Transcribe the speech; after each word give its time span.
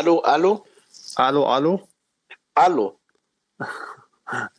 ألو 0.00 0.18
ألو 0.18 0.64
ألو 1.20 1.56
ألو 1.56 1.80
ألو 2.66 2.96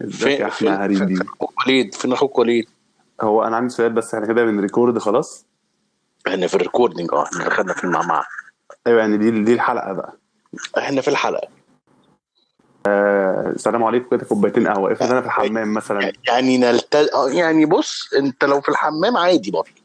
ازيك 0.02 0.40
يا 0.40 0.48
أحمد؟ 0.48 0.70
هريدي 0.70 1.16
فين 1.16 1.22
أخوك 1.22 1.66
وليد؟ 1.66 1.94
فين 1.94 2.14
أخوك 2.14 2.40
وليد؟ 2.40 2.70
هو 3.22 3.44
أنا 3.44 3.56
عندي 3.58 3.74
سؤال 3.74 3.94
بس 3.94 4.14
إحنا 4.16 4.28
كده 4.28 4.46
بن 4.46 4.59
record 4.59 4.98
خلاص؟ 4.98 5.46
إحنا 6.28 6.48
في 6.48 6.56
ال 6.56 6.61
recording 6.61 7.14
آه 7.14 7.26
إحنا 7.26 7.46
دخلنا 7.46 7.74
في 7.74 7.84
المعمعة. 7.84 8.26
أيوه 8.88 9.00
يعني 9.00 9.18
دي 9.18 9.32
دي 9.32 9.54
الحلقة 9.54 9.94
بقى. 9.94 10.18
إحنا 10.78 11.02
في 11.02 11.08
الحلقة. 11.08 11.48
آه، 12.88 13.50
السلام 13.50 13.84
عليكم. 13.84 14.18
كده 14.18 14.26
كوبايتين 14.26 14.68
قهوة. 14.68 14.92
افرض 14.94 15.12
أنا 15.12 15.22
في 15.22 15.28
الحمام 15.28 15.74
مثلا. 15.74 16.12
يعني 16.28 16.58
نلت... 16.58 16.96
آه، 16.96 17.30
يعني 17.30 17.66
بص 17.66 18.14
أنت 18.14 18.44
لو 18.44 18.62
في 18.62 18.70
الحمام 18.70 19.18
عادي 19.18 19.52
برضه. 19.52 19.85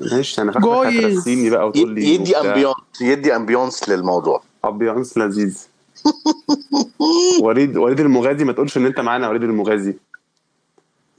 ماشي 0.00 0.42
أنا 0.42 0.52
فاكر 0.52 0.64
جويز. 0.66 1.04
هترسيني 1.04 1.50
بقى 1.50 1.68
وتقول 1.68 1.94
لي 1.94 2.14
يدي. 2.14 2.36
امبيونس 2.36 2.76
يدي 3.00 3.36
امبيونس 3.36 3.88
للموضوع. 3.88 4.42
امبيانس 4.64 5.18
لذيذ. 5.18 5.66
وليد 7.42 7.76
وليد 7.76 8.00
المغازي 8.00 8.44
ما 8.44 8.52
تقولش 8.52 8.76
إن 8.76 8.86
أنت 8.86 9.00
معانا 9.00 9.24
يا 9.24 9.30
وليد 9.30 9.42
المغازي. 9.42 9.94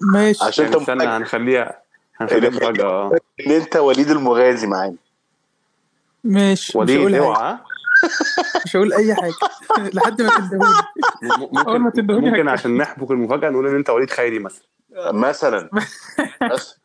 ماشي. 0.02 0.44
عشان 0.46 0.64
يعني 0.66 0.76
انت 0.76 0.82
استنى 0.82 0.96
مفاجئ 0.98 1.18
هنخليها 1.18 1.82
هنخليها 2.18 2.50
مفاجاه 2.50 2.86
آه. 2.86 3.12
إن 3.48 3.52
أنت 3.52 3.76
وليد 3.76 4.10
المغازي 4.10 4.68
معانا. 4.68 4.96
ماشي. 6.24 6.72
مش 6.72 6.76
وليد 6.76 7.14
اوعى. 7.16 7.58
مش 8.66 8.76
هقول 8.76 8.94
أي 8.94 9.16
حاجة. 9.16 9.34
لحد 9.94 10.22
ما 10.22 10.30
تندهوني 10.40 10.74
م- 11.52 11.58
أول 11.58 11.80
ما 11.80 11.86
ممكن 11.86 12.02
تندهوني 12.02 12.30
ممكن 12.32 12.48
عشان 12.48 12.78
نحبك 12.78 13.12
المفاجأة 13.12 13.50
نقول 13.50 13.68
إن 13.68 13.76
أنت 13.76 13.90
وليد 13.90 14.10
خيري 14.10 14.40
مثلا. 14.40 14.64
مثلا. 15.12 15.70
بس. 16.52 16.76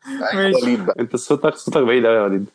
وليد 0.63 0.89
انت 0.99 1.15
صوتك 1.15 1.55
صوتك 1.55 1.77
بعيد 1.81 2.05
قوي 2.05 2.15
يا 2.15 2.21
وليد. 2.21 2.45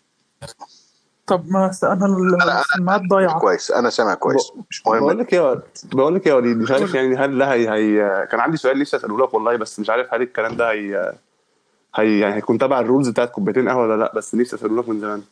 طب 1.27 1.45
ما 1.49 1.71
أنا 1.83 2.61
السماعات 2.61 3.03
ضايعة. 3.11 3.39
كويس 3.41 3.71
أنا 3.71 3.91
سامع 3.91 4.15
كويس. 4.15 4.53
مش 4.71 4.83
بقول 4.83 5.01
مهم 5.01 5.21
لك 5.21 5.33
إيه 5.35 5.41
يا- 5.41 5.63
بقول 5.93 6.15
لك 6.15 6.27
إيه 6.27 6.33
يا 6.33 6.37
وليد 6.37 6.57
مش 6.57 6.71
عارف 6.71 6.95
يعني 6.95 7.17
هل 7.17 7.39
ده 7.39 7.53
هي, 7.53 7.69
هي 7.71 8.27
كان 8.27 8.41
عندي 8.41 8.57
سؤال 8.57 8.79
نفسي 8.79 8.97
اسأله 8.97 9.19
لك 9.19 9.35
والله 9.35 9.57
بس 9.57 9.81
مش 9.81 9.91
عارف 9.91 10.15
هل 10.15 10.23
الكلام 10.23 10.57
ده 10.57 10.71
هي 10.73 11.13
هي 11.95 12.19
يعني 12.21 12.35
هيكون 12.35 12.59
تبع 12.59 12.81
الرولز 12.81 13.09
بتاعت 13.09 13.31
كوبايتين 13.31 13.69
قهوة 13.69 13.83
ولا 13.83 13.97
لا 13.97 14.13
بس 14.15 14.35
نفسي 14.35 14.57
اسأله 14.57 14.77
لك 14.83 14.89
من 14.89 15.01
زمان. 15.01 15.23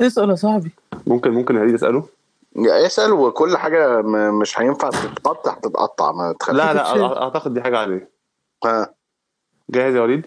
اسأل 0.00 0.30
يا 0.30 0.34
صاحبي. 0.34 0.70
ممكن 1.06 1.30
ممكن 1.30 1.56
يا 1.56 1.60
وليد 1.60 1.74
اساله 1.74 2.06
اسأل 2.58 3.12
وكل 3.12 3.56
حاجة 3.56 4.02
مش 4.40 4.60
هينفع 4.60 4.90
تتقطع 4.90 5.54
تتقطع 5.54 6.12
ما 6.12 6.34
تخافش 6.40 6.56
لا 6.58 6.74
لا 6.74 7.22
أعتقد 7.22 7.54
دي 7.54 7.62
حاجة 7.62 7.78
عليه 7.78 8.10
ها. 8.64 8.93
جاهز 9.70 9.94
يا 9.94 10.00
وليد؟ 10.00 10.26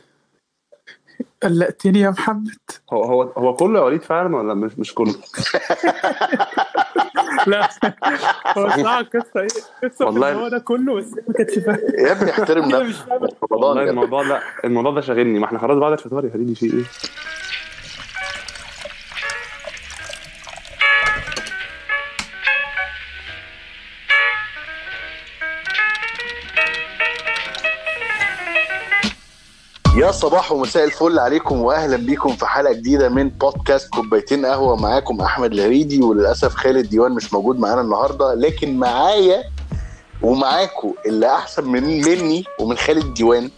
قلقتني 1.43 1.99
يا 1.99 2.09
محمد. 2.09 2.57
هو 2.93 3.03
هو 3.03 3.21
هو 3.23 3.53
كله 3.55 3.79
يا 3.79 3.83
وليد 3.83 4.01
فعلا 4.01 4.35
ولا 4.37 4.53
مش 4.53 4.79
مش 4.79 4.93
كله؟ 4.93 5.15
لا. 7.47 7.69
هو 8.57 8.69
صراحة 8.69 8.99
القصة 8.99 9.39
إيه؟ 9.39 9.47
القصة 9.83 10.05
والله- 10.05 10.33
هو 10.33 10.47
ده 10.47 10.59
كله 10.59 10.95
بس 10.95 11.11
ما 11.27 11.33
كانتش 11.33 11.57
يا 11.57 12.11
ابني 12.11 12.31
احترم 12.31 12.65
نفسك. 12.71 13.05
والله. 13.51 13.83
الموضوع 13.89 14.21
لا 14.21 14.41
الموضوع 14.63 14.91
ده 14.91 15.01
شاغلني. 15.01 15.39
ما 15.39 15.45
إحنا 15.45 15.59
خلاص 15.59 15.77
بعد 15.77 15.91
الفطار 15.91 16.25
يا 16.25 16.31
وليد 16.35 16.53
في 16.53 16.65
إيه؟ 16.65 16.83
يا 30.07 30.11
صباح 30.11 30.51
ومساء 30.51 30.83
الفل 30.83 31.19
عليكم 31.19 31.61
واهلا 31.61 31.97
بيكم 31.97 32.35
في 32.35 32.45
حلقة 32.45 32.73
جديدة 32.73 33.09
من 33.09 33.29
بودكاست 33.29 33.89
كوبايتين 33.89 34.45
قهوة. 34.45 34.75
معاكم 34.75 35.21
أحمد 35.21 35.53
الهريدي 35.53 36.01
وللأسف 36.01 36.55
خالد 36.55 36.89
ديوان 36.89 37.11
مش 37.11 37.33
موجود 37.33 37.59
معانا 37.59 37.81
النهارده 37.81 38.33
لكن 38.33 38.77
معايا 38.77 39.43
ومعاكم 40.21 40.93
اللي 41.05 41.27
أحسن 41.35 41.65
من 41.65 41.83
مني 42.01 42.43
ومن 42.59 42.77
خالد 42.77 43.13
ديوان 43.13 43.49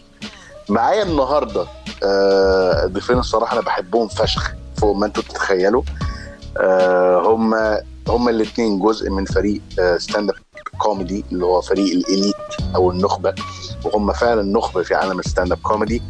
معايا 0.68 1.02
النهارده 1.02 1.66
آه، 2.04 2.86
ضيفين 2.86 3.18
الصراحة 3.18 3.52
أنا 3.52 3.60
بحبهم 3.60 4.08
فشخ 4.08 4.52
فوق 4.76 4.96
ما 4.96 5.06
أنتم 5.06 5.22
تتخيلوا. 5.22 5.82
آه، 6.56 7.22
هم 7.26 7.54
هم 8.08 8.28
الاثنين 8.28 8.78
جزء 8.78 9.10
من 9.10 9.24
فريق 9.24 9.60
stand 9.96 10.30
up 10.30 10.36
comedy 10.78 11.24
اللي 11.32 11.44
هو 11.44 11.60
فريق 11.60 11.92
ال 11.94 12.01
Elite 12.01 12.34
أو 12.74 12.90
النخبة 12.90 13.34
وهم 13.84 14.12
فعلا 14.12 14.42
نخبة 14.42 14.82
في 14.82 14.94
عالم 14.94 15.18
ال 15.18 15.24
stand 15.24 15.52
up 15.52 15.58
comedy 15.58 16.02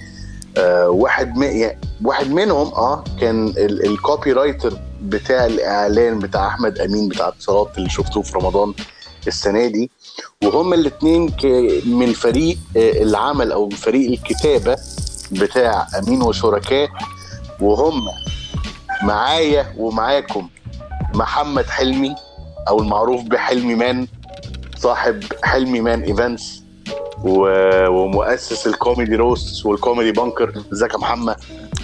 واحد 0.88 1.36
م... 1.36 1.42
يعني 1.42 1.78
واحد 2.04 2.30
منهم 2.30 2.66
آه 2.74 3.04
كان 3.20 3.48
ال- 3.48 3.86
ال 3.86 4.32
copywriter 4.32 4.78
بتاع 5.02 5.46
الإعلان 5.46 6.18
بتاع 6.18 6.46
أحمد 6.46 6.78
أمين 6.78 7.08
بتاع 7.08 7.28
اتصالات 7.28 7.78
اللي 7.78 7.88
شفتوه 7.90 8.22
في 8.22 8.32
رمضان 8.38 8.74
السنة 9.26 9.66
دي 9.66 9.90
وهم 10.44 10.74
الاثنين. 10.74 11.32
من 11.86 12.12
فريق 12.12 12.58
آه، 12.76 13.02
العمل 13.02 13.52
أو 13.52 13.68
فريق 13.68 14.10
الكتابة 14.10 14.76
بتاع 15.32 15.86
أمين 15.98 16.22
وشركاه 16.22 16.88
وهم 17.60 18.00
معايا 19.02 19.74
ومعاكم 19.78 20.48
محمد 21.14 21.64
حلمي 21.66 22.14
أو 22.68 22.78
المعروف 22.80 23.22
بحلمي 23.22 23.74
مان 23.74 24.06
صاحب 24.78 25.24
Helmy 25.44 25.80
Man 25.80 26.00
Events 26.02 26.59
ومؤسس 27.24 28.66
ال 28.66 28.73
Comedy 28.73 29.16
Roast 29.16 29.66
وال 29.66 29.78
Comedy 29.78 30.12
Bunker 30.12 30.52
ازيك 30.72 30.92
يا 30.92 30.98
محمد. 30.98 31.36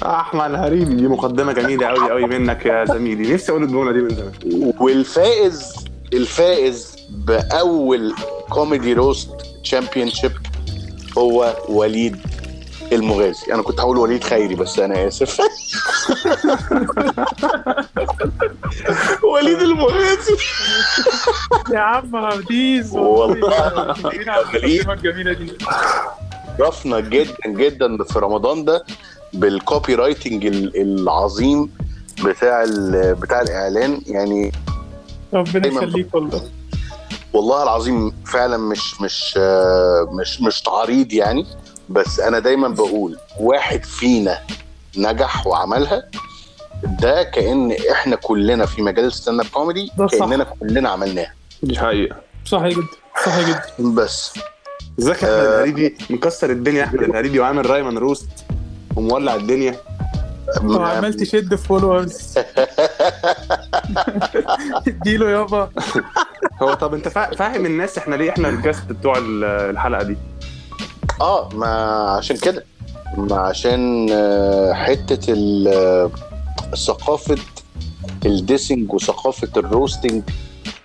أحمد 0.02 0.54
هريدي 0.54 0.94
دي 0.94 1.08
مقدمة 1.08 1.52
جميلة 1.52 1.86
قوي 1.86 2.10
قوي 2.10 2.26
منك 2.26 2.66
يا 2.66 2.84
زميلي. 2.84 3.34
نفسي 3.34 3.52
أقول 3.52 3.62
الجملة 3.62 3.92
دي 3.92 3.98
من 3.98 4.08
زمان. 4.08 4.72
والفائز 4.80 5.74
الفائز 6.12 6.96
بأول 7.10 8.14
comedy 8.50 8.92
roast 8.92 9.30
championship 9.62 10.32
هو 11.18 11.56
وليد 11.68 12.16
المغازي. 12.92 13.54
أنا 13.54 13.62
كنت 13.62 13.80
هقول 13.80 13.96
وليد 13.98 14.24
خيري 14.24 14.54
بس 14.54 14.78
أنا 14.78 15.06
آسف. 15.08 15.40
وليد 19.24 19.58
المغازي. 19.62 20.36
يا 21.72 21.78
عم 21.78 22.16
هوديز 22.16 22.92
والله. 22.92 23.94
الجميلة 24.92 25.32
دي 25.32 25.52
شرفنا 26.58 27.00
جدا. 27.00 27.34
جدا 27.46 28.04
في 28.04 28.18
رمضان 28.18 28.64
ده 28.64 28.84
بال 29.32 29.94
copywriting 29.94 30.46
ال- 30.46 30.80
العظيم 30.80 31.70
بتاع 32.24 32.64
بتاع 33.12 33.40
الإعلان. 33.40 34.00
يعني 34.06 34.52
ربنا 35.34 35.66
يخليك 35.66 36.14
والله. 36.14 36.42
والله 37.32 37.62
العظيم 37.62 38.12
فعلا 38.26 38.56
مش 38.56 39.00
مش 39.00 39.34
آه، 39.38 40.08
مش 40.20 40.40
مش 40.42 40.62
تعريض 40.62 41.12
يعني. 41.12 41.46
بس 41.88 42.20
أنا 42.20 42.38
دايما 42.38 42.68
بقول 42.68 43.18
واحد 43.40 43.84
فينا 43.84 44.38
نجح 44.96 45.46
وعملها 45.46 46.02
ده 47.00 47.22
كأن 47.22 47.76
إحنا 47.92 48.16
كلنا 48.16 48.66
في 48.66 48.82
مجال 48.82 49.04
ال 49.04 49.10
stand 49.10 49.40
up 49.40 49.46
comedy. 49.46 49.90
كأننا 50.10 50.44
كلنا 50.44 50.88
عملناها. 50.88 51.32
دي 51.62 51.78
حقيقة. 51.78 52.16
صحيح 52.44 52.76
جدا 52.78 52.86
صحيح 53.26 53.48
جدا. 53.78 53.90
بس. 53.94 54.34
ازيك 54.98 55.22
يا 55.22 55.28
أحمد 55.28 55.38
آه. 55.46 55.54
الهريدي 55.54 55.96
مكسر 56.10 56.50
الدنيا 56.50 56.78
يا 56.80 56.84
أحمد 56.84 57.02
الهريدي 57.02 57.40
وعامل 57.40 57.70
Rhyme 57.70 57.94
n 57.94 57.98
Roast 57.98 58.28
ومولع 58.96 59.34
الدنيا. 59.34 59.76
وعمال 60.64 61.14
تشد 61.14 61.54
في 61.54 61.66
followers 61.66 62.34
اديله 64.88 65.30
يابا. 65.30 65.70
هو 66.62 66.74
طب 66.74 66.94
انت 66.94 67.08
فا- 67.08 67.34
فاهم 67.34 67.66
الناس 67.66 67.98
إحنا 67.98 68.14
ليه 68.16 68.30
إحنا 68.30 68.48
الكاست 68.48 68.84
بتوع 68.92 69.18
ال- 69.18 69.44
الحلقة 69.44 70.02
دي؟ 70.02 70.16
آه 71.20 71.48
ما 71.54 71.66
عشان 72.10 72.36
كده 72.36 72.64
ما 73.16 73.36
عشان 73.36 74.06
آه، 74.10 74.72
حتة 74.72 75.32
ال- 75.32 75.68
آه، 75.68 76.10
ثقافة 76.86 77.36
ال 78.26 78.34
dissing 78.35 78.92
وثقافة 78.92 79.48
ال 79.56 79.64
roasting 79.64 80.22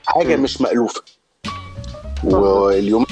حاجة. 0.06 0.36
مش 0.36 0.62
مألوفة 0.62 1.02
واليوم 2.24 3.06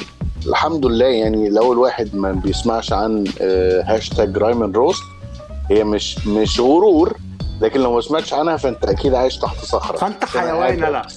الحمد 0.48 0.86
لله 0.86 1.06
يعني 1.06 1.50
لو 1.50 1.74
الواحد 1.74 2.16
ما 2.16 2.32
بيسمعش 2.32 2.94
عن 2.94 3.24
آه، 3.42 3.82
hashtag 3.86 4.38
Rhyme 4.38 4.66
n 4.66 4.72
Roast 4.72 5.04
هي 5.72 5.84
مش 5.84 6.28
مش 6.28 6.60
غرور 6.60 7.18
لكن 7.62 7.80
لو 7.80 7.96
ما 7.96 8.02
سمعتش 8.02 8.34
عنها 8.34 8.58
فانت 8.58 8.86
أكيد 8.86 9.14
عايش 9.14 9.38
تحت 9.38 9.58
صخرة. 9.58 9.98
فانت 9.98 10.26
حيوان 10.26 10.80
لا. 10.80 11.02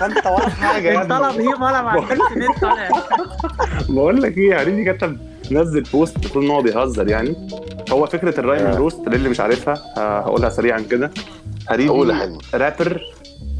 فانت 0.00 0.26
ولا 0.26 0.48
حاجة 0.48 1.02
انت. 1.02 1.10
طلب 1.12 1.40
إيه 1.40 1.48
ولا 1.48 2.06
نت 2.36 2.62
ولا 2.64 2.88
بقول 3.88 4.22
لك 4.22 4.38
إيه 4.38 4.62
هريدي 4.62 4.92
كتب 4.92 5.18
نزل 5.50 5.80
post 5.82 6.16
المفروض 6.16 6.44
إن 6.44 6.50
هو 6.50 6.62
بيهزر 6.62 7.08
يعني. 7.08 7.48
هو 7.92 8.06
فكرة 8.06 8.40
ال 8.40 8.44
Rhyme 8.44 8.62
n 8.62 8.66
آه. 8.70 8.76
Roast 8.76 9.08
للي 9.08 9.28
مش 9.28 9.40
عارفها 9.40 9.74
آه، 9.96 10.20
هقولها 10.20 10.48
سريعا 10.48 10.80
كده. 10.90 11.10
هريدي 11.68 11.88
قول 11.88 12.38
رابر 12.54 13.00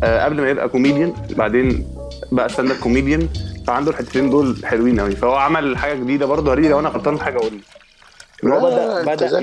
آه، 0.05 0.25
قبل 0.25 0.41
ما 0.41 0.51
يبقى 0.51 0.69
كوميديان 0.69 1.13
بعدين 1.31 1.87
بقى 2.33 2.49
stand 2.49 2.71
up 2.71 2.77
comedian 2.77 3.29
فعنده 3.67 3.91
الحتتين 3.91 4.31
دول 4.31 4.57
حلوين 4.65 5.01
قوي 5.01 5.11
فهو 5.17 5.35
عمل 5.35 5.77
حاجة 5.79 5.95
جديدة 5.95 6.27
برضه. 6.27 6.53
هريدي 6.53 6.69
لو 6.69 6.81
أنا 6.81 6.89
غلطان 6.89 7.17
في 7.17 7.25
حاجة 7.25 7.37
أقول 7.37 7.53
لي. 7.53 7.61
إن 8.45 8.53
هو 8.53 8.61
بدأ 8.61 9.15
بدا 9.15 9.39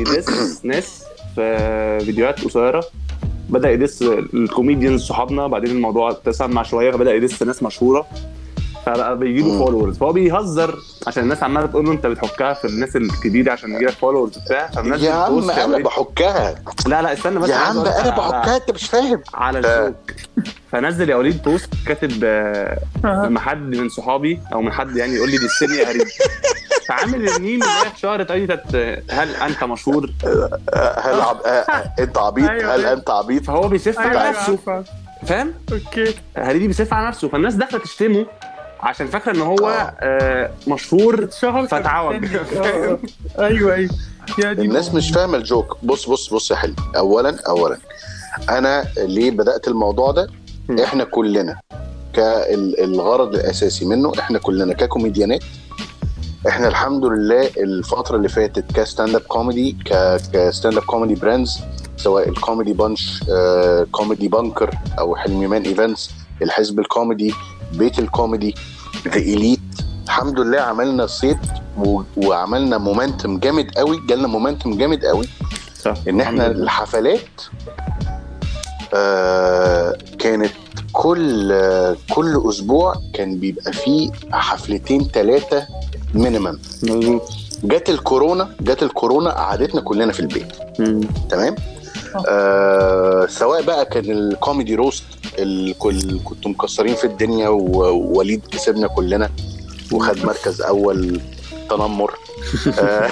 ي 0.00 0.06
diss 0.06 0.28
ناس 0.64 1.02
في 1.34 2.00
فيديوهات 2.04 2.44
قصيرة. 2.44 2.84
بدأ 3.48 3.70
يدس 3.70 4.02
الكوميديانز 4.34 5.02
صحابنا 5.02 5.46
بعدين 5.46 5.70
الموضوع 5.70 6.10
اتسع 6.10 6.46
مع 6.46 6.62
شوية 6.62 6.90
فبدأ 6.92 7.14
يدس 7.14 7.42
ناس 7.42 7.62
مشهورة. 7.62 8.06
فبقى 8.86 9.18
بيجيبوا 9.18 9.52
مم. 9.52 9.58
فولورز 9.64 9.98
فهو 9.98 10.12
بيهزر 10.12 10.78
عشان 11.06 11.22
الناس 11.22 11.42
عمالة 11.42 11.66
تقول 11.66 11.84
له 11.86 11.92
أنت 11.92 12.06
بتحكها 12.06 12.52
في 12.54 12.64
الناس 12.64 12.96
الكبيره 12.96 13.52
عشان 13.52 13.74
يجيلك 13.74 13.90
فولورز 13.92 14.38
بتاع 14.38 14.66
فالناس 14.70 15.00
يا 15.02 15.12
عم 15.12 15.50
أنا. 15.50 15.78
بحكها. 15.78 16.54
لا 16.86 17.02
لا 17.02 17.12
استنى 17.12 17.38
بس 17.38 17.48
يا 17.48 17.54
عم 17.54 17.82
لك 17.82 17.86
أنا 17.92 18.10
على- 18.14 18.18
بحكها 18.18 18.56
أنت 18.56 18.70
مش 18.70 18.86
فاهم. 18.86 19.22
على 19.34 19.58
آه. 19.58 19.86
الجوك 19.86 19.96
فنزل 20.72 21.10
يا 21.10 21.16
وليد 21.16 21.42
بوست 21.42 21.68
كاتب 21.86 22.24
آه،. 22.24 22.78
لما 23.04 23.40
حد 23.40 23.76
من 23.76 23.88
صحابي 23.88 24.40
أو 24.52 24.62
من 24.62 24.72
حد 24.72 24.96
يعني 24.96 25.12
يقول 25.14 25.30
لي 25.30 25.36
دي 25.38 25.44
السن 25.44 25.74
يا 25.74 25.84
فعامل 26.88 27.28
الميم 27.28 27.60
اللي 27.62 28.26
قوي 28.30 28.46
بتاعت 28.46 28.74
هل 29.10 29.34
أنت 29.36 29.64
مشهور؟ 29.64 30.10
هل 30.96 31.20
عب... 31.20 31.40
آه، 31.46 31.48
آه، 31.48 31.94
أنت 31.98 32.18
عبيط؟ 32.18 32.50
أيوة، 32.50 32.74
هل 32.74 32.80
أيوة. 32.80 32.92
أنت 32.92 33.10
عبيط؟ 33.10 33.44
فهو 33.44 33.68
بيسف 33.68 33.98
على 33.98 34.20
أيوة، 34.20 34.30
نفسه. 34.30 34.58
فاهم؟ 35.26 35.54
أوكي. 35.72 36.14
هريدي 36.36 36.66
بيسف 36.66 36.92
على 36.92 37.08
نفسه. 37.08 37.28
فالناس 37.28 37.54
داخلة 37.54 37.80
تشتمه 37.80 38.26
عشان 38.80 39.06
فاكرة 39.06 39.32
إن 39.32 39.40
هو 39.40 39.68
آه. 39.68 39.94
آه، 40.00 40.50
مشهور 40.68 41.26
فتعوج. 41.66 42.24
أيوه 43.38 43.74
أيوه. 43.74 43.90
الناس 44.38 44.94
مش 44.94 45.10
فاهمة 45.10 45.38
الجوك. 45.38 45.76
بص 45.82 46.08
بص 46.08 46.34
بص 46.34 46.50
يا 46.50 46.56
حلو 46.56 46.74
اولا 46.96 47.36
اولا. 47.48 47.78
أنا 48.50 48.84
ليه 48.96 49.30
بدأت 49.30 49.68
الموضوع 49.68 50.10
ده. 50.10 50.28
إحنا 50.84 51.04
كلنا 51.04 51.60
كالغرض 52.14 53.34
الأساسي 53.34 53.84
منه 53.84 54.12
إحنا 54.18 54.38
كلنا 54.38 54.74
ككوميديانات 54.74 55.40
إحنا 56.48 56.68
الحمد 56.68 57.04
لله 57.04 57.46
الفترة 57.56 58.16
اللي 58.16 58.28
فاتت 58.28 58.72
ك 58.72 58.79
stand 58.79 59.14
up 59.14 59.20
comedy 59.20 59.76
ك 60.32 60.39
stand 60.39 60.76
up 60.76 60.82
comedy 60.82 61.14
brands 61.14 61.60
سواء 61.96 62.28
ال 62.28 62.34
Comedy 62.34 62.72
Punch 62.72 63.22
آه، 63.30 63.86
Comedy 63.92 64.28
Bunker 64.28 64.70
أو 64.98 65.16
Helmy 65.16 65.46
Man 65.46 65.62
Events 65.62 66.10
الحزب 66.42 66.78
الكوميدي 66.80 67.34
بيت 67.72 67.98
الكوميدي 67.98 68.54
The 69.08 69.16
Elite 69.16 69.60
الحمد 70.04 70.40
لله 70.40 70.60
عملنا 70.60 71.06
صيت 71.06 71.38
وعملنا 72.16 72.78
momentum 72.78 73.38
جامد 73.38 73.70
قوي 73.76 74.00
جالنا 74.08 74.28
momentum 74.28 74.78
جامد 74.78 75.04
قوي. 75.04 75.26
صح. 75.82 75.94
إن 76.08 76.20
إحنا. 76.20 76.46
الحفلات 76.46 77.40
آه 78.94 79.98
كانت 80.18 80.52
كل 80.92 81.52
آه 81.52 81.96
كل 82.14 82.42
أسبوع 82.48 82.94
كان 83.14 83.38
بيبقى 83.38 83.72
فيه 83.72 84.10
حفلتين 84.32 85.04
ثلاثة 85.14 85.66
minimum 86.14 86.58
جت 87.64 87.88
الكورونا 87.90 88.50
جت 88.60 88.82
الكورونا 88.82 89.30
قعدتنا 89.30 89.80
كلنا 89.80 90.12
في 90.12 90.20
البيت. 90.20 90.52
تمام؟ 91.30 91.54
آه 92.28 93.26
سواء 93.26 93.62
بقى 93.62 93.84
كان 93.84 94.10
ال 94.10 94.19
comedy 94.19 94.74
roast 94.74 95.04
الكل 95.38 96.20
كنتوا 96.24 96.50
مكسرين 96.50 96.94
في 96.94 97.04
الدنيا 97.04 97.48
ووليد 97.48 98.46
كسبنا 98.52 98.86
كلنا 98.86 99.30
وخد 99.92 100.24
مركز 100.24 100.62
أول 100.62 101.20
تنمر. 101.70 102.14
آه. 102.78 103.10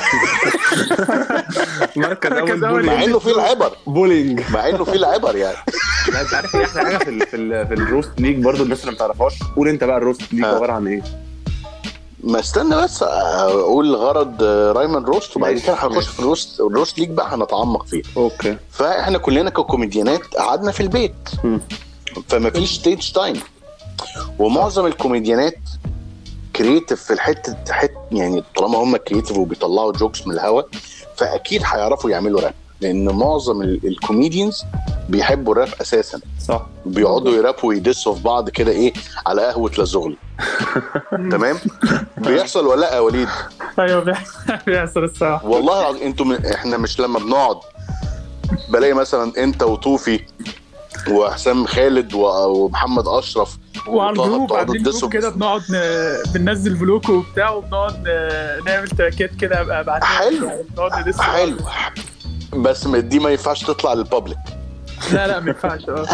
مركز 1.97 2.33
أول 2.33 2.65
أول. 2.65 2.87
مع 2.87 2.93
bullying 2.93 3.03
إنه 3.09 3.19
في 3.19 3.31
العبر. 3.31 3.73
bullying. 3.87 4.41
مع 4.51 4.69
إنه 4.69 4.85
في 4.85 4.97
العبر 4.97 5.37
يعني. 5.37 5.57
لا 6.13 6.21
أنت 6.21 6.35
عارف 6.35 6.57
إيه 6.57 6.65
أحلى 6.65 6.83
حاجة 6.85 6.99
في 6.99 7.11
ال 7.11 7.27
في, 7.27 7.37
ال 7.37 7.67
في 7.67 7.75
ال 7.75 7.81
roast 7.81 8.11
league 8.19 8.43
برضو 8.45 8.63
الناس 8.63 8.81
اللي 8.81 8.93
ما 8.93 8.99
تعرفهاش 8.99 9.39
قول 9.57 9.69
أنت 9.69 9.85
بقى 9.85 9.97
ال 9.97 10.03
roast 10.03 10.33
league 10.33 10.45
آه. 10.45 10.55
عبارة 10.55 10.73
عن 10.73 10.87
إيه؟ 10.87 11.03
ما 12.23 12.41
استنى 12.41 12.77
بس 12.83 13.03
أقول 13.03 13.97
غرض 13.97 14.43
rhyme 14.77 14.94
and 14.94 15.05
roast 15.05 15.37
وبعد 15.37 15.59
كده 15.59 15.75
هنخش. 15.75 16.07
في 16.09 16.21
ال 16.21 16.27
roast 16.27 16.61
ال 16.61 16.67
roast 16.67 16.99
league 16.99 17.09
بقى 17.09 17.35
هنتعمق 17.35 17.87
فيه. 17.87 18.03
okay. 18.17 18.57
فإحنا 18.71 19.19
كلنا 19.19 19.51
ككوميديانات 19.51 20.35
قعدنا 20.35 20.73
في 20.73 20.81
البيت. 20.83 21.15
فما 22.29 22.51
فيش 22.51 22.75
stage 22.75 23.13
time 23.13 23.41
ومعظم 24.39 24.87
الكوميديانات 24.87 25.59
creative 26.57 27.03
في 27.03 27.13
الحتة 27.13 27.73
حت 27.73 27.91
يعني 28.13 28.43
طالما 28.57 28.79
هم 28.79 28.97
creative 28.97 29.39
وبيطلعوا 29.39 29.93
jokes 29.93 30.27
من 30.27 30.33
الهوا 30.35 30.63
فأكيد 31.17 31.63
هيعرفوا 31.65 32.11
يعملوا 32.11 32.41
راب 32.41 32.55
لأن 32.81 33.09
معظم 33.15 33.63
ال- 33.63 33.87
ال 33.87 33.94
comedians 33.94 34.65
بيحبوا 35.09 35.53
الراب 35.53 35.69
أساسا 35.81 36.21
صح 36.49 36.67
بيقعدوا 36.87 37.33
يرابوا 37.33 37.69
ويدسوا 37.69 38.15
في 38.15 38.23
بعض 38.23 38.51
كده 38.51 38.71
إيه 38.73 38.93
على 39.27 39.43
قهوة 39.43 39.71
لزغل 39.79 40.17
تمام 41.33 41.57
بيحصل 42.19 42.67
ولا 42.67 42.81
لأ 42.81 42.95
يا 42.95 43.01
وليد 43.01 43.29
أيوه 43.79 44.01
بيحصل- 44.67 45.05
الصراحة 45.05 45.47
والله 45.47 46.03
أنتوا. 46.07 46.55
إحنا 46.55 46.77
مش 46.77 47.01
لما 47.01 47.19
بنقعد 47.19 47.57
بلاقي 48.69 48.93
مثلا 48.93 49.33
انت 49.39 49.63
وطوفي 49.63 50.21
وحسام 51.11 51.67
خالد. 51.67 52.15
ومحمد 52.15 53.09
أشرف 53.09 53.59
وعلى 53.89 54.11
ال 54.11 54.18
group 54.18 54.53
عاملين 54.53 54.83
group 54.83 55.13
كده 55.13 55.31
بنقعد. 55.31 55.63
بننزل 56.35 56.77
فلوك 56.77 57.09
وبتاع 57.09 57.51
وبنقعد. 57.51 58.09
نعمل 58.67 58.89
تراكات 58.89 59.31
كده 59.41 59.61
أبقى 59.61 59.81
أبعتها 59.81 60.07
حلو. 60.07 60.51
ندس 61.01 61.21
حلو 61.21 61.57
بس 62.53 62.87
دي 62.89 63.19
ما 63.19 63.31
ينفعش 63.31 63.65
تطلع 63.65 63.93
لل 63.93 64.04
public 64.04 64.39
لا 65.13 65.27
لا 65.27 65.41
ما 65.41 65.49
ينفعش. 65.49 65.89
آه. 65.89 66.07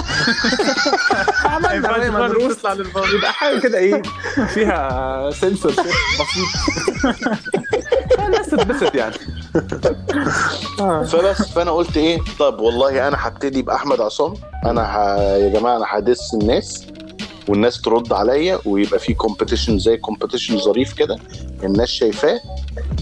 ما 1.45 1.69
عملنا 1.69 1.75
ينفعش 1.75 2.57
تطلع 2.57 2.73
للفاضي 2.73 3.15
يبقى 3.17 3.33
حاجة 3.33 3.59
كده 3.61 3.79
إيه 3.79 4.03
فيها 4.55 5.31
سنسور 5.31 5.73
بسيط. 5.73 5.87
الناس 8.27 8.47
تتبسط 8.47 8.95
يعني. 8.95 9.15
فبس 11.07 11.43
فأنا 11.53 11.71
قلت 11.71 11.97
إيه 11.97 12.19
طب 12.39 12.61
والله 12.61 13.09
أنا 13.09 13.17
هبتدي 13.21 13.63
بأحمد 13.63 14.01
عصام. 14.01 14.35
أنا 14.67 14.83
ه... 14.83 15.19
يا 15.37 15.49
جماعة 15.61 15.77
أنا 15.77 15.85
هدس 15.89 16.35
الناس. 16.35 16.87
والناس 17.49 17.81
ترد 17.81 18.13
عليا 18.13 18.59
ويبقى 18.65 18.99
في 18.99 19.15
competition 19.15 19.79
زي 19.79 19.97
competition 19.97 20.59
ظريف 20.59 20.93
كده 20.93 21.19
الناس 21.65 21.89
شايفاه 21.89 22.41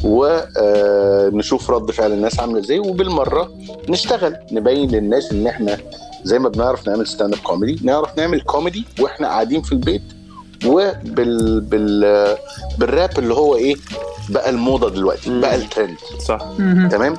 ونشوف 0.05 1.71
رد 1.71 1.91
فعل 1.91 2.13
الناس 2.13 2.41
عاملة 2.41 2.59
إزاي 2.59 2.79
وبالمرة 2.79 3.53
نشتغل 3.89 4.37
نبين 4.53 4.91
للناس 4.91 5.33
ان 5.33 5.47
إحنا 5.47 5.79
زي 6.25 6.39
ما 6.39 6.49
بنعرف 6.49 6.89
نعمل 6.89 7.07
stand 7.07 7.35
up 7.35 7.41
comedy 7.41 7.87
نعرف 7.87 8.19
نعمل 8.19 8.41
كوميدي 8.41 8.85
وإحنا 9.01 9.27
قاعدين 9.29 9.63
في 9.63 9.73
البيت 9.73 10.03
وبال 10.67 11.61
بال 11.61 12.37
بالراب 12.79 13.19
اللي 13.19 13.35
هو 13.35 13.55
إيه 13.57 13.75
بقى 14.29 14.51
الموضة 14.51 14.91
دلوقتي 14.91 15.31
مم. 15.31 15.41
بقى 15.41 15.55
الترند 15.57 15.97
صح. 16.27 16.39
تمام 16.91 17.17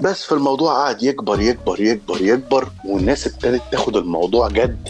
بس 0.00 0.22
في 0.24 0.32
الموضوع 0.32 0.72
قعد 0.74 1.02
يكبر 1.02 1.40
يكبر 1.40 1.80
يكبر 1.80 2.20
يكبر 2.22 2.68
والناس 2.84 3.26
ابتدت 3.26 3.62
تاخد 3.72 3.96
الموضوع 3.96 4.48
جد 4.48 4.88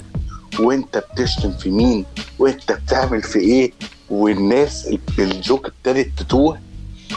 وانت 0.60 0.98
بتشتم 1.12 1.52
في 1.52 1.70
مين؟ 1.70 2.04
وانت 2.38 2.72
بتعمل 2.72 3.22
في 3.22 3.38
إيه؟ 3.38 3.72
والناس 4.10 4.94
ال 5.18 5.28
joke 5.28 5.66
ابتدت 5.66 6.10
تتوه 6.18 6.58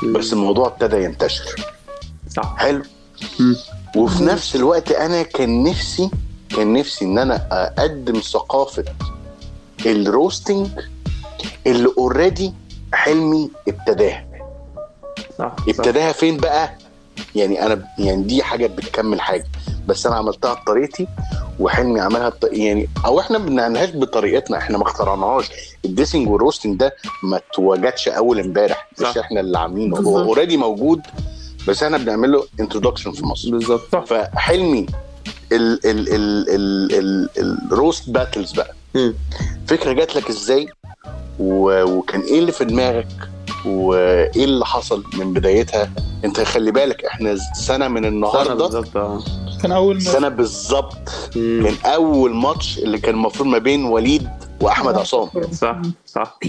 بس 0.04 0.34
الموضوع 0.34 0.68
ابتدى 0.68 1.04
ينتشر. 1.04 1.56
صح. 2.36 2.56
حلو. 2.58 2.84
وفي 3.96 4.24
نفس 4.24 4.56
الوقت 4.56 4.92
أنا 4.92 5.22
كان 5.24 5.64
نفسي 5.64 6.10
كان 6.56 6.74
نفسي 6.74 7.06
إن 7.06 7.18
أنا 7.18 7.48
أقدم 7.52 8.20
ثقافة 8.20 8.84
ال 9.86 9.95
roasting 9.95 10.68
اللي 11.68 11.90
already 11.98 12.54
حلمي 12.94 13.52
ابتداها. 13.68 14.26
صح 15.40 15.56
ابتداها 15.68 16.12
فين 16.12 16.38
بقى؟ 16.38 16.78
يعني 17.36 17.66
أنا 17.66 17.88
يعني 18.00 18.24
دي 18.24 18.44
حاجة 18.44 18.68
بتكمل 18.68 19.22
حاجة. 19.22 19.46
بس 19.88 20.06
أنا 20.06 20.16
عملتها 20.16 20.54
بطريقتي 20.54 21.08
وحلمي 21.60 22.00
عملها 22.00 22.30
بط... 22.30 22.44
يعني 22.52 22.90
أو 23.06 23.20
إحنا 23.20 23.38
ما 23.38 23.46
بنعملهاش 23.46 23.90
بطريقتنا 23.90 24.58
إحنا 24.58 24.78
ما 24.78 24.84
اخترعناهاش. 24.84 25.50
ال 25.86 25.91
dissing 25.91 26.30
وال 26.30 26.40
roasting 26.40 26.80
ده 26.80 26.96
ما 27.24 27.38
اتوجدش 27.38 28.08
أول 28.08 28.40
إمبارح 28.40 28.90
مش. 29.02 29.18
إحنا 29.18 29.40
اللي 29.40 29.58
عاملينه. 29.58 29.98
هو. 29.98 30.20
already 30.20 30.58
موجود 30.58 31.02
بس 31.68 31.84
إحنا 31.84 31.98
بنعمل 31.98 32.32
له 32.32 32.46
introduction 32.60 33.12
في 33.12 33.26
مصر. 33.26 33.52
بالظبط. 33.52 33.96
فحلمي 33.96 34.86
ال 35.52 35.86
ال 35.86 36.10
ال 36.16 36.50
ال 36.50 37.30
ال 37.38 37.60
ال 37.72 37.78
roast 37.78 38.10
battles 38.10 38.52
بقى. 38.52 38.74
مم. 38.96 39.14
فكرة 39.68 39.94
جات 39.94 40.16
لك 40.16 40.30
إزاي؟ 40.30 40.68
و... 41.40 41.84
وكان 41.84 42.22
إيه 42.22 42.40
اللي 42.40 42.52
في 42.52 42.66
دماغك؟ 42.66 43.08
وإيه 43.66 44.44
اللي 44.46 44.66
حصل 44.66 45.04
من 45.14 45.34
بدايتها؟ 45.34 45.90
أنت 46.26 46.42
خلي 46.42 46.72
بالك 46.72 47.06
إحنا 47.06 47.36
سنة 47.54 47.88
من 47.88 48.06
النهارده. 48.06 48.54
بالظبط 48.68 48.98
آه. 48.98 49.24
كان 49.62 49.72
أول 49.72 50.02
سنة 50.02 50.30
بالظبط. 50.30 51.10
كان 51.34 51.76
أول 51.86 52.36
ماتش 52.36 52.78
اللي 52.80 52.98
كان 52.98 53.16
المفروض 53.16 53.50
ما 53.50 53.58
بين 53.58 53.86
وليد 53.86 54.30
وأحمد 54.62 54.98
عصام. 54.98 55.30
صح 55.52 55.82
صح. 56.06 56.40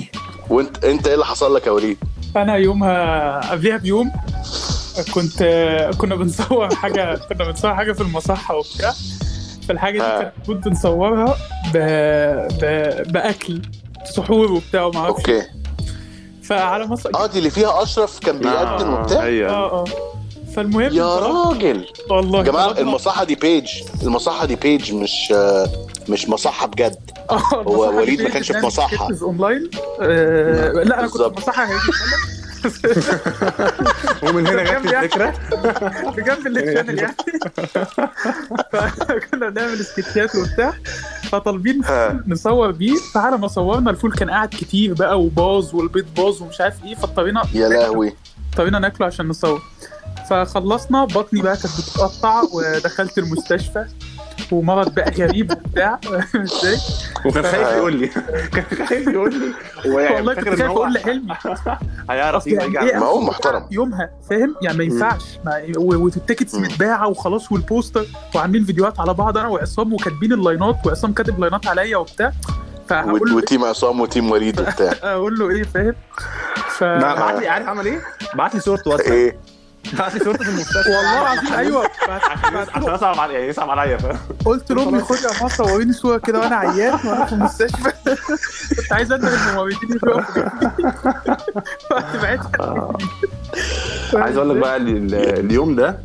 وأنت 0.50 0.84
أنت 0.84 1.06
إيه 1.06 1.14
اللي 1.14 1.24
حصل 1.26 1.54
لك 1.54 1.66
يا 1.66 1.72
وليد؟ 1.72 1.98
أنا 2.36 2.56
يومها 2.56 3.50
قبلها 3.50 3.76
بيوم 3.76 4.12
كنت 5.14 5.42
كنا 5.98 6.14
بنصور 6.14 6.74
حاجة 6.74 7.14
كنا 7.14 7.44
بنصور 7.50 7.74
حاجة 7.74 7.92
في 7.92 8.00
المصحة 8.00 8.56
وبتاع. 8.56 8.92
فالحاجة 9.68 9.98
دي 9.98 10.04
آه. 10.04 10.18
كانت 10.22 10.32
المفروض 10.36 10.60
بنصورها 10.68 11.36
ب... 11.74 11.78
ب... 12.60 13.12
بأكل 13.12 13.62
سحور 14.04 14.52
وبتاع 14.52 14.84
وما 14.84 14.98
أعرفش. 15.00 15.18
أوكي. 15.18 15.42
فعلى 16.48 16.86
مصر 16.86 17.10
آه 17.14 17.26
دي 17.26 17.38
اللي 17.38 17.50
فيها 17.50 17.82
أشرف 17.82 18.18
كان 18.18 18.38
بيقدم 18.38 18.86
آه، 18.90 19.00
وبتاع؟ 19.00 19.22
أيوه 19.22 19.50
آه 19.50 19.70
آه. 19.72 19.84
فالمهم 20.56 20.92
يا 20.94 21.16
راجل. 21.18 21.86
والله. 22.10 22.38
يا 22.38 22.44
جماعة 22.44 22.70
المصحة 22.78 23.24
دي 23.24 23.34
page 23.34 23.68
المصحة 24.02 24.46
دي 24.46 24.56
page 24.56 24.92
مش 24.94 25.32
آه، 25.34 25.68
مش 26.08 26.28
مصحة 26.28 26.66
بجد. 26.66 27.10
هو 27.52 27.96
وليد 27.98 28.22
ما 28.22 28.28
كانش 28.28 28.52
في. 28.52 28.70
sketches 28.70 29.22
online 29.22 29.70
آه 30.00 30.72
لا 30.72 31.00
أنا 31.00 31.08
كنت. 31.08 31.22
في 31.22 31.32
مصحة 31.36 31.64
هيجي 31.64 31.80
ومن 34.22 34.46
هنا 34.46 34.62
جت 34.62 34.92
يعني؟ 34.92 35.04
الفكرة. 35.04 35.34
بجنب 36.16 36.46
ال 36.46 36.53
channel 36.53 36.98
يعني. 36.98 37.16
فكنا 38.72 39.48
بنعمل 39.50 39.84
سكتشات 39.84 40.34
وبتاع. 40.34 40.72
فطالبين. 41.30 41.82
نصور 42.26 42.70
بيه. 42.70 42.94
فعلى 43.14 43.38
ما 43.38 43.48
صورنا. 43.48 43.90
الفول 43.90 44.12
كان 44.12 44.30
قاعد 44.30 44.48
كتير 44.48 44.94
بقى 44.94 45.20
وباظ 45.20 45.74
والبيض 45.74 46.06
باظ 46.16 46.42
ومش 46.42 46.60
عارف 46.60 46.84
إيه. 46.84 46.94
فاضطرينا 46.94 47.42
يا 47.54 47.68
لهوي. 47.68 48.12
اضطرينا 48.52 48.78
ناكله 48.78 49.06
عشان 49.06 49.28
نصور. 49.28 49.62
فخلصنا. 50.30 51.04
بطني 51.04 51.42
بقى 51.42 51.56
كانت 51.56 51.80
بتتقطع 51.80 52.42
ودخلت 52.52 53.18
المستشفى. 53.18 53.86
ومرض 54.52 54.94
بقى 54.94 55.10
غريب 55.10 55.52
وبتاع. 55.52 56.00
إزاي؟ 56.36 56.76
وكان 57.26 57.42
خايف 57.42 57.68
يقول 57.68 57.96
لي. 57.96 58.06
كان 58.52 58.86
خايف 58.86 59.08
يقول 59.08 59.34
لي. 59.34 59.54
ويعني 59.94 60.14
والله 60.16 60.34
كنت 60.34 60.48
خايف 60.48 60.60
أقول 60.60 60.92
لحلمي 60.94 61.34
هيعرف 62.10 62.36
أصل 62.36 62.50
يعني 62.50 62.80
إيه 62.90 62.98
ما 62.98 63.06
هو 63.06 63.20
محترم. 63.20 63.66
يومها 63.70 64.10
فاهم؟ 64.30 64.54
يعني 64.62 64.78
ما 64.78 64.84
ينفعش. 64.84 65.38
وال 65.76 65.92
tickets. 65.92 66.54
متباعة 66.54 67.08
وخلاص 67.08 67.52
وال 67.52 67.66
poster 67.66 68.06
وعاملين 68.34 68.64
فيديوهات 68.64 69.00
على 69.00 69.14
بعض 69.14 69.38
أنا 69.38 69.48
وعصام 69.48 69.92
وكاتبين 69.92 70.32
اللاينات 70.32 70.76
وعصام 70.86 71.12
كاتب 71.12 71.40
لاينات 71.40 71.66
عليا 71.66 71.96
وبتاع. 71.96 72.32
فهقول 72.88 73.30
له 73.30 73.36
و 73.36 73.42
team 73.42 73.64
عصام 73.64 74.00
و 74.00 74.06
team 74.06 74.30
وليد 74.30 74.60
وبتاع. 74.60 74.92
أقول 75.12 75.38
له 75.38 75.50
إيه 75.50 75.62
فاهم؟ 75.62 75.94
ف 76.68 76.82
عارف 76.82 77.68
عمل 77.68 77.86
إيه؟ 77.86 78.00
بعت 78.34 78.54
لي 78.54 78.60
صورته 78.60 78.90
واتساب. 78.90 79.12
إيه 79.12 79.36
بعت 79.98 80.22
صورته 80.24 80.44
في 80.44 80.50
المستشفى. 80.50 80.90
والله 80.90 81.22
العظيم 81.22 81.52
أيوه. 81.52 81.90
عشان 82.08 82.94
يصعب 82.94 83.18
عليا 83.20 83.34
يعني 83.34 83.48
يصعب 83.48 83.70
عليا 83.70 83.96
فاهم 83.96 84.18
قلت 84.44 84.72
لامي 84.72 85.00
خد 85.00 85.16
يا 85.16 85.30
ماما 85.40 85.48
صوريني 85.48 85.92
صورة 85.92 86.18
كده 86.18 86.40
وأنا 86.40 86.56
عيان 86.56 86.94
وأنا 86.94 87.24
في 87.24 87.32
المستشفى. 87.32 87.92
كنت 88.76 88.92
عايز 88.92 89.12
ادعي 89.12 89.34
الممرضين 89.34 89.98
رحت 91.90 92.16
بعتها 92.22 92.92
عايز 94.14 94.36
أقول 94.36 94.50
لك 94.50 94.56
بقى 94.56 94.76
ال- 94.76 95.14
ال- 95.14 95.38
اليوم 95.44 95.74
ده 95.76 95.98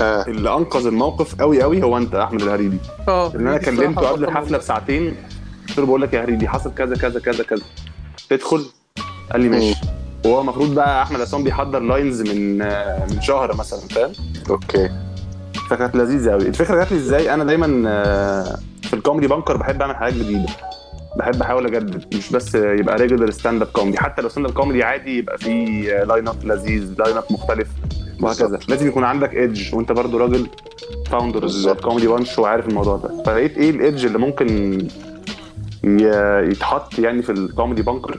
ها 0.00 0.26
اللي 0.26 0.54
أنقذ 0.54 0.86
الموقف 0.86 1.34
قوي 1.34 1.62
قوي 1.62 1.82
هو 1.82 1.96
أنت 1.96 2.14
أحمد 2.14 2.42
الهريدي. 2.42 2.78
آه. 3.08 3.32
إن 3.34 3.46
أنا 3.46 3.58
كلمته 3.58 4.00
قبل 4.08 4.24
الحفلة 4.24 4.58
بساعتين 4.58 5.16
قلت 5.68 5.78
له 5.78 5.86
بقول 5.86 6.02
لك 6.02 6.12
يا 6.14 6.22
هريدي 6.24 6.48
حصل 6.48 6.74
كذا 6.74 6.96
كذا 6.96 7.20
كذا 7.20 7.44
كذا. 7.44 7.62
تدخل؟ 8.30 8.66
قال 9.32 9.40
لي 9.40 9.48
ماشي. 9.48 9.74
وهو 10.24 10.40
المفروض 10.40 10.74
بقى 10.74 11.02
أحمد 11.02 11.20
عصام 11.20 11.44
بيحضر 11.44 11.78
lines 11.78 12.22
من 12.22 12.58
من 13.14 13.20
شهر 13.22 13.56
مثلا 13.56 13.80
فاهم؟ 13.80 14.12
okay. 14.50 14.90
فكانت 15.70 15.96
لذيذة 15.96 16.30
قوي 16.30 16.42
الفكرة 16.48 16.76
جات 16.76 16.92
لي 16.92 16.98
إزاي؟ 16.98 17.34
أنا 17.34 17.44
دايما 17.44 17.82
آه، 17.90 18.58
في 18.82 18.94
ال 18.94 18.99
Comedy 18.99 19.26
Bunker 19.26 19.56
بحب 19.56 19.82
أعمل 19.82 19.96
حاجات 19.96 20.14
جديدة. 20.14 20.46
بحب 21.18 21.42
أحاول 21.42 21.66
أجدد 21.66 22.14
مش 22.14 22.32
بس 22.32 22.54
يبقى 22.54 22.96
regular 22.96 23.30
stand 23.30 23.62
up 23.62 23.68
comedy 23.68 23.98
حتى 23.98 24.22
لو 24.22 24.28
stand 24.28 24.46
up 24.46 24.52
comedy 24.52 24.82
عادي 24.82 25.18
يبقى 25.18 25.38
فيه 25.38 26.02
line 26.04 26.28
up 26.28 26.44
لذيذ 26.44 26.94
line 26.98 27.16
up 27.16 27.24
مختلف 27.30 27.68
وهكذا. 28.22 28.58
لازم 28.68 28.88
يكون 28.88 29.04
عندك 29.04 29.34
edge 29.34 29.74
وأنت 29.74 29.92
برضو 29.92 30.18
راجل 30.18 30.46
founder 31.10 31.40
بالظبط. 31.40 31.76
ال 31.76 31.80
Comedy 31.80 32.06
Bunch 32.08 32.38
وعارف 32.38 32.68
الموضوع 32.68 32.96
ده. 32.96 33.22
فلقيت 33.26 33.58
إيه 33.58 33.70
ال 33.70 33.77
edge 33.77 34.06
اللي 34.06 34.18
ممكن 34.18 34.78
يتحط 36.50 36.98
يعني 36.98 37.22
في 37.22 37.32
ال 37.32 37.39
Comedy 37.39 37.82
Bunker. 37.82 38.18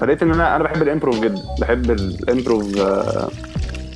فلقيت 0.00 0.22
إن 0.22 0.32
أنا 0.32 0.56
أنا 0.56 0.64
بحب 0.64 0.82
ال 0.82 0.87
improv 0.87 1.20
جدا. 1.20 1.42
بحب 1.60 1.90
ال 1.90 2.03
improv 2.03 2.78
آه، 2.78 3.28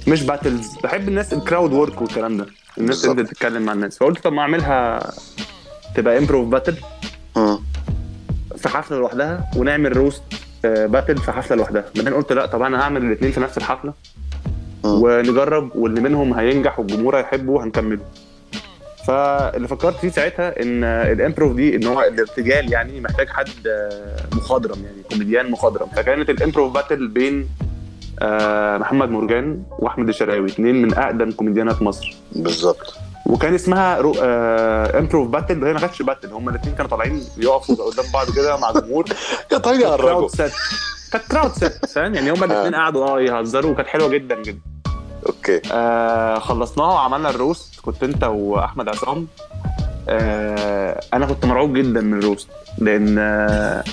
مش 0.08 0.22
battles 0.22 0.68
بحب 0.84 1.08
الناس 1.08 1.32
ال 1.32 1.39
crowd 1.39 1.72
work 1.72 2.00
والكلام 2.02 2.36
ده. 2.36 2.46
الناس. 2.78 3.04
اللي 3.04 3.24
تتكلم 3.24 3.62
مع 3.62 3.72
الناس. 3.72 3.98
فقلت 3.98 4.18
طب 4.24 4.32
ما 4.32 4.42
أعملها 4.42 5.10
تبقى 5.94 6.18
improv 6.18 6.48
battle. 6.48 6.74
في 8.56 8.68
حفلة 8.68 8.98
لوحدها 8.98 9.50
ونعمل 9.56 9.96
roast 9.96 10.22
battle 10.64 11.18
في 11.18 11.32
حفلة 11.32 11.56
لوحدها. 11.56 11.84
بعدين 11.96 12.14
قلت 12.14 12.32
لأ 12.32 12.46
طب 12.46 12.62
أنا 12.62 12.80
هعمل 12.82 13.02
الاثنين 13.04 13.32
في 13.32 13.40
نفس 13.40 13.58
الحفلة. 13.58 13.92
ونجرب 14.84 15.76
واللي 15.76 16.00
منهم 16.00 16.34
هينجح 16.34 16.78
والجمهور 16.78 17.16
هيحبه 17.18 17.64
هنكمله. 17.64 18.00
فاللي 19.06 19.68
فكرت 19.68 19.96
فيه 19.96 20.08
ساعتها 20.08 20.62
إن 20.62 20.84
ال 20.84 20.95
improv 20.95 21.56
دي 21.56 21.76
إن 21.76 21.86
هو 21.86 22.00
الارتجال 22.02 22.72
يعني 22.72 23.00
محتاج 23.00 23.28
حد 23.28 23.66
آه، 23.66 24.36
مخضرم 24.36 24.84
يعني 24.84 25.02
كوميديان 25.10 25.50
مخضرم. 25.50 25.86
فكانت 25.96 26.30
ال 26.30 26.36
improv 26.36 26.72
battle 26.72 27.08
بين 27.08 27.48
آه، 28.22 28.78
محمد 28.78 29.10
مرجان 29.10 29.62
وأحمد 29.78 30.08
الشرقاوي 30.08 30.46
اثنين 30.46 30.82
من 30.82 30.94
أقدم 30.94 31.30
كوميديانات 31.32 31.82
مصر. 31.82 32.14
بالظبط. 32.32 32.94
وكان 33.26 33.54
اسمها 33.54 33.98
رو... 33.98 34.14
آه... 34.22 34.98
improv 34.98 35.28
battle 35.28 35.62
وهي 35.62 35.72
ما 35.72 35.80
كانتش 35.80 36.02
battle. 36.02 36.32
هم 36.32 36.48
الاثنين 36.48 36.74
كانوا 36.74 36.90
طالعين 36.90 37.24
يقفوا 37.36 37.90
قدام 37.90 38.04
بعض 38.14 38.30
كده 38.30 38.56
مع 38.56 38.72
جمهور 38.72 39.04
يا 39.52 39.58
crowd 39.58 40.30
set 40.30 40.52
كانت 41.12 41.24
crowd 41.30 41.52
set 41.52 41.86
فاهم؟ 41.86 42.14
يعني 42.14 42.30
هم 42.30 42.44
الاثنين 42.44 42.74
قعدوا 42.74 43.08
آه 43.08 43.20
يهزروا 43.20 43.70
وكانت 43.70 43.88
حلوة 43.88 44.08
جدا 44.08 44.42
جدا. 44.42 44.60
okay. 45.26 45.60
آه 45.72 46.38
خلصناها 46.38 46.94
وعملنا 46.94 47.30
ال 47.30 47.36
roast. 47.36 47.73
كنت 47.84 48.02
انت 48.02 48.24
واحمد 48.24 48.88
عصام 48.88 49.26
آه 50.08 51.00
أنا 51.14 51.26
كنت 51.26 51.44
مرعوب 51.46 51.76
جدا 51.78 52.00
من 52.00 52.18
ال 52.18 52.23
roast 52.23 52.48
لأن 52.78 53.18
آه 53.18 53.84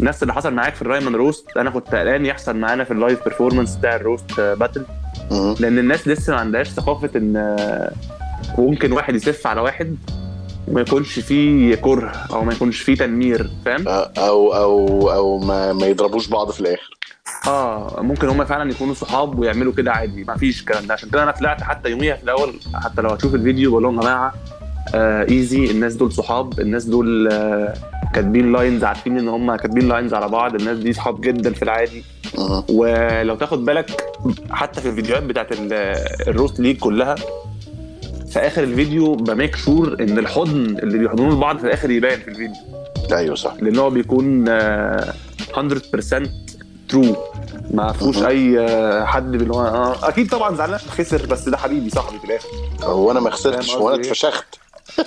نفس 0.00 0.22
اللي 0.22 0.34
حصل 0.34 0.54
معاك 0.54 0.74
في 0.74 0.82
الرايمان 0.82 1.14
roast 1.14 1.56
أنا 1.56 1.70
كنت 1.70 1.94
قلقان 1.94 2.26
يحصل 2.26 2.56
معانا 2.56 2.84
في 2.84 2.90
ال 2.90 2.97
live 2.97 3.24
performance 3.24 3.76
بتاع 3.76 3.96
ال 3.96 4.03
roast 4.03 4.38
آه، 4.38 4.54
battle 4.54 4.84
مم. 5.30 5.54
لأن 5.60 5.78
الناس 5.78 6.08
لسه 6.08 6.32
ما 6.32 6.40
عندهاش 6.40 6.68
ثقافة 6.68 7.10
إن 7.16 7.36
آه، 7.36 7.92
ممكن 8.58 8.92
واحد 8.92 9.14
يسف 9.14 9.46
على 9.46 9.60
واحد 9.60 9.96
وما 10.68 10.80
يكونش 10.80 11.18
فيه 11.18 11.74
كره 11.74 12.12
أو 12.32 12.44
ما 12.44 12.52
يكونش 12.52 12.80
فيه 12.80 12.94
تنمر 12.94 13.50
فاهم؟ 13.64 13.88
أو 13.88 14.54
أو 14.54 15.10
أو 15.12 15.38
ما, 15.38 15.72
ما 15.72 15.86
يضربوش 15.86 16.28
بعض 16.28 16.50
في 16.50 16.60
الآخر. 16.60 16.93
آه 17.46 18.00
ممكن 18.02 18.28
هم 18.28 18.44
فعلا 18.44 18.70
يكونوا 18.70 18.94
صحاب 18.94 19.38
ويعملوا 19.38 19.72
كده 19.72 19.92
عادي 19.92 20.24
ما 20.24 20.36
فيش 20.36 20.60
الكلام 20.60 20.86
ده. 20.86 20.94
عشان 20.94 21.08
كده 21.10 21.22
أنا 21.22 21.30
طلعت 21.30 21.62
حتى 21.62 21.90
يوميها 21.90 22.16
في 22.16 22.22
الأول 22.24 22.54
حتى 22.74 23.02
لو 23.02 23.10
هتشوف 23.10 23.34
الفيديو 23.34 23.70
بقول 23.70 23.82
لهم 23.82 23.96
يا 23.96 24.00
جماعة 24.02 24.34
آه 24.94 25.26
easy 25.30 25.70
الناس 25.70 25.94
دول 25.94 26.12
صحاب 26.12 26.60
الناس 26.60 26.84
دول 26.84 27.28
آه 27.32 27.74
كاتبين 28.14 28.52
lines 28.52 28.84
عارفين 28.84 29.18
إن 29.18 29.28
هم 29.28 29.56
كاتبين 29.56 29.88
lines 29.88 30.14
على 30.14 30.28
بعض 30.28 30.54
الناس 30.54 30.78
دي 30.78 30.92
صحاب 30.92 31.20
جدا 31.20 31.52
في 31.52 31.62
العادي. 31.62 32.04
ولو 32.68 33.34
تاخد 33.36 33.64
بالك 33.64 34.04
حتى 34.50 34.80
في 34.80 34.88
الفيديوهات 34.88 35.22
بتاعت 35.22 35.52
ال- 35.52 35.72
ال 36.28 36.33
roast 36.33 36.60
league 36.60 36.78
كلها 36.78 37.14
في 38.28 38.38
آخر 38.38 38.62
الفيديو 38.62 39.14
ب 39.14 39.22
make 39.22 39.56
sure 39.56 39.96
إن 40.00 40.18
الحضن 40.18 40.64
اللي 40.78 40.98
بيحضنوه 40.98 41.32
لبعض 41.34 41.58
في 41.58 41.64
الآخر 41.66 41.90
يبان 41.90 42.18
في 42.20 42.28
الفيديو. 42.28 42.54
أيوه 43.12 43.34
صح. 43.34 43.54
لأن 43.60 43.78
هو 43.78 43.90
بيكون 43.90 44.44
آه، 44.48 45.12
100% 45.56 46.28
ترو 46.94 47.16
ما 47.70 47.92
فيهوش. 47.92 48.22
أي 48.22 48.58
آه، 48.60 49.04
حد 49.04 49.34
اللي 49.34 49.54
هو 49.54 49.60
آه، 49.62 50.08
أكيد 50.08 50.30
طبعا 50.30 50.56
زعلان. 50.56 50.78
خسر 50.78 51.26
بس 51.26 51.48
ده 51.48 51.56
حبيبي 51.56 51.90
صاحبي 51.90 52.18
في 52.18 52.24
الآخر. 52.24 52.48
هو 52.82 53.10
أنا 53.10 53.20
ما 53.20 53.30
خسرتش 53.30 53.74
وأنا 53.74 53.96
إيه؟ 53.96 54.02
اتفشخت. 54.02 54.44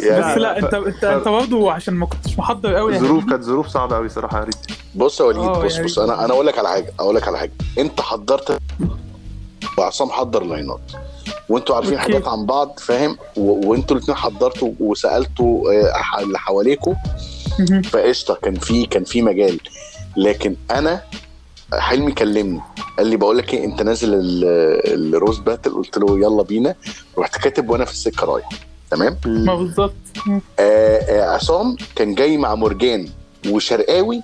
يعني 0.00 0.32
بس 0.32 0.38
لا 0.38 0.58
أنت 0.58 0.74
أنت 0.74 1.04
أنت 1.04 1.28
برضه 1.28 1.72
عشان 1.72 1.94
ما 1.94 2.06
كنتش 2.06 2.38
محضر 2.38 2.74
قوي 2.74 2.92
يعني. 2.94 3.06
ظروف 3.08 3.24
كانت 3.24 3.42
ظروف 3.42 3.66
صعبة 3.68 3.96
قوي 3.96 4.08
صراحة 4.08 4.38
يا 4.38 4.44
ريت. 4.44 4.56
بص 4.94 5.20
يا 5.20 5.24
وليد 5.24 5.40
آه، 5.42 5.62
بص 5.64 5.72
يعني- 5.74 5.84
بص 5.86 5.98
أنا 5.98 6.24
أنا 6.24 6.32
أقول 6.34 6.46
لك 6.46 6.58
على 6.58 6.68
حاجة 6.68 6.92
أقول 7.00 7.16
لك 7.16 7.28
على 7.28 7.38
حاجة. 7.38 7.52
أنت 7.78 8.00
حضرت 8.00 8.58
وعصام 9.78 10.10
حضر 10.10 10.42
لاينات 10.44 10.80
وأنتوا 11.48 11.74
عارفين 11.74 11.92
okay. 11.98 12.02
حاجات 12.04 12.28
عن 12.28 12.46
بعض 12.46 12.78
فاهم؟ 12.78 13.18
وأنتوا 13.36 13.96
الاثنين 13.96 14.16
حضرتوا 14.18 14.72
وسألتوا 14.80 15.70
آه، 15.72 16.22
اللي 16.22 16.38
حواليكوا. 16.38 16.94
فقشطة 17.90 18.34
كان 18.34 18.54
في 18.54 18.86
كان 18.86 19.04
في 19.04 19.22
مجال. 19.22 19.60
لكن 20.16 20.56
أنا 20.70 21.02
حلمي 21.72 22.12
كلمني. 22.12 22.60
قال 22.98 23.06
لي 23.06 23.16
بقول 23.16 23.38
لك 23.38 23.54
إيه 23.54 23.64
أنت 23.64 23.82
نازل 23.82 24.14
ال- 24.14 25.14
ال 25.14 25.18
roast 25.18 25.38
battle. 25.38 25.70
قلت 25.72 25.98
له 25.98 26.18
يلا 26.18 26.42
بينا. 26.42 26.74
رحت 27.18 27.36
كاتب 27.40 27.70
وأنا 27.70 27.84
في 27.84 27.92
السكة 27.92 28.26
رايح. 28.26 28.48
تمام؟ 28.90 29.16
ما 29.26 29.54
بالظبط. 29.54 29.92
آه، 30.28 30.40
آه، 30.58 31.22
عصام 31.34 31.76
كان 31.96 32.14
جاي 32.14 32.36
مع 32.36 32.54
مرجان 32.54 33.08
وشرقاوي 33.48 34.22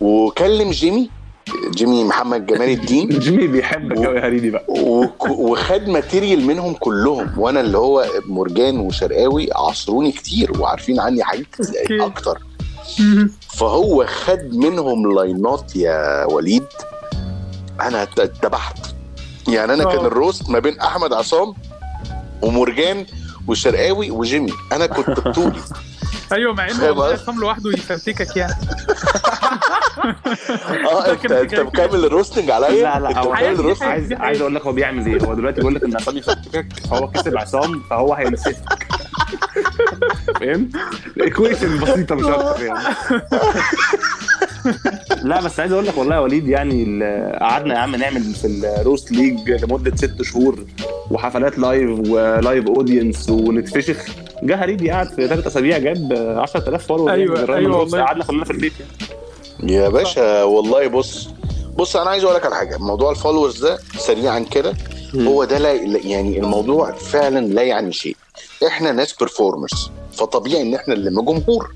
وكلم 0.00 0.70
جيمي. 0.70 1.10
جيمي 1.74 2.04
محمد 2.04 2.46
جمال 2.46 2.68
الدين. 2.70 3.08
جيمي 3.24 3.46
بيحبك 3.46 3.96
قوي 3.96 4.16
يا 4.18 4.26
هريدي 4.26 4.50
بقى. 4.50 4.64
وخد 5.20 5.88
material 5.88 6.44
منهم 6.46 6.72
كلهم. 6.74 7.38
وأنا 7.38 7.60
اللي 7.60 7.78
هو 7.78 8.06
مرجان 8.26 8.78
وشرقاوي 8.78 9.48
عصروني 9.54 10.12
كتير 10.12 10.60
وعارفين 10.60 11.00
عني 11.00 11.24
حاجات. 11.24 11.46
أكتر. 11.90 12.38
فهو 13.56 14.06
خد 14.06 14.54
منهم 14.54 15.14
لاينات 15.14 15.76
يا 15.76 16.24
وليد. 16.24 16.66
أنا 17.80 18.02
ات- 18.02 18.18
اتبحت 18.20 18.78
يعني 19.48 19.74
أنا 19.74 19.84
كان 19.84 19.98
آه. 19.98 20.06
ال 20.06 20.13
roast 20.13 20.50
ما 20.50 20.58
بين 20.58 20.80
أحمد 20.80 21.12
عصام 21.12 21.54
ومرجان 22.42 23.06
وشرقاوي 23.48 24.10
وجيمي. 24.10 24.52
أنا 24.72 24.86
كنت 24.86 25.10
بطولي. 25.20 25.60
أيوه 26.32 26.54
مع 26.54 26.70
إنه؟ 26.70 27.04
عصام 27.04 27.40
لوحده 27.40 27.70
يفرتكك 27.70 28.36
يعني. 28.36 28.54
آه 29.98 31.12
انت 31.12 31.32
انت 31.32 31.54
مكمل 31.54 32.04
ال 32.04 32.09
roasting 32.09 32.50
عليا؟ 32.50 32.82
لا 32.82 33.00
لا 33.00 33.08
انت 33.08 33.18
هو 33.18 33.32
مكمل 33.32 33.46
ال 33.46 33.50
roasting؟ 33.50 33.88
عايز 33.88 34.12
عايز 34.12 34.40
أقول 34.40 34.54
لك 34.54 34.62
هو 34.62 34.72
بيعمل 34.72 35.06
إيه. 35.06 35.26
هو 35.28 35.34
دلوقتي 35.34 35.56
بيقول 35.60 35.74
لك 35.74 35.84
ان 35.84 35.96
عصام 35.96 36.16
يفكك. 36.16 36.66
فهو 36.90 37.10
كسب 37.10 37.36
عصام 37.36 37.82
فهو 37.90 38.14
هيمسكك. 38.14 38.86
فاهم؟ 40.40 40.68
ال 41.16 41.23
equation 41.23 41.80
بسيطة 41.80 42.14
مش 42.14 42.24
أكتر 42.24 42.62
يعني. 42.64 42.78
لا 45.22 45.40
بس 45.40 45.60
عايز 45.60 45.72
أقول 45.72 45.86
لك 45.86 45.98
والله 45.98 46.14
يا 46.14 46.20
وليد 46.20 46.48
يعني 46.48 47.04
قعدنا 47.40 47.74
يا 47.74 47.78
عم 47.78 47.96
نعمل 47.96 48.22
في 48.22 48.46
ال 48.80 48.85
roast 48.85 49.12
league 49.12 49.50
لمدة 49.64 49.96
ست 49.96 50.22
شهور 50.22 50.58
وحفلات 51.10 51.58
live 51.58 51.90
و 52.08 52.20
live 52.20 52.66
audience 52.66 53.30
ونتفشخ. 53.30 53.96
جه 54.42 54.54
هريدي 54.64 54.90
قعد 54.90 55.08
في 55.08 55.28
ثلاث 55.28 55.46
أسابيع 55.46 55.78
جاب 55.78 56.12
10000 56.42 56.86
follower 56.86 57.10
أيوة، 57.12 57.56
أيوة 57.56 57.76
والله. 57.78 58.02
قعدنا 58.02 58.24
كلنا 58.24 58.44
في 58.44 58.50
البيت. 58.50 58.72
يعني 58.80 58.92
يا 59.64 59.88
باشا 59.88 60.42
والله 60.42 60.86
بص 60.88 61.28
بص 61.76 61.96
أنا 61.96 62.10
عايز 62.10 62.24
أقول 62.24 62.36
لك 62.36 62.46
على 62.46 62.54
حاجة. 62.56 62.76
موضوع 62.78 63.10
ال 63.10 63.15
followers 63.15 63.64
ده 63.66 63.78
سريعا 63.98 64.38
كده 64.38 64.74
هو 65.16 65.44
ده 65.44 65.58
لا 65.58 65.72
يعني 65.72 66.38
الموضوع 66.38 66.92
فعلا 66.92 67.46
لا 67.46 67.62
يعني 67.62 67.92
شيء. 67.92 68.16
إحنا 68.66 68.92
ناس 68.92 69.12
performers 69.12 69.90
فطبيعي 70.12 70.62
إن 70.62 70.74
إحنا 70.74 70.94
نلم 70.94 71.20
جمهور 71.20 71.74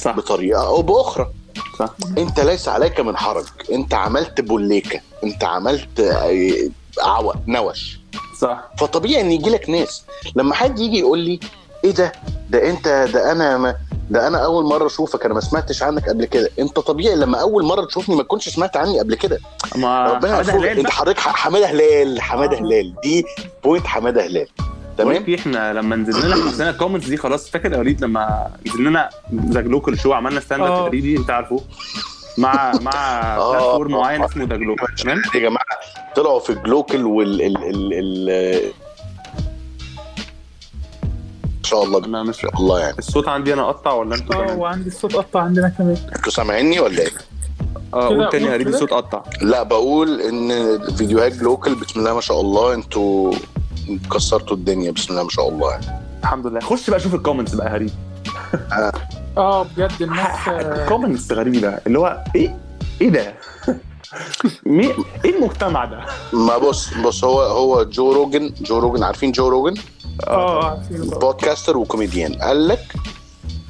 صح. 0.00 0.16
بطريقة 0.16 0.66
أو 0.66 0.82
بأخرى. 0.82 1.30
صح. 1.78 1.88
أنت 2.18 2.40
ليس 2.40 2.68
عليك 2.68 3.00
من 3.00 3.16
حرج. 3.16 3.44
أنت 3.72 3.94
عملت 3.94 4.40
بوليكة. 4.40 5.00
أنت 5.24 5.44
عملت 5.44 6.00
آه، 6.00 6.68
عوق 7.00 7.36
نوش. 7.46 8.00
صح. 8.40 8.70
فطبيعي 8.78 9.20
إن 9.20 9.32
يجي 9.32 9.50
لك 9.50 9.70
ناس. 9.70 10.02
لما 10.36 10.54
حد 10.54 10.78
يجي 10.78 10.98
يقول 10.98 11.18
لي 11.18 11.40
إيه 11.84 11.90
ده؟ 11.90 12.12
ده 12.50 12.70
أنت 12.70 12.88
ده 13.14 13.32
أنا 13.32 13.58
ما 13.58 13.76
ده 14.10 14.26
أنا 14.26 14.44
أول 14.44 14.64
مرة 14.64 14.86
أشوفك 14.86 15.24
أنا 15.24 15.34
ما 15.34 15.40
سمعتش 15.40 15.82
عنك 15.82 16.08
قبل 16.08 16.24
كده. 16.24 16.50
أنت 16.58 16.78
طبيعي 16.80 17.16
لما 17.16 17.40
أول 17.40 17.64
مرة 17.64 17.84
تشوفني 17.84 18.16
ما 18.16 18.22
تكونش 18.22 18.48
سمعت 18.48 18.76
عني 18.76 19.00
قبل 19.00 19.14
كده. 19.14 19.38
ما 19.76 20.12
ربنا 20.12 20.32
حمادة 20.34 20.52
هلال 20.52 20.78
أنت. 20.78 20.90
حضرتك 20.90 21.18
حمادة 21.18 21.66
هلال 21.66 22.20
حمادة 22.22 22.58
هلال. 22.58 22.94
دي 23.02 23.24
point 23.64 23.86
حمادة 23.86 24.26
هلال. 24.26 24.46
تمام؟ 24.98 25.16
تمام 25.16 25.34
إحنا 25.34 25.72
لما 25.72 25.96
نزلنا 25.96 26.34
لنا 26.34 26.44
نزلنا 26.50 26.70
ال 26.70 26.74
comments 26.74 27.06
دي 27.06 27.16
خلاص 27.16 27.50
فاكر 27.50 27.72
يا 27.72 27.78
وليد 27.78 28.04
لما 28.04 28.50
نزلنا 28.66 28.88
لنا 28.88 29.10
The 29.52 29.60
Glocal 29.60 29.98
show 30.00 30.12
عملنا 30.12 30.40
stand 30.40 30.62
up 30.62 30.70
آه. 30.70 30.86
تقليدي 30.86 31.16
أنت 31.16 31.30
عارفه. 31.30 31.60
مع 32.38 32.72
مع 32.80 32.92
آه. 33.36 33.50
platform 33.52 33.90
معين 33.92 34.22
اسمه 34.24 34.44
The 34.44 34.56
Glocal 34.56 34.94
تمام؟ 34.94 35.22
يا 35.34 35.40
جماعة 35.40 35.64
طلعوا 36.16 36.40
في 36.40 36.50
ال 36.50 36.58
Glocal 36.58 37.04
وال 37.04 37.42
ال 37.42 37.56
ال 37.56 37.92
ال 37.92 38.72
إن 41.60 41.64
شاء 41.64 41.84
الله. 41.84 42.04
أنا 42.04 42.22
مش 42.22 42.44
الله 42.44 42.80
يعني. 42.80 42.98
الصوت 42.98 43.28
عندي 43.28 43.54
أنا 43.54 43.68
قطع 43.68 43.92
ولا 43.92 44.14
انت 44.14 44.32
آه 44.34 44.44
كمان؟ 44.44 44.58
وعندي 44.58 44.88
الصوت 44.88 45.16
قطع 45.16 45.40
عندنا 45.40 45.68
كمان. 45.68 45.96
أنتوا 46.16 46.32
سامعيني 46.32 46.80
ولا 46.80 46.98
إيه؟ 47.02 47.10
آه 47.94 48.08
قول 48.08 48.28
تاني 48.30 48.58
كده. 48.58 48.70
الصوت 48.70 48.90
قطع. 48.90 49.22
لا 49.42 49.62
بقول 49.62 50.20
إن 50.20 50.78
فيديوهات 50.96 51.32
Glocal 51.32 51.74
بسم 51.74 52.00
الله 52.00 52.14
ما 52.14 52.20
شاء 52.20 52.40
الله. 52.40 52.74
أنتوا 52.74 53.32
كسرتوا 54.14 54.56
الدنيا 54.56 54.90
بسم 54.90 55.12
الله 55.12 55.22
ما 55.22 55.30
شاء 55.30 55.48
الله 55.48 55.70
يعني. 55.70 55.86
الحمد 56.22 56.46
لله. 56.46 56.60
خش 56.60 56.90
بقى 56.90 57.00
شوف 57.00 57.14
ال 57.14 57.18
comments 57.18 57.54
بقى 57.54 57.66
يا 57.66 57.76
هريد 57.76 57.92
آه. 59.38 59.62
بجد 59.76 60.02
الناس 60.02 60.48
آه، 60.48 60.88
comments 60.88 61.32
غريبة 61.32 61.68
اللي 61.86 61.98
هو 61.98 62.24
إيه؟ 62.36 62.56
إيه 63.00 63.08
ده؟ 63.08 63.34
مي... 64.66 64.94
إيه 65.24 65.36
المجتمع 65.36 65.84
ده؟ 65.84 66.00
ما 66.32 66.58
بص 66.58 66.94
بص 66.94 67.24
هو 67.24 67.40
هو 67.42 67.82
Joe 67.82 68.12
Rogan 68.12 68.52
Joe 68.60 68.78
Rogan 68.78 69.02
عارفين 69.02 69.32
Joe 69.32 69.48
Rogan؟ 69.48 69.80
آه. 70.28 70.82
podcaster 70.90 71.76
و 71.76 71.82
comedian 71.82 72.34
قال 72.34 72.68
لك 72.68 72.94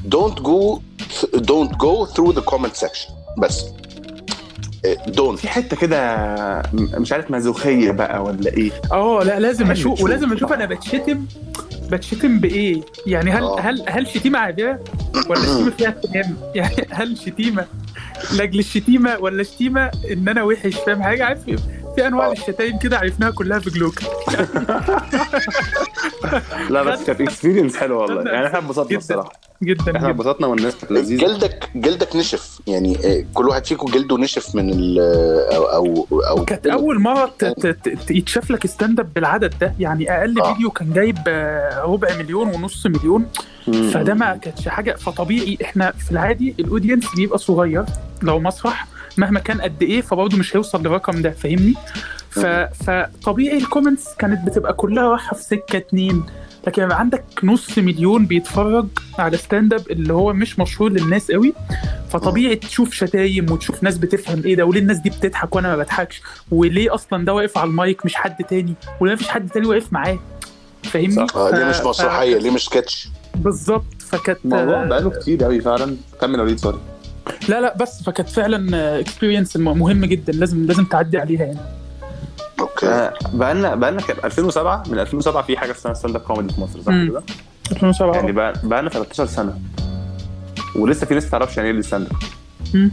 don't 0.09 0.39
go 0.43 0.81
don't 1.37 1.73
go 1.77 2.07
through 2.15 2.33
the 2.33 2.43
comment 2.53 2.85
section. 2.85 3.13
بس 3.39 3.65
don't. 5.09 5.37
في 5.37 5.49
حتة 5.49 5.77
كده 5.77 6.27
مش 6.73 7.13
عارف 7.13 7.31
مازوخية 7.31 7.91
بقى 7.91 8.23
ولا 8.23 8.57
إيه. 8.57 8.71
آه 8.93 9.23
لا 9.23 9.41
لازم 9.41 9.65
حلو 9.65 9.73
أشوف. 9.73 10.03
ولازم 10.03 10.33
أشوف 10.33 10.53
أنا 10.53 10.65
بتشتم 10.65 11.25
بتشتم 11.91 12.39
بإيه؟ 12.39 12.83
يعني 13.07 13.31
هل 13.31 13.43
آه. 13.43 13.61
هل 13.61 13.85
هل 13.89 14.07
شتيمة 14.07 14.39
عادية 14.39 14.81
ولا 15.29 15.41
شتيمة 15.55 15.71
فيها 15.71 15.89
اهتمام؟ 15.89 16.37
يعني 16.55 16.87
هل 16.91 17.17
شتيمة 17.19 17.67
لأجل 18.37 18.59
الشتيمة 18.59 19.19
ولا 19.19 19.43
شتيمة 19.43 19.91
إن 20.11 20.29
أنا 20.29 20.43
وحش؟ 20.43 20.75
فاهم 20.75 21.03
حاجة؟ 21.03 21.25
عارف؟ 21.25 21.41
في- 21.97 22.07
أنواع 22.07 22.27
آه. 22.29 22.33
الشتايم 22.33 22.79
كده 22.79 22.99
عرفناها 22.99 23.31
كلها 23.31 23.59
في 23.59 23.71
Glocal. 23.71 23.99
لا 26.71 26.83
بس 26.83 27.03
كانت 27.05 27.21
experience 27.21 27.77
حلوة 27.77 28.03
والله. 28.03 28.31
يعني 28.33 28.47
إحنا 28.47 28.59
اتبسطنا 28.59 28.87
جدا. 28.89 28.99
الصراحه 28.99 29.33
جدا 29.63 29.81
إحنا 29.97 29.99
جدا. 29.99 30.11
اتبسطنا 30.11 30.47
والناس 30.47 30.77
كانت 30.77 30.93
لذيذة. 30.93 31.21
جلدك 31.27 31.69
جلدك 31.75 32.17
نشف. 32.17 32.59
يعني 32.67 32.97
آه، 33.07 33.25
كل 33.35 33.49
واحد 33.49 33.67
فيكم 33.67 33.91
جلده 33.93 34.19
نشف 34.19 34.55
من 34.55 34.71
ال 34.71 34.99
أو 35.55 35.65
أو 35.73 36.07
أو. 36.29 36.45
كانت 36.45 36.67
أول 36.67 37.01
مرة 37.01 37.33
ت- 37.39 37.45
ت- 37.45 37.67
ت- 37.89 38.11
يتشاف 38.11 38.51
لك 38.51 38.67
stand 38.67 39.01
up 39.01 39.15
بالعدد 39.15 39.55
ده. 39.61 39.75
يعني 39.79 40.13
أقل 40.19 40.41
آه. 40.41 40.53
فيديو 40.53 40.71
كان 40.71 40.93
جايب 40.93 41.19
آه، 41.29 41.83
ربع 41.83 42.17
مليون 42.17 42.49
ونص 42.49 42.87
مليون. 42.87 43.27
فده 43.93 44.15
ما 44.15 44.37
كانتش 44.37 44.69
حاجة. 44.69 44.93
فطبيعي 44.97 45.59
إحنا 45.65 45.93
في 45.93 46.11
العادي 46.13 46.55
ال 46.59 46.64
audience 46.64 47.05
بيبقى 47.17 47.39
صغير. 47.39 47.85
لو 48.23 48.39
مسرح 48.39 48.87
مهما 49.17 49.41
كان 49.41 49.61
قد 49.61 49.83
إيه 49.83 50.01
فبرضه 50.01 50.37
مش 50.37 50.57
هيوصل 50.57 50.81
للرقم 50.81 51.23
ده 51.23 51.31
فاهمني؟ 51.31 51.75
ف... 52.31 52.39
فطبيعي 52.85 53.57
ال 53.59 53.64
comments 53.64 54.05
كانت 54.19 54.47
بتبقى 54.47 54.73
كلها 54.73 55.09
رايحه 55.09 55.37
في 55.37 55.43
سكة 55.43 55.77
اتنين 55.77 56.23
لكن 56.67 56.83
يبقى 56.83 57.01
عندك 57.01 57.25
نص 57.45 57.79
مليون 57.79 58.27
بيتفرج 58.27 58.87
على 59.19 59.37
stand 59.37 59.75
up 59.75 59.91
اللي 59.91 60.13
هو 60.13 60.33
مش 60.33 60.59
مشهور 60.59 60.93
للناس 60.93 61.31
قوي 61.31 61.53
فطبيعي 62.11 62.57
تشوف 62.57 62.93
شتايم 62.93 63.53
وتشوف 63.53 63.83
ناس 63.83 63.99
بتفهم 63.99 64.43
إيه 64.45 64.55
ده 64.57 64.65
وليه 64.65 64.81
الناس 64.81 64.99
دي 64.99 65.11
بتضحك 65.11 65.57
وأنا 65.57 65.69
ما 65.69 65.83
بضحكش 65.83 66.23
وليه 66.51 66.95
أصلا 66.95 67.25
ده 67.25 67.35
واقف 67.35 67.59
على 67.59 67.71
المايك 67.71 68.05
مش 68.07 68.15
حد 68.15 68.45
تاني 68.45 68.75
وليه 69.01 69.13
مفيش 69.13 69.29
حد 69.29 69.49
تاني 69.51 69.67
واقف 69.67 69.93
معاه 69.93 70.19
فاهمني؟ 70.83 71.13
صح. 71.29 71.37
آه، 71.37 71.51
ليه 71.51 71.65
ف- 71.65 71.69
مش 71.69 71.77
ف- 71.77 71.87
مسرحيه 71.87 72.39
ليه 72.39 72.51
مش 72.51 72.65
سكتش 72.65 73.09
بالظبط 73.35 73.85
فكانت 73.99 74.39
الموضوع 74.45 74.85
بقاله 74.85 75.11
كتير 75.11 75.45
قوي 75.45 75.61
فعلا. 75.61 75.97
كمل 76.21 76.39
يا 76.39 76.43
وليد 76.45 76.59
سوري 76.59 76.79
لا 77.49 77.61
لا 77.61 77.77
بس 77.77 78.03
فكانت 78.03 78.29
فعلا 78.29 78.99
experience 79.01 79.57
مهمة 79.57 80.07
جدا 80.07 80.33
لازم 80.33 80.67
لازم 80.67 80.85
تعدي 80.85 81.19
عليها 81.19 81.45
يعني. 81.45 81.59
okay. 82.61 82.87
آه، 82.87 83.13
بقالنا 83.33 83.75
بقالنا 83.75 84.01
كام؟ 84.01 84.17
2007 84.25 84.83
من 84.89 84.99
2007 84.99 85.43
في 85.43 85.57
حاجة 85.57 85.71
اسمها 85.73 85.95
stand 85.95 86.17
up 86.17 86.23
comedy 86.23 86.55
في 86.55 86.61
مصر 86.61 86.81
صح. 86.81 86.93
كده؟ 87.09 87.23
2007 87.73 88.15
يعني 88.17 88.33
بقى 88.33 88.53
بقالنا 88.63 88.91
13 88.91 89.27
سنة. 89.27 89.59
ولسه 90.77 91.07
في 91.07 91.15
ناس 91.15 91.25
ما 91.25 91.31
تعرفش 91.31 91.57
يعني 91.57 91.71
إيه 91.71 91.77
ال 91.77 91.82
stand 91.82 92.07
up 92.75 92.91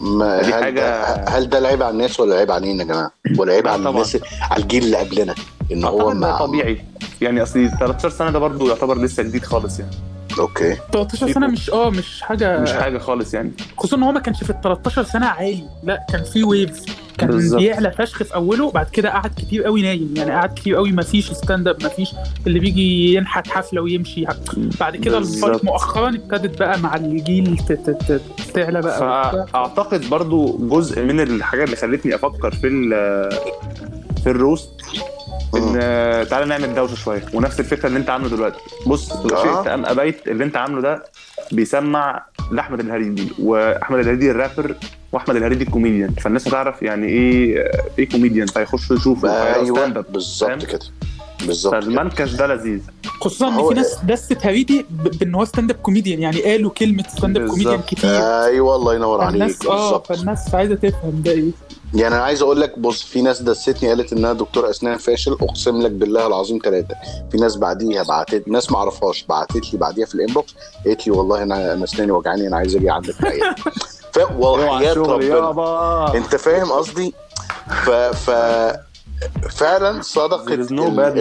ما 0.00 0.42
دي 0.42 0.48
هل, 0.54 0.62
حاجة- 0.64 0.74
ده 0.78 1.24
هل 1.28 1.48
ده 1.48 1.58
العيب 1.58 1.82
على 1.82 1.92
الناس 1.92 2.20
ولا 2.20 2.32
العيب 2.34 2.50
علينا 2.50 2.82
يا 2.82 2.88
جماعة؟ 2.88 3.10
ولا 3.38 3.52
عيب 3.52 3.64
لا 3.64 3.70
على. 3.72 3.88
الناس 3.90 4.18
على 4.50 4.62
الجيل 4.62 4.84
اللي 4.84 4.96
قبلنا؟ 4.96 5.34
إن 5.72 5.84
هو 5.84 6.12
ده 6.12 6.38
طبيعي. 6.38 6.84
يعني 7.20 7.42
اصلي 7.42 7.68
13 7.68 8.08
سنة 8.10 8.30
ده 8.30 8.38
برضو 8.38 8.68
يعتبر 8.68 8.98
لسه 8.98 9.22
جديد 9.22 9.44
خالص 9.44 9.78
يعني. 9.80 9.90
okay 10.40 10.76
13 10.92 11.32
سنة 11.32 11.46
مش 11.46 11.70
آه 11.70 11.90
مش 11.90 12.22
حاجة 12.22 12.60
مش 12.60 12.72
حاجة 12.72 12.98
خالص 12.98 13.34
يعني 13.34 13.52
خصوصا 13.76 13.96
إن 13.96 14.02
هو 14.02 14.12
ما 14.12 14.20
كانش 14.20 14.44
في 14.44 14.50
ال 14.50 14.60
13 14.60 15.02
سنة 15.04 15.26
عالي 15.26 15.64
لا 15.84 16.06
كان 16.12 16.24
في 16.24 16.44
waves 16.44 16.86
كان 17.18 17.28
بالظبط. 17.30 17.60
بيعلى 17.60 17.90
فشخ 17.92 18.22
في 18.22 18.34
أوله 18.34 18.70
بعد 18.70 18.86
كده 18.90 19.10
قعد 19.10 19.30
كتير 19.36 19.64
قوي 19.64 19.82
نايم 19.82 20.14
يعني 20.16 20.30
قعد 20.30 20.48
كتير 20.54 20.76
قوي 20.76 20.92
ما 20.92 21.02
فيش 21.02 21.32
stand 21.32 21.68
up 21.68 21.82
ما 21.82 21.88
فيش 21.88 22.08
اللي 22.46 22.58
بيجي 22.58 23.14
ينحت 23.14 23.48
حفلة 23.48 23.80
ويمشي 23.82 24.24
بعد 24.80 24.96
كده. 24.96 25.18
الفايت 25.18 25.64
مؤخرا 25.64 26.08
ابتدت 26.08 26.58
بقى 26.58 26.78
مع 26.80 26.96
الجيل 26.96 27.58
ت- 27.68 27.72
ت- 27.72 27.90
ت- 28.12 28.20
تعلى 28.54 28.80
بقى. 28.80 28.98
فأعتقد 29.52 30.10
برضو 30.10 30.58
جزء 30.68 31.02
من 31.02 31.20
الحاجات 31.20 31.64
اللي 31.64 31.76
خلتني 31.76 32.14
أفكر 32.14 32.50
في 32.54 32.66
ال- 32.66 33.30
في 34.24 34.30
ال 34.30 34.37
roast 34.37 34.70
إن 35.56 35.78
آه، 35.82 36.24
تعالى 36.24 36.46
نعمل 36.46 36.74
دوشة 36.74 36.94
شوية. 36.94 37.24
ونفس 37.34 37.60
الفكرة 37.60 37.86
اللي 37.86 37.98
أنت 37.98 38.10
عامله 38.10 38.28
دلوقتي. 38.28 38.58
بص 38.86 39.12
آه. 39.12 39.28
شئت 39.62 39.66
ام 39.66 39.86
ابيت 39.86 40.28
اللي 40.28 40.44
أنت 40.44 40.56
عامله 40.56 40.80
ده 40.80 41.04
بيسمع 41.52 42.24
لأحمد 42.52 42.80
الهريدي 42.80 43.28
وأحمد 43.38 43.98
الهريدي 43.98 44.30
الرابر 44.30 44.74
وأحمد 45.12 45.36
الهريدي 45.36 45.64
الكوميديان. 45.64 46.10
فالناس 46.10 46.48
هتعرف 46.48 46.82
يعني 46.82 47.06
إيه 47.08 47.70
إيه 47.98 48.08
كوميديان. 48.08 48.46
فيخشوا 48.46 48.96
يشوفوا 48.96 49.54
أيوه 49.54 49.78
stand 49.78 49.96
up 49.96 50.04
بالظبط؟ 50.12 50.64
كده. 50.64 50.80
بالظبط 51.46 51.72
كده. 51.74 51.80
فالمنكش 51.80 52.32
ده 52.32 52.46
لذيذ. 52.46 52.80
خصوصا 53.20 53.48
إن 53.48 53.68
في 53.68 53.74
ناس 53.74 53.98
dissت 54.04 54.46
هريدي 54.46 54.86
بإن 54.90 55.34
هو 55.34 55.44
stand 55.44 55.70
up 55.70 55.76
comedian 55.76 56.20
يعني 56.22 56.42
قالوا 56.42 56.70
كلمة 56.70 57.04
stand 57.08 57.36
up. 57.36 57.48
comedian 57.48 57.80
كتير. 57.80 58.10
أيوه 58.10 58.76
الله 58.76 58.94
ينور 58.94 59.20
عليك. 59.20 59.32
فالناس 59.32 59.66
آه 59.66 59.70
بالظبط. 59.82 60.06
فالناس 60.06 60.54
عايزة 60.54 60.74
تفهم 60.74 61.22
ده 61.24 61.30
إيه. 61.30 61.50
يعني 61.94 62.14
أنا 62.14 62.24
عايز 62.24 62.42
أقول 62.42 62.60
لك 62.60 62.78
بص 62.78 63.02
في 63.02 63.22
ناس 63.22 63.42
دستني 63.42 63.88
قالت 63.88 64.12
إنها 64.12 64.32
دكتور 64.32 64.70
أسنان 64.70 64.96
فاشل 64.98 65.32
أقسم 65.32 65.82
لك 65.82 65.90
بالله 65.90 66.26
العظيم 66.26 66.58
ثلاثة 66.64 66.94
في 67.30 67.36
ناس 67.36 67.56
بعديها 67.56 68.02
بعتت 68.02 68.48
ناس 68.48 68.72
ما 68.72 68.78
أعرفهاش 68.78 69.24
بعتت 69.28 69.72
لي 69.72 69.78
بعديها 69.78 70.06
في 70.06 70.14
الإنبوكس 70.14 70.54
قالت 70.86 71.06
لي 71.06 71.12
والله 71.12 71.42
أنا 71.42 71.72
أنا 71.72 71.84
أسناني 71.84 72.12
وجعاني 72.12 72.48
أنا 72.48 72.56
عايز 72.56 72.76
أجي 72.76 72.90
عندك 72.90 73.14
ف 74.14 74.18
وحياه 74.38 74.94
ربنا. 74.94 76.14
أنت 76.14 76.36
فاهم 76.36 76.72
قصدي؟ 76.72 77.14
ف 77.68 77.90
ف 77.90 78.30
فعلا 79.50 80.02
صدقت 80.02 80.48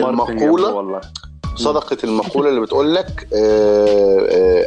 المقولة 0.09 0.73
والله. 0.73 1.01
صدقت 1.57 2.03
المقولة 2.03 2.49
اللي 2.49 2.61
بتقول 2.61 2.95
لك 2.95 3.27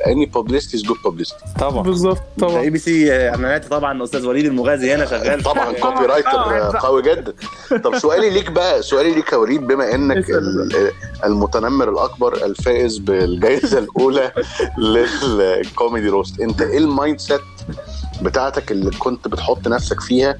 any 0.06 0.26
publicity 0.26 0.76
is 0.76 0.82
good 0.82 0.96
publicity 1.04 1.36
طبعا. 1.60 1.82
بالظبط 1.82 2.22
طبعا. 2.40 2.60
اي 2.60 2.70
بي 2.70 2.78
سي 2.78 3.12
إعلانات 3.28 3.64
طبعا 3.68 4.04
أستاذ 4.04 4.26
وليد 4.26 4.44
المغازي 4.46 4.94
هنا 4.94 5.06
شغال. 5.06 5.42
طبعا 5.42 5.72
copywriter 5.72 6.30
طبعاً. 6.30 6.70
قوي 6.70 7.02
جدا. 7.02 7.32
طب 7.84 7.98
سؤالي 7.98 8.30
ليك 8.30 8.50
بقى 8.50 8.82
سؤالي 8.82 9.14
ليك 9.14 9.32
يا 9.32 9.36
وليد 9.36 9.66
بما 9.66 9.94
إنك 9.94 10.30
ال- 10.30 10.92
المتنمر 11.24 11.88
الأكبر 11.90 12.34
الفائز 12.46 12.98
بالجائزه 12.98 13.78
الأولى 13.78 14.32
لل 14.78 15.11
comedy 15.11 16.08
roast. 16.08 16.40
أنت 16.40 16.62
إيه 16.62 16.78
ال 16.78 16.87
mind 16.87 17.20
set 17.20 17.40
بتاعتك 18.22 18.72
اللي 18.72 18.90
كنت 18.90 19.28
بتحط 19.28 19.68
نفسك 19.68 20.00
فيها 20.00 20.38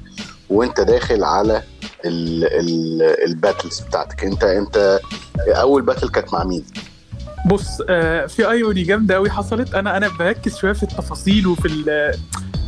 وأنت 0.49 0.81
داخل 0.81 1.23
على 1.23 1.63
ال 2.05 2.27
battles 2.27 3.79
بتاعتك. 3.79 4.23
انت 4.23 4.43
انت 4.43 4.99
أول 5.47 5.81
battle 5.81 6.09
كانت 6.09 6.33
مع 6.33 6.43
مين؟ 6.43 6.63
بص 7.45 7.67
آه 7.89 8.25
في 8.25 8.49
irony 8.51 8.83
جامدة 8.83 9.15
قوي 9.15 9.29
حصلت. 9.29 9.73
أنا 9.75 9.97
أنا 9.97 10.07
بركز 10.19 10.57
شوية 10.57 10.73
في 10.73 10.83
التفاصيل 10.83 11.47
وفي 11.47 11.67
ال- 11.67 12.13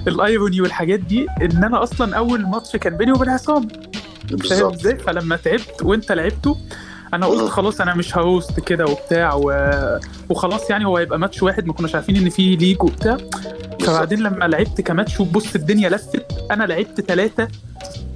ال 0.08 0.17
irony 0.17 0.62
والحاجات 0.62 1.00
دي 1.00 1.28
إن 1.42 1.64
أنا 1.64 1.84
أصلا 1.84 2.16
أول 2.18 2.42
ماتش 2.46 2.76
كان 2.76 2.98
بيني 2.98 3.12
وبين 3.12 3.30
عصام. 3.30 3.68
فاهم 4.50 4.74
إزاي؟ 4.74 4.98
فلما 4.98 5.36
تعبت 5.36 5.82
وأنت 5.84 6.12
لعبته 6.12 6.58
أنا. 7.14 7.26
قلت 7.26 7.50
خلاص 7.50 7.82
أنا 7.82 7.96
مش 7.96 8.18
ه 8.18 8.25
roast 8.25 8.60
كده 8.60 8.86
وبتاع 8.86 9.34
و... 9.34 9.70
وخلاص 10.30 10.70
يعني 10.70 10.86
هو 10.86 10.98
هيبقى 10.98 11.20
ماتش 11.20 11.44
واحد 11.44 11.66
ما 11.66 11.74
كناش 11.74 11.96
عارفين 11.96 12.16
إن 12.18 12.30
فيه 12.30 12.58
league 12.58 12.84
وبتاع. 12.84 13.18
فبعدين 13.82 14.20
لما 14.20 14.46
لعبت 14.46 14.82
كماتش 14.82 15.20
وبص 15.20 15.56
الدنيا 15.56 15.90
لفت 15.90 16.26
أنا 16.52 16.64
لعبت 16.64 17.02
ثلاثة 17.02 17.48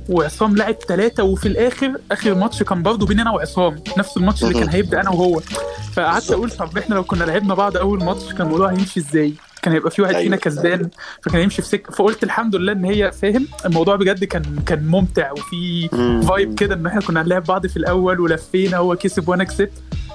وعصام 0.09 0.55
لعب 0.55 0.75
ثلاثة 0.87 1.23
وفي 1.23 1.47
الآخر 1.47 1.93
آخر 2.11 2.35
ماتش 2.35 2.63
كان 2.63 2.83
برضه 2.83 3.05
بين 3.05 3.19
أنا 3.19 3.31
وعصام 3.31 3.75
نفس 3.97 4.17
الماتش 4.17 4.43
اللي 4.43 4.53
كان. 4.53 4.69
هيبدأ 4.69 5.01
أنا 5.01 5.09
وهو 5.09 5.39
فقعدت. 5.93 6.31
أقول 6.31 6.51
طب 6.51 6.77
إحنا 6.77 6.95
لو 6.95 7.03
كنا 7.03 7.23
لعبنا 7.23 7.53
بعض 7.53 7.77
أول 7.77 8.03
ماتش 8.03 8.33
كان 8.33 8.41
الموضوع 8.47 8.69
هيمشي 8.71 8.99
إزاي؟ 8.99 9.33
كان 9.61 9.73
هيبقى 9.73 9.91
في 9.91 10.01
واحد 10.01 10.13
أيوة. 10.13 10.23
فينا 10.23 10.35
كسبان 10.35 10.89
فكان 11.21 11.39
هيمشي 11.41 11.61
في 11.61 11.67
سكة 11.67 11.91
فقلت 11.91 12.23
الحمد 12.23 12.55
لله 12.55 12.71
إن 12.71 12.85
هي 12.85 13.11
فاهم 13.11 13.47
الموضوع 13.65 13.95
بجد 13.95 14.23
كان 14.23 14.43
كان 14.65 14.87
ممتع 14.87 15.31
وفي 15.31 15.89
vibe 16.27 16.55
كده 16.55 16.75
إن 16.75 16.85
إحنا 16.85 17.01
كنا 17.01 17.21
هنلعب 17.21 17.43
بعض 17.43 17.67
في 17.67 17.77
الأول 17.77 18.19
ولفينا 18.19 18.77
هو 18.77 18.95
كسب 18.95 19.29
وأنا 19.29 19.43
كسبت 19.43 19.71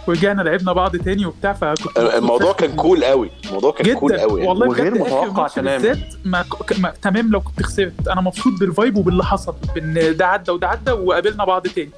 ورجعنا 0.08 0.42
لعبنا 0.42 0.72
بعض 0.72 0.96
تاني 0.96 1.26
وبتاع 1.26 1.52
فكنت 1.52 1.98
الموضوع. 1.98 2.52
كان 2.52 2.76
كول 2.76 3.04
قوي. 3.04 3.30
الموضوع 3.46 3.72
كان 3.72 3.94
cool 3.94 4.18
قوي 4.18 4.40
يعني. 4.40 4.48
والله 4.50 4.68
وغير 4.68 4.94
متوقع 4.94 5.48
تماماً. 5.48 5.96
ما, 6.24 6.42
ك- 6.42 6.78
ما 6.80 6.92
تمام 7.02 7.30
لو 7.30 7.40
كنت 7.40 7.62
خسرت. 7.62 8.08
أنا 8.08 8.20
مبسوط 8.20 8.60
بال 8.60 8.72
vibe 8.72 8.96
وباللي 8.96 9.24
حصل 9.24 9.54
بإن 9.74 10.16
ده 10.16 10.26
عدى 10.26 10.50
وده 10.50 10.68
عدى 10.68 10.90
وقابلنا 10.92 11.44
بعض 11.44 11.66
تاني. 11.66 11.90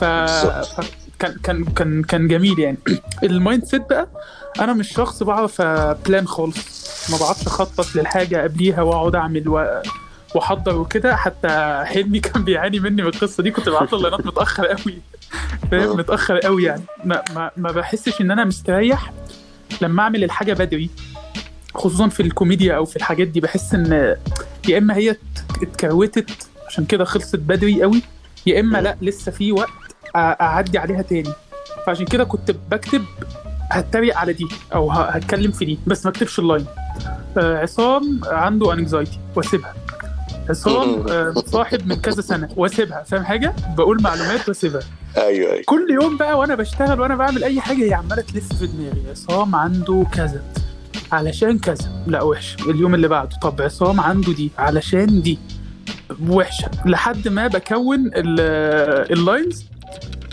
ف... 0.00 0.04
بالظبط. 0.04 0.64
فكان 1.18 1.36
كان 1.42 1.64
كان 1.64 2.02
كان 2.02 2.28
جميل 2.28 2.58
يعني. 2.58 2.78
ال 3.22 3.30
mind 3.30 3.64
set 3.64 3.88
بقى 3.90 4.08
أنا 4.60 4.72
مش 4.72 4.92
شخص 4.92 5.22
بعرف 5.22 5.62
plan 6.06 6.26
خالص. 6.26 7.10
ما 7.10 7.18
بعرفش 7.18 7.46
أخطط 7.46 7.96
للحاجة 7.96 8.42
قبليها 8.42 8.82
وأقعد 8.82 9.14
أعمل 9.14 9.48
و... 9.48 9.80
وأحضر 10.34 10.76
وكده. 10.76 11.16
حتى 11.16 11.82
حلمي 11.86 12.20
كان 12.26 12.44
بيعاني 12.44 12.80
مني 12.80 13.02
من 13.02 13.08
القصة 13.08 13.42
دي. 13.42 13.50
كنت 13.50 13.68
بعت 13.68 13.92
له 13.92 13.98
ال 13.98 14.03
lineات 14.03 14.26
متأخر 14.26 14.66
قوي. 14.66 14.98
فاهم؟ 15.70 15.96
متأخر 15.96 16.38
قوي 16.38 16.64
يعني. 16.64 16.82
ما, 17.04 17.22
ما, 17.34 17.50
ما 17.56 17.72
بحسش 17.72 18.20
إن 18.20 18.30
أنا 18.30 18.44
مستريح 18.44 19.12
لما 19.80 20.02
أعمل 20.02 20.24
الحاجة 20.24 20.52
بدري. 20.52 20.90
خصوصا 21.74 22.08
في 22.08 22.20
الكوميديا 22.20 22.74
أو 22.76 22.84
في 22.84 22.96
الحاجات 22.96 23.26
دي 23.28 23.40
بحس 23.40 23.74
إن 23.74 24.16
يا 24.68 24.78
إما 24.78 24.96
هي 24.96 25.10
ات- 25.10 25.18
اتكروتت 25.62 26.30
عشان 26.68 26.84
كده 26.84 27.04
خلصت 27.04 27.36
بدري 27.36 27.82
قوي 27.82 28.02
يا 28.46 28.60
إما 28.60 28.78
لأ 28.78 28.96
لسه 29.02 29.32
في 29.32 29.52
وقت 29.52 29.68
أعدي 30.16 30.78
عليها 30.78 31.02
تاني. 31.02 31.30
فعشان 31.86 32.04
كده 32.06 32.24
كنت 32.24 32.50
بكتب 32.70 33.04
هتريق 33.70 34.16
على 34.16 34.32
دي 34.32 34.46
أو 34.74 34.90
هتكلم 34.90 35.50
في 35.52 35.64
دي 35.64 35.78
بس 35.86 36.04
ما 36.06 36.10
اكتبش 36.10 36.38
ال 36.38 36.44
line 36.44 36.66
آه، 37.38 37.58
عصام 37.58 38.20
عنده 38.24 38.72
anxiety 38.72 39.18
وأسيبها. 39.36 39.74
عصام 40.50 41.06
آه، 41.08 41.30
متصاحب 41.36 41.86
من 41.86 41.96
كذا 41.96 42.20
سنة. 42.22 42.48
واسيبها 42.56 43.02
فاهم 43.02 43.24
حاجة؟ 43.24 43.54
بقول 43.76 44.02
معلومات 44.02 44.48
واسيبها. 44.48 44.80
أيوه 45.16 45.52
أيوه. 45.52 45.62
كل 45.66 45.86
يوم 46.02 46.16
بقى 46.16 46.38
وأنا 46.38 46.54
بشتغل 46.54 47.00
وأنا 47.00 47.14
بعمل 47.16 47.44
أي 47.44 47.60
حاجة 47.60 47.84
هي 47.84 47.94
عمالة 47.94 48.22
تلف 48.22 48.52
في 48.52 48.66
دماغي. 48.66 49.02
عصام 49.10 49.54
عنده 49.54 50.06
كذا. 50.12 50.42
علشان 51.12 51.58
كذا. 51.58 52.04
لا 52.06 52.22
وحش. 52.22 52.56
اليوم 52.68 52.94
اللي 52.94 53.08
بعده. 53.08 53.36
طب 53.42 53.62
عصام 53.62 54.00
عنده 54.00 54.32
دي. 54.32 54.50
علشان 54.58 55.22
دي. 55.22 55.38
وحشة. 56.28 56.70
لحد 56.86 57.28
ما 57.28 57.46
بكون 57.46 58.06
ال- 58.06 59.12
ال 59.12 59.21
lines 59.21 59.64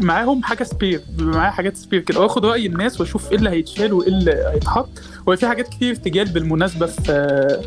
معاهم 0.02 0.44
حاجة 0.44 0.64
spare 0.64 1.02
بيبقى 1.10 1.36
معايا 1.36 1.52
حاجات 1.52 1.78
spare 1.78 2.00
كده. 2.02 2.20
واخد 2.20 2.46
رأي 2.46 2.66
الناس 2.66 3.00
واشوف 3.02 3.32
إيه 3.32 3.38
اللي 3.38 3.50
هيتشال 3.50 3.94
وإيه 3.94 4.08
اللي 4.10 4.52
هيتحط. 4.54 4.90
وفي 5.28 5.48
حاجات 5.48 5.68
كتير 5.68 5.96
ارتجال 5.96 6.28
بالمناسبة 6.30 6.86
في 6.86 7.62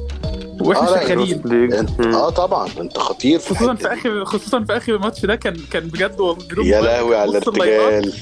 وإحنا 0.61 0.89
آه، 0.89 1.07
شغالين. 1.07 1.87
آه 2.15 2.31
طبعا. 2.31 2.69
أنت 2.81 2.99
خطير. 2.99 3.39
في 3.39 3.55
خصوصا 3.55 3.75
في. 3.75 3.93
اخر 3.93 4.25
خصوصا 4.25 4.65
في 4.65 4.77
آخر 4.77 4.99
ماتش 4.99 5.27
ده 5.27 5.35
كان 5.37 5.57
كان 5.71 5.89
بجد 5.89 6.21
والله 6.21 6.67
يا 6.67 6.81
لهوي 6.81 7.17
على 7.17 7.31
الارتجال. 7.39 8.13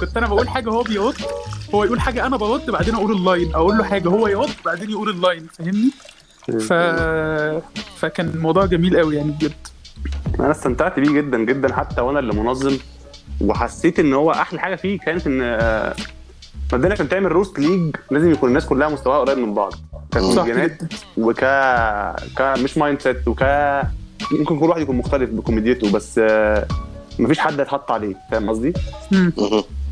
كنت 0.00 0.16
أنا 0.16 0.26
بقول 0.26 0.48
حاجة 0.48 0.70
هو 0.70 0.82
بيرد 0.82 1.14
هو 1.74 1.84
يقول 1.84 2.00
حاجة 2.00 2.26
أنا 2.26 2.36
برد 2.36 2.70
بعدين 2.70 2.94
أقول 2.94 3.12
ال 3.16 3.22
line. 3.22 3.54
أقول 3.54 3.78
له 3.78 3.84
حاجة 3.84 4.08
هو 4.08 4.28
يرد 4.28 4.50
بعدين 4.64 4.90
يقول 4.90 5.08
ال 5.10 5.16
line. 5.16 5.46
فاهمني؟ 5.52 5.90
ف... 6.60 6.72
فكان 8.00 8.28
الموضوع 8.28 8.66
جميل 8.66 8.96
قوي 8.96 9.16
يعني 9.16 9.30
بجد. 9.30 9.52
أنا 10.40 10.50
استمتعت 10.50 11.00
بيه 11.00 11.10
جدا 11.12 11.38
جدا 11.38 11.74
حتى 11.74 12.00
وأنا 12.00 12.18
اللي 12.18 12.32
منظم 12.32 12.78
وحسيت 13.40 13.98
ان 13.98 14.14
هو 14.14 14.30
أحلى 14.30 14.60
حاجة 14.60 14.74
فيه 14.76 14.98
كانت 14.98 15.26
ان 15.26 15.40
آه، 15.42 15.94
مبدئيا 16.72 16.92
عشان 16.92 17.08
تعمل 17.08 17.32
roast 17.32 17.58
league 17.58 17.96
لازم 18.10 18.30
يكون 18.32 18.48
الناس 18.48 18.66
كلها 18.66 18.88
مستواها 18.88 19.18
قريب 19.18 19.38
من 19.38 19.54
بعض 19.54 19.72
جدا. 20.46 20.88
وك 21.16 21.40
ك 22.38 22.40
مش 22.58 22.78
mind 22.78 23.00
set 23.00 23.28
وك 23.28 23.42
ممكن 24.32 24.58
كل 24.60 24.66
واحد 24.66 24.80
يكون 24.80 24.96
مختلف 24.96 25.30
بكوميديته 25.30 25.92
بس 25.92 26.18
آه، 26.18 26.66
مفيش 27.18 27.38
حد 27.38 27.60
هيتحط 27.60 27.90
عليه 27.90 28.14
فاهم 28.30 28.50
قصدي؟ 28.50 28.72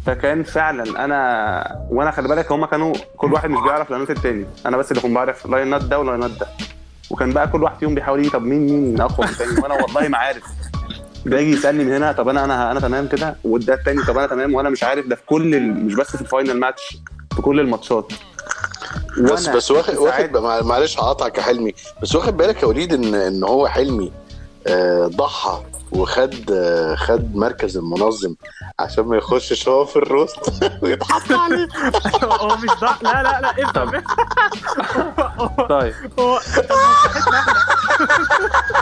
فكان 0.07 0.43
فعلا 0.43 1.05
أنا 1.05 1.87
وأنا 1.91 2.11
خلي 2.11 2.29
بالك 2.29 2.53
هما 2.53 2.67
كانوا 2.67 2.95
كل 3.17 3.33
واحد 3.33 3.51
مش 3.51 3.61
بيعرف 3.65 3.91
lineات 3.91 4.11
التاني 4.11 4.47
أنا 4.67 4.77
بس 4.77 4.91
اللي 4.93 5.03
كنت 5.03 5.13
بعرف 5.13 5.47
lineات 5.47 5.85
ده 5.85 5.99
و 6.01 6.06
lineات 6.06 6.31
ده. 6.31 6.47
وكان 7.11 7.33
بقى 7.33 7.49
كل 7.49 7.63
واحد 7.63 7.79
فيهم 7.79 7.95
بيحاول 7.95 8.31
طب 8.31 8.43
مين 8.43 8.67
مين 8.67 9.01
أقوى 9.01 9.27
من 9.27 9.33
التاني 9.33 9.61
وأنا 9.61 9.75
والله 9.75 10.09
ما 10.09 10.19
عارف. 10.19 10.43
ده 11.27 11.39
يجي 11.41 11.53
يسألني 11.53 11.85
من 11.85 11.93
هنا 11.93 12.13
طب 12.13 12.29
أنا 12.29 12.45
أنا 12.45 12.71
أنا 12.73 12.81
تمام 12.81 13.09
كده؟ 13.09 13.37
وده 13.45 13.75
التاني 13.75 14.03
طب 14.03 14.19
أنا 14.19 14.27
تمام؟ 14.27 14.55
وأنا 14.55 14.71
مش 14.71 14.83
عارف. 14.85 15.07
ده 15.07 15.17
في 15.17 15.23
كل 15.27 15.55
ال... 15.55 15.87
مش 15.87 15.95
بس 15.95 16.17
في 16.17 16.21
ال 16.23 16.29
final 16.29 16.61
match 16.61 16.99
في 17.37 17.43
كل 17.43 17.61
الماتشات. 17.61 18.13
بس 19.21 19.49
بس 19.49 19.71
واخد 19.71 19.95
واخد 19.97 20.37
معلش 20.67 20.99
هقطعك 20.99 21.39
يا 21.39 21.43
حلمي. 21.43 21.75
بس 22.03 22.15
واخد 22.15 22.37
بالك 22.37 22.63
يا 22.63 22.67
وليد 22.69 22.93
إن 22.93 23.15
إن 23.15 23.45
هو 23.45 23.69
حلمي 23.69 24.13
آه، 24.67 25.07
ضحى. 25.07 25.63
وخد 25.97 26.35
خد 26.97 27.37
مركز 27.37 27.77
المنظم 27.77 28.35
عشان 28.79 29.05
ما 29.05 29.17
يخشش 29.17 29.69
هو 29.69 29.85
في 29.85 29.97
الروست. 29.97 30.37
ويتحط 30.83 31.33
عليه 31.33 31.69
هو 32.25 32.57
مش 32.57 32.71
ضع 32.81 32.95
لا 33.03 33.23
لا 33.23 33.41
لا 33.41 33.55
افهم. 33.65 34.03
هو- 35.39 35.67
طيب 35.69 35.95
هو 36.19 36.41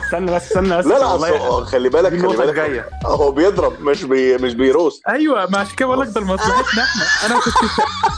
استنى 0.04 0.32
بس 0.32 0.42
استنى 0.46 0.78
بس. 0.78 0.86
لا 0.86 0.98
لا 0.98 1.06
والله 1.06 1.64
خلي 1.64 1.88
بالك 1.88 2.10
خلي 2.10 2.36
بالك. 2.36 2.48
الجايه 2.48 2.88
هو 3.06 3.32
بيضرب 3.32 3.80
مش 3.80 4.04
بي 4.04 4.36
مش 4.36 4.54
بي 4.54 4.68
roast. 4.68 5.08
أيوه 5.08 5.50
ما 5.50 5.58
عشان 5.58 5.76
كده 5.76 5.88
بقول 5.88 6.00
لك 6.00 6.08
ده 6.14 6.20
لمصلحتنا 6.20 6.82
إحنا 6.82 7.02
أنا 7.26 7.40
كنت 7.40 7.54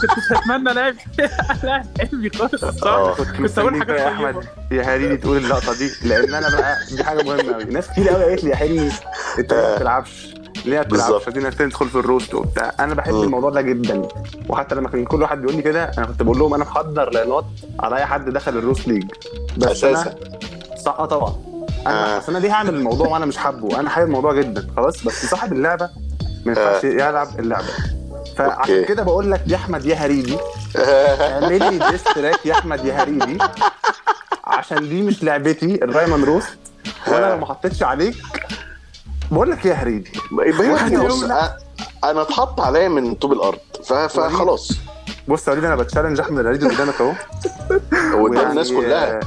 كنت 0.00 0.32
أتمنى 0.38 0.72
لاعب 0.74 0.94
لاعب 1.64 1.86
علمي 2.00 2.30
خالص. 2.30 2.64
الصراحه 2.64 3.14
كنت 3.24 3.40
مستنيك 3.40 3.78
حاجة 3.88 4.00
يا 4.02 4.08
أحمد. 4.08 4.44
يا 4.72 4.82
هريدي 4.82 5.16
تقول 5.16 5.36
اللقطة 5.36 5.78
دي 5.78 5.90
لأن 6.04 6.34
أنا 6.34 6.48
بقى 6.56 6.76
دي 6.96 7.04
حاجة 7.04 7.22
مهمة 7.22 7.52
قوي 7.52 7.64
ناس 7.64 7.90
كتير 7.90 8.08
قوي 8.08 8.24
قالت 8.24 8.44
لي 8.44 8.50
يا 8.50 8.56
حلمي 8.56 8.92
أنت 9.38 9.52
ما 9.54 9.76
بتلعبش. 9.76 10.26
ليه 10.64 10.76
ما 10.76 10.82
بتلعبش. 10.82 11.24
عايزين 11.26 11.50
تدخل 11.56 11.88
في 11.88 11.94
ال 11.94 12.01
roast 12.01 12.34
وبتاع. 12.34 12.72
أنا 12.80 12.94
بحب. 12.94 13.14
الموضوع 13.14 13.50
ده 13.50 13.60
جدا. 13.60 14.02
وحتى 14.48 14.74
لما 14.74 14.88
كان 14.88 15.04
كل 15.04 15.22
واحد 15.22 15.38
بيقول 15.40 15.56
لي 15.56 15.62
كده 15.62 15.84
أنا 15.98 16.06
كنت 16.06 16.22
بقول 16.22 16.38
لهم 16.38 16.54
أنا 16.54 16.64
محضر 16.64 17.10
lineات 17.10 17.44
على 17.80 17.96
أي 17.96 18.04
حد 18.06 18.30
دخل 18.30 18.56
ال 18.58 18.63
roast 18.63 18.88
league. 18.88 19.04
بس 19.56 19.70
أساسا. 19.84 20.02
أنا 20.02 20.14
صح 20.84 20.96
آه 20.98 21.06
طبعا. 21.06 21.34
أنا 21.86 22.16
آه. 22.16 22.22
أنا 22.28 22.38
ليه 22.38 22.52
هعمل 22.52 22.74
الموضوع 22.74 23.06
وأنا 23.08 23.26
مش 23.26 23.36
حابه؟ 23.36 23.80
أنا 23.80 23.90
حابب 23.90 24.06
الموضوع 24.06 24.32
جدا 24.32 24.66
خلاص؟ 24.76 25.04
بس 25.04 25.26
صاحب 25.26 25.52
اللعبة 25.52 25.90
ما 26.44 26.52
ينفعش 26.52 26.84
يلعب 26.84 27.28
اللعبة. 27.38 27.66
فعشان 28.36 28.74
okay. 28.76 28.84
كده 28.84 29.02
بقول 29.02 29.30
لك 29.32 29.42
يا 29.46 29.56
أحمد 29.56 29.84
يا 29.86 29.94
هريدي 29.96 30.36
اعمل 30.76 31.58
لي 31.58 31.90
diss 31.90 32.04
track 32.04 32.46
يا 32.46 32.52
أحمد 32.52 32.84
يا 32.84 33.02
هريدي 33.02 33.38
عشان 34.44 34.88
دي 34.88 35.02
مش 35.02 35.22
لعبتي 35.24 35.84
ال 35.84 35.89
Rhyme 35.89 36.11
and 36.11 36.24
Roast 36.24 36.48
وأنا 37.08 37.26
لو 37.30 37.36
ما 37.38 37.46
حطيتش 37.46 37.82
عليك 37.82 38.14
بقول 39.30 39.50
لك 39.50 39.64
يا 39.66 39.74
هريدي. 39.74 40.10
بص 41.06 41.22
أنا 42.04 42.22
اتحط 42.22 42.60
عليا 42.60 42.88
من 42.88 43.14
طوب 43.14 43.32
الأرض 43.32 43.58
فخلاص. 43.84 44.72
بص 45.28 45.48
يا 45.48 45.52
هريدي 45.52 45.66
أنا 45.66 45.76
ب 45.76 45.81
challenge 45.81 46.20
أحمد 46.20 46.38
الهريدي 46.38 46.68
قدامك 46.68 46.94
أهو. 47.00 47.12
قدام 48.24 48.50
الناس 48.50 48.68
كلها. 48.72 49.12
آه، 49.16 49.20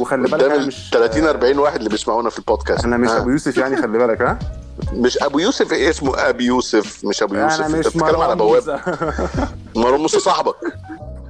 وخلي 0.00 0.28
بالك 0.28 0.42
أنا 0.44 0.66
مش 0.66 0.90
30 0.92 1.24
40 1.24 1.58
واحد 1.58 1.76
اللي 1.76 1.88
بيسمعونا 1.88 2.30
في 2.30 2.38
البودكاست. 2.38 2.84
أنا 2.84 2.96
مش 2.96 3.08
آه. 3.08 3.18
أبو 3.18 3.30
يوسف 3.30 3.56
يعني 3.56 3.76
خلي 3.76 3.98
بالك 3.98 4.22
ها؟ 4.22 4.38
مش 4.92 5.18
أبو 5.18 5.38
يوسف 5.38 5.72
إيه 5.72 5.90
اسمه؟ 5.90 6.28
أبي 6.28 6.44
يوسف 6.44 7.04
مش 7.04 7.22
أبو 7.22 7.34
يوسف. 7.34 7.60
أنا 7.60 7.68
مش 7.68 7.86
بتتكلم 7.86 8.20
على 8.20 8.36
بواب. 8.36 8.80
مروان 9.76 10.00
موسى 10.00 10.20
صاحبك. 10.20 10.54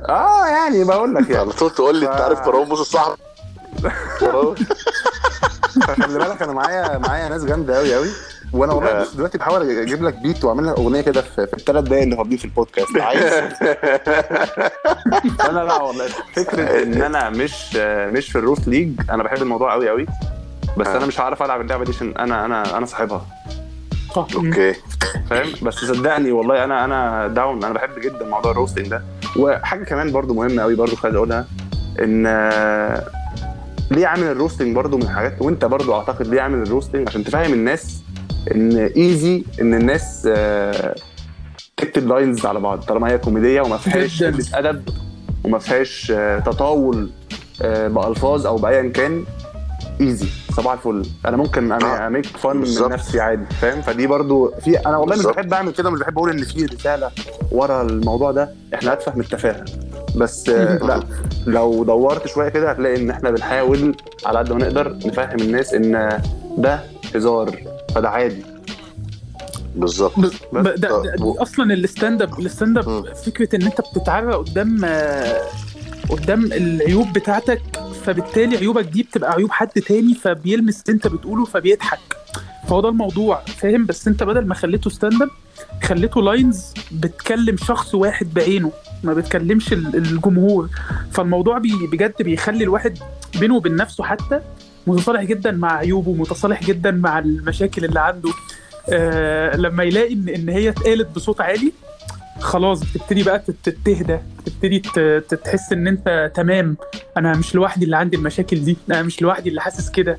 آه 0.09 0.47
يعني 0.47 0.85
بقول 0.85 1.15
لك 1.15 1.31
يعني. 1.31 1.37
على 1.37 1.53
طول 1.53 1.71
تقول 1.71 1.97
لي 1.97 2.13
أنت 2.13 2.21
عارف 2.21 2.41
مروان 2.47 2.69
موسى 2.69 2.85
صاحبك. 2.85 3.19
خلي 6.03 6.19
بالك 6.19 6.43
أنا 6.43 6.53
معايا 6.53 6.99
معايا 6.99 7.29
ناس 7.29 7.45
جامدة 7.45 7.77
قوي 7.77 7.95
قوي 7.95 8.09
وأنا 8.53 8.73
والله 8.73 9.01
بص 9.03 9.15
دلوقتي 9.15 9.39
بحاول 9.39 9.71
أجيب 9.79 10.03
لك 10.03 10.15
بيت 10.23 10.45
واعمل 10.45 10.67
لك 10.67 10.79
اغنية 10.79 11.01
كده 11.01 11.23
في, 11.23 11.47
في 11.47 11.55
الثلاث 11.55 11.85
دقايق 11.85 12.03
اللي 12.03 12.17
فاضيين 12.17 12.39
في 12.39 12.45
البودكاست. 12.45 12.97
عايز؟ 13.01 13.23
أنا 15.51 15.59
لا 15.65 15.83
والله. 15.83 16.05
فكرة 16.37 16.83
إن 16.83 17.03
أنا 17.03 17.31
مش 17.31 17.77
مش 18.13 18.31
في 18.33 18.39
ال 18.39 18.44
roast 18.44 18.69
league 18.69 18.93
أنا 19.11 19.23
بحب 19.23 19.43
الموضوع 19.43 19.73
قوي 19.73 19.89
قوي 19.89 20.07
بس 20.79 20.87
أنا 20.87 21.07
مش 21.07 21.21
هعرف 21.21 21.43
ألعب 21.43 21.61
اللعبة 21.61 21.85
دي 21.85 21.91
عشان 21.93 22.15
أنا 22.19 22.45
أنا 22.45 22.79
أنا 22.79 22.87
صاحبها. 22.87 23.27
okay. 24.17 24.75
فاهم؟ 25.31 25.49
بس 25.63 25.75
صدقني 25.75 26.33
والله 26.33 26.65
أنا 26.65 26.85
أنا 26.85 27.29
down 27.29 27.65
أنا 27.65 27.75
بحب 27.75 27.99
جدا 28.01 28.25
موضوع 28.27 28.51
ال 28.53 28.57
roasting 28.57 28.89
ده. 28.89 29.03
وحاجة 29.37 29.85
كمان 29.85 30.13
برضو 30.13 30.35
مهمة 30.35 30.63
قوي 30.63 30.75
برضو 30.75 30.97
خليني 30.97 31.17
أقولها 31.19 31.47
إن 32.03 32.25
آه، 32.27 33.05
ليه 33.91 34.07
عامل 34.07 34.23
ال 34.27 34.33
roasting 34.33 34.77
برضو 34.77 34.97
من 34.97 35.03
الحاجات 35.03 35.35
وأنت 35.43 35.65
برضو 35.65 35.95
أعتقد 35.95 36.27
ليه 36.27 36.41
عامل 36.41 36.63
ال 36.63 36.68
roasting 36.68 37.09
عشان 37.09 37.25
تفهم 37.25 37.53
الناس 37.53 38.03
إن 38.55 38.77
easy 38.97 39.45
إن 39.61 39.75
الناس 39.75 40.29
آه، 40.37 40.95
تكتب 41.77 42.09
lines 42.09 42.47
على 42.47 42.61
بعض 42.61 42.81
طالما 42.83 43.11
هي 43.11 43.19
كوميدية 43.19 43.61
وما 43.61 43.77
فيهاش. 43.77 44.23
قلة 44.23 44.45
أدب 44.55 44.89
وما 45.45 45.59
فيهاش 45.59 46.13
آه، 46.17 46.39
تطاول 46.39 47.11
آه، 47.63 47.89
بألفاظ 47.89 48.47
أو 48.47 48.57
بأيا 48.57 48.89
كان 48.89 49.25
easy 50.01 50.27
صباح 50.57 50.73
الفل. 50.73 51.07
أنا 51.27 51.37
ممكن 51.37 51.73
آه، 51.73 52.07
ا 52.07 52.11
make 52.11 52.27
fun 52.27 52.57
من. 52.57 52.89
نفسي 52.91 53.21
عادي 53.21 53.45
فاهم؟ 53.61 53.83
فدي 53.83 54.07
برضو 54.07 54.53
في 54.65 54.79
أنا 54.79 54.97
والله 54.97 55.17
مش. 55.17 55.27
بحب 55.27 55.53
أعمل 55.55 55.73
كده 55.73 55.91
مش 55.91 56.01
بحب 56.01 56.19
أقول 56.19 56.31
إن 56.31 56.45
في 56.45 56.65
رسالة 56.67 57.11
ورا 57.53 57.83
الموضوع 57.83 58.31
ده. 58.33 58.51
إحنا 58.75 58.93
اتفه 58.93 59.15
من 59.15 59.21
التفاهه 59.21 59.65
بس 60.17 60.49
لا. 60.89 61.03
لو 61.47 61.85
دورت 61.85 62.27
شوية 62.27 62.49
كده 62.49 62.71
هتلاقي 62.71 62.97
إن 62.97 63.11
إحنا 63.11 63.31
بنحاول 63.31 63.95
على 64.27 64.39
قد 64.39 64.53
ما 64.53 64.59
نقدر 64.59 64.97
نفهم 65.07 65.41
الناس 65.41 65.75
إن 65.75 66.21
ده 66.59 66.81
هزار. 67.15 67.51
فده 67.95 68.09
عادي. 68.09 68.43
بالظبط. 69.77 70.19
ب- 70.21 70.27
ب- 70.53 70.63
ده, 70.63 70.75
ده, 70.77 71.03
ده 71.17 71.43
أصلا 71.43 71.75
ال 71.75 71.83
stand 71.83 72.23
up 72.23 72.39
ال 72.41 72.46
stand. 72.46 72.79
up 72.79 73.15
فكرة 73.15 73.57
إن 73.57 73.63
أنت 73.63 73.81
بتتعرى 73.81 74.35
قدام 74.35 74.85
قدام 76.09 76.45
العيوب 76.53 77.13
بتاعتك 77.13 77.63
فبالتالي 78.05 78.57
عيوبك 78.57 78.85
دي 78.85 79.03
بتبقى 79.03 79.33
عيوب 79.33 79.51
حد 79.51 79.69
تاني 79.69 80.15
فبيلمس 80.15 80.81
اللي 80.83 80.95
أنت 80.95 81.07
بتقوله 81.07 81.45
فبيضحك. 81.45 81.99
فهو 82.69 82.81
ده 82.81 82.89
الموضوع 82.89 83.41
فاهم؟ 83.45 83.87
بس 83.87 84.09
أنت 84.09 84.23
بدل 84.23 84.47
ما 84.47 84.55
خليته 84.55 84.91
stand 84.91 85.23
up 85.23 85.29
خليته 85.83 86.23
lines 86.23 86.65
بتكلم 86.93 87.57
شخص 87.57 87.95
واحد 87.95 88.35
بعينه 88.35 88.73
ما 89.05 89.15
بتكلمش 89.15 89.73
ال- 89.73 89.97
الجمهور. 89.97 90.69
فالموضوع 91.13 91.59
بي 91.59 91.73
بجد 91.93 92.15
بيخلي 92.23 92.65
الواحد 92.65 92.99
بينه 93.41 93.55
وبين 93.57 93.77
نفسه 93.77 94.05
حتى 94.05 94.41
متصالح 94.89 95.23
جدا 95.23 95.51
مع 95.51 95.77
عيوبه 95.77 96.13
متصالح 96.13 96.63
جدا 96.65 96.91
مع 96.91 97.19
المشاكل 97.19 97.85
اللي 97.85 98.01
عنده. 98.01 98.31
آه 98.91 99.57
لما 99.57 99.85
يلاقي 99.85 100.13
ان 100.15 100.29
إن 100.29 100.49
هي 100.49 100.69
اتقالت 100.69 101.09
بصوت 101.17 101.41
عالي 101.41 101.73
خلاص 102.41 102.81
بتبتدي 102.81 103.23
بقى 103.23 103.43
تهدى 103.85 104.19
تبتدي 104.47 104.79
ت- 104.79 104.99
ت- 104.99 105.35
تحس 105.45 105.73
إن 105.73 105.87
أنت 105.89 106.33
تمام. 106.35 106.77
أنا 107.17 107.33
مش 107.37 107.55
لوحدي 107.55 107.85
اللي 107.85 107.97
عندي 107.97 108.17
المشاكل 108.17 108.65
دي 108.65 108.77
أنا 108.91 109.03
مش 109.03 109.23
لوحدي 109.23 109.49
اللي 109.49 109.61
حاسس 109.61 109.91
كده. 109.91 110.19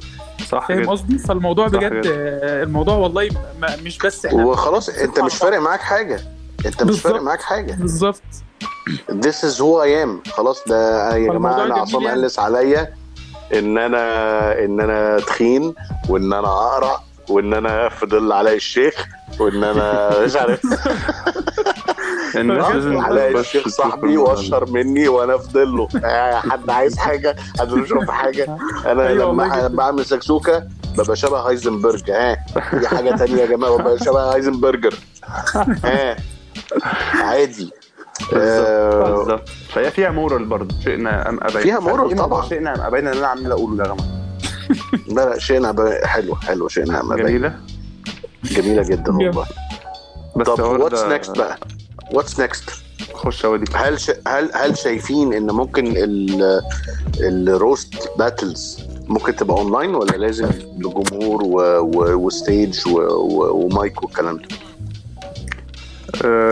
صح 0.50 0.68
فاهم 0.68 0.90
قصدي؟ 0.90 1.18
فالموضوع 1.18 1.68
صح 1.68 1.74
بجد. 1.74 2.06
آه، 2.08 2.64
الموضوع 2.64 2.96
والله 2.96 3.30
ما- 3.62 3.76
مش 3.84 3.98
بس 3.98 4.26
إحنا 4.26 4.46
وخلاص 4.46 4.90
أنت 4.90 5.20
مش 5.20 5.36
فارق 5.36 5.58
معاك 5.60 5.80
حاجة. 5.80 6.20
أنت 6.66 6.84
مش 6.84 7.00
فارق. 7.00 7.22
معاك 7.22 7.42
حاجة. 7.42 7.74
بالظبط. 7.74 8.22
This 9.12 9.40
is 9.44 9.56
who 9.58 9.72
I 9.86 10.06
am. 10.06 10.32
خلاص 10.32 10.64
ده 10.68 11.16
يا 11.16 11.34
جماعة 11.34 11.64
أنا 11.66 11.76
عصام 11.76 12.02
يعني. 12.02 12.22
قلس 12.22 12.40
عليا. 12.40 12.94
إن 13.54 13.78
أنا 13.78 14.04
إن 14.66 14.80
أنا 14.82 15.20
تخين 15.20 15.76
وإن 16.10 16.34
أنا 16.34 16.48
اقرع 16.48 17.00
وإن 17.30 17.54
أنا 17.54 17.90
في 17.90 18.06
ظل 18.06 18.32
علاء 18.32 18.56
الشيخ 18.56 18.94
وإن 19.40 19.64
أنا 19.64 20.10
مش 20.26 20.36
عارف. 20.36 20.62
الناس 22.36 22.72
لازم 22.72 22.98
علاء 22.98 23.40
الشيخ 23.40 23.68
صاحبي 23.68 24.18
واشهر 24.18 24.66
مني 24.72 25.08
وأنا 25.08 25.38
في 25.38 25.48
ظله 25.52 25.88
آه، 26.06 26.40
حد 26.40 26.70
عايز 26.70 26.98
حاجة؟ 26.98 27.36
حد 27.60 27.72
يشوف 27.78 28.10
حاجة؟ 28.12 28.58
أنا 28.86 29.08
أيوة 29.08 29.32
لما 29.68 29.82
اعمل 29.84 30.06
سكسوكة 30.06 30.64
ببقى 30.98 31.16
شبه 31.16 31.38
هايزنبرج 31.40 32.12
ها 32.12 32.38
دي 32.74 32.88
حاجة 32.88 33.16
تانية 33.16 33.42
يا 33.42 33.46
جماعة 33.46 33.78
ببقى 33.78 33.98
شبه 34.00 34.34
هايزنبرجر. 34.34 34.94
ها 35.84 36.18
عادي. 37.14 37.72
آه، 37.74 37.79
بالظبط. 38.32 39.50
فهي 39.50 39.92
فيها 39.92 40.10
moral 40.12 40.46
برضه. 40.46 40.76
شئنا 40.84 41.30
أم 41.30 41.40
أبينا. 41.42 41.60
فيها 41.60 41.80
موضوع 41.80 42.16
طبعا. 42.16 42.50
شئنا 42.50 42.76
أم 42.76 42.82
أبينا. 42.82 43.12
اللي 43.12 43.20
أنا 43.20 43.28
عمال 43.28 43.52
أقوله 43.52 43.76
ده 43.78 43.84
يا 43.84 43.90
جماعة. 43.94 44.10
لا 45.16 45.30
لا 45.34 45.40
شئنا 45.40 45.72
ب- 45.72 46.00
حلو 46.06 46.36
حلو. 46.36 46.68
شئنا 46.68 47.02
أما 47.02 47.16
بين. 47.16 47.26
جميلة. 47.26 47.56
جميلة 48.44 48.84
جدا 48.84 49.12
والله. 49.12 49.46
بس 50.36 50.48
طب 50.48 50.60
what's 50.80 51.04
next 51.04 51.38
بقى؟ 51.38 51.58
what's 52.14 52.40
next 52.40 52.70
خش 53.14 53.46
اوديك 53.46 53.70
هل 53.76 54.00
ش... 54.00 54.12
هل 54.28 54.50
هل 54.54 54.78
شايفين 54.78 55.34
إن 55.34 55.52
ممكن 55.52 55.94
ال 55.98 56.62
ال 57.22 57.36
roast 57.36 58.10
battles 58.18 58.80
ممكن 59.08 59.36
تبقى 59.36 59.58
اونلاين 59.58 59.96
ولا 59.96 60.12
لازم 60.18 60.50
لجمهور 60.78 61.44
و... 61.44 61.56
و... 61.80 62.14
و 62.26 62.36
stage 62.36 62.88
و... 62.88 63.00
و... 63.00 63.66
ومايك 63.66 64.04
والكلام 64.04 64.38
ده؟ 64.38 64.44
آه، 64.44 64.69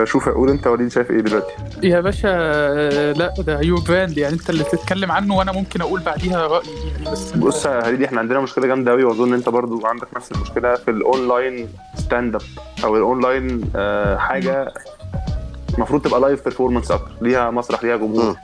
شوف 0.03 0.29
قول 0.29 0.49
انت 0.49 0.67
وليد 0.67 0.87
شايف 0.91 1.11
إيه 1.11 1.19
دلوقتي 1.21 1.53
يا 1.83 1.99
باشا 2.01 2.29
آه، 2.31 3.11
لا 3.11 3.33
ده 3.39 3.61
your 3.62 3.79
brand 3.88 4.17
يعني 4.17 4.33
انت 4.33 4.49
اللي 4.49 4.63
تتكلم 4.63 5.11
عنه 5.11 5.35
وأنا 5.35 5.51
ممكن 5.51 5.81
أقول 5.81 6.01
بعديها 6.01 6.47
رأيي 6.47 6.69
يعني 6.93 7.11
بس 7.11 7.31
بص 7.31 7.65
يا 7.65 7.87
هريدي 7.87 8.05
إحنا 8.05 8.19
عندنا 8.19 8.39
مشكلة 8.39 8.67
جامدة 8.67 8.91
قوي 8.91 9.03
وأظن 9.03 9.33
انت 9.33 9.49
برضو 9.49 9.85
عندك 9.85 10.07
نفس 10.15 10.31
المشكلة 10.31 10.75
في 10.75 10.91
ال 10.91 11.03
online 11.03 11.69
stand 11.95 12.36
up 12.36 12.41
أو 12.83 12.97
الاونلاين 12.97 13.61
آه، 13.75 14.17
حاجة 14.17 14.73
المفروض 15.75 16.01
تبقى 16.01 16.19
live 16.19 16.43
performance 16.43 16.91
أكتر 16.91 17.11
ليها 17.21 17.51
مسرح 17.51 17.83
ليها 17.83 17.97
جمهور. 17.97 18.35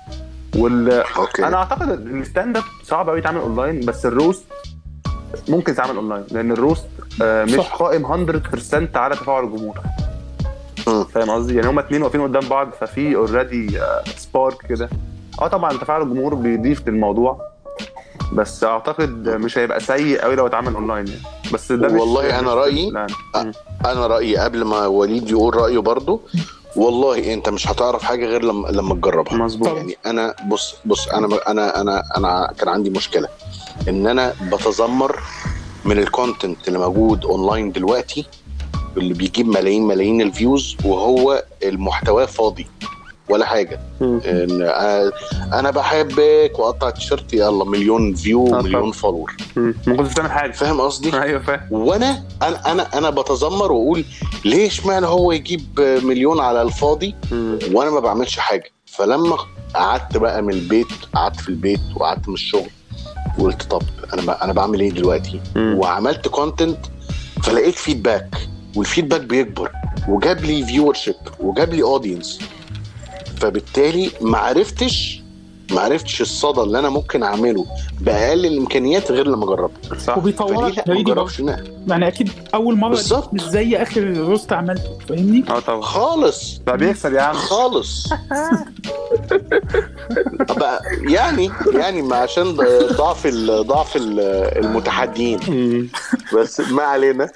وال 0.55 0.91
okay 0.91 1.47
أنا 1.47 1.57
أعتقد 1.57 1.89
ال 1.89 2.00
stand 2.00 2.57
up 2.57 2.63
صعب 2.83 3.09
قوي 3.09 3.19
يتعمل 3.19 3.39
اونلاين 3.39 3.79
بس 3.85 4.05
ال 4.05 4.12
roast 4.12 4.45
ممكن 5.49 5.71
يتعمل 5.71 5.95
اونلاين 5.95 6.23
لأن 6.31 6.51
ال 6.51 6.57
roast 6.57 6.85
آه، 7.21 7.43
مش 7.43 7.51
صح. 7.51 7.75
قائم 7.75 8.27
100% 8.93 8.95
على 8.97 9.15
تفاعل 9.15 9.43
الجمهور. 9.43 9.79
فاهم 10.85 11.29
قصدي 11.31 11.55
يعني 11.55 11.67
هما 11.67 11.81
اتنين 11.81 12.01
واقفين 12.03 12.21
قدام 12.21 12.49
بعض 12.49 12.69
ففي 12.81 13.15
already 13.15 13.79
spark 14.17 14.65
كده 14.69 14.89
آه 15.41 15.47
طبعا 15.47 15.77
تفاعل 15.77 16.01
الجمهور 16.01 16.35
بيضيف 16.35 16.87
للموضوع 16.87 17.41
بس 18.33 18.63
أعتقد 18.63 19.29
مش 19.29 19.57
هيبقى 19.57 19.79
سيء 19.79 20.21
قوي 20.21 20.35
لو 20.35 20.47
اتعمل 20.47 20.73
اونلاين 20.75 21.07
يعني 21.07 21.21
بس 21.53 21.71
ده 21.71 21.87
مش 21.87 22.01
والله 22.01 22.21
رأيي- 22.65 22.93
لا. 22.93 23.07
مم. 23.35 23.51
أنا 23.85 24.07
رأيي 24.07 24.37
قبل 24.37 24.63
ما 24.63 24.85
وليد 24.85 25.29
يقول 25.29 25.55
رأيه 25.55 25.77
برضو 25.79 26.21
والله 26.75 27.33
أنت 27.33 27.49
مش 27.49 27.67
هتعرف 27.67 28.03
حاجة 28.03 28.25
غير 28.25 28.43
لما 28.43 28.67
لما 28.67 28.95
تجربها 28.95 29.33
مظبوط. 29.37 29.67
يعني 29.77 29.97
أنا 30.05 30.35
بص 30.47 30.75
بص 30.85 31.07
أنا 31.07 31.27
أنا 31.47 31.81
أنا 31.81 32.03
أنا 32.17 32.53
كان 32.59 32.67
عندي 32.69 32.89
مشكلة 32.89 33.27
إن 33.89 34.07
أنا 34.07 34.33
بتذمر 34.51 35.19
من 35.85 35.99
ال 35.99 36.08
content 36.08 36.67
اللي 36.67 36.79
موجود 36.79 37.25
اونلاين 37.25 37.71
دلوقتي 37.71 38.25
اللي 38.97 39.13
بيجيب 39.13 39.47
ملايين 39.47 39.87
ملايين 39.87 40.21
ال 40.21 40.30
views 40.30 40.77
وهو 40.85 41.43
المحتوى 41.63 42.27
فاضي 42.27 42.67
ولا 43.29 43.45
حاجة. 43.45 43.79
إن 44.01 44.61
أنا 45.53 45.71
بحبك 45.71 46.51
وأقطع 46.59 46.87
التيشيرت 46.87 47.33
يلا 47.33 47.65
مليون 47.65 48.13
view 48.15 48.47
طبعا. 48.47 48.91
follower. 48.91 49.35
ما 49.55 49.73
كنتش 49.97 50.11
بتعمل 50.11 50.31
حاجة 50.31 50.51
فاهم 50.51 50.81
قصدي 50.81 51.13
أيوه 51.21 51.39
فاهم 51.41 51.61
وأنا 51.71 52.23
أنا 52.41 52.71
أنا 52.71 52.97
أنا 52.97 53.09
بتذمر 53.09 53.71
وأقول 53.71 54.05
ليش 54.45 54.85
معنى 54.85 55.05
هو 55.05 55.31
يجيب 55.31 55.79
مليون 56.03 56.39
على 56.39 56.61
الفاضي. 56.61 57.15
وأنا 57.73 57.89
ما 57.91 57.99
بعملش 57.99 58.39
حاجة 58.39 58.69
فلما 58.85 59.37
قعدت 59.75 60.17
بقى 60.17 60.41
من 60.41 60.53
البيت 60.53 60.87
قعدت 61.15 61.39
في 61.41 61.49
البيت 61.49 61.79
وقعدت 61.95 62.27
من 62.27 62.33
الشغل 62.33 62.69
وقلت 63.39 63.63
طب 63.63 63.81
أنا 64.13 64.43
أنا 64.43 64.53
بعمل 64.53 64.79
إيه 64.79 64.91
دلوقتي. 64.91 65.39
وعملت 65.55 66.27
content 66.27 66.77
فلقيت 67.43 67.75
feedback 67.75 68.35
وال 68.75 68.84
feedback 68.84 69.21
بيكبر 69.21 69.71
وجاب 70.07 70.41
لي 70.45 70.65
viewership 70.65 71.15
وجاب 71.39 71.73
لي 71.73 71.83
audience 71.83 72.39
فبالتالي 73.37 74.11
ما 74.21 74.37
عرفتش 74.37 75.23
ما 75.71 75.81
عرفتش 75.81 76.21
الصدى 76.21 76.61
اللي 76.61 76.79
أنا 76.79 76.89
ممكن 76.89 77.23
أعمله 77.23 77.65
بأقل 78.01 78.45
الإمكانيات 78.45 79.11
غير 79.11 79.27
لما 79.27 79.45
جربت 79.45 79.99
صح. 79.99 80.17
وبيطورك 80.17 80.77
لا 80.87 80.93
ما. 80.93 81.03
جربش. 81.03 81.39
يعني 81.87 82.07
أكيد 82.07 82.29
أول 82.53 82.77
مرة 82.77 82.89
بالظبط. 82.89 83.33
مش 83.33 83.41
زي 83.43 83.75
آخر 83.77 84.01
roast 84.17 84.53
عملته 84.53 84.99
فاهمني؟ 85.09 85.43
آه 85.49 85.59
طبعا. 85.59 85.81
خالص. 85.81 86.57
بقى 86.57 86.77
بيكسب 86.77 87.13
يا 87.13 87.21
عم. 87.21 87.33
خالص. 87.35 88.09
بقى 90.57 90.81
يعني 91.07 91.51
يعني 91.73 92.01
ما 92.01 92.15
عشان 92.15 92.55
ضعف 92.97 93.25
ال- 93.25 93.67
ضعف 93.67 93.95
ال- 93.95 94.19
المتحدين. 94.65 95.39
بس 96.35 96.59
ما 96.59 96.83
علينا. 96.83 97.29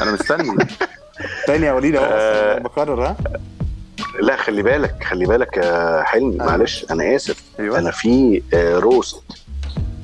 أنا 0.00 0.12
مستني. 0.12 0.56
تاني 1.46 1.66
يا 1.66 1.72
وليد 1.72 1.96
أهو 1.96 2.04
آه. 2.10 2.58
بكرر 2.58 3.06
ها؟ 3.06 3.16
لا 4.20 4.36
خلي 4.36 4.62
بالك 4.62 5.04
خلي 5.04 5.26
بالك 5.26 5.56
يا 5.56 6.02
حلمي 6.02 6.34
أيوة. 6.34 6.46
معلش 6.46 6.86
أنا 6.90 7.16
آسف. 7.16 7.42
أيوه. 7.60 7.78
أنا 7.78 7.90
في 7.90 8.42
آه، 8.54 8.78
roast 8.78 9.22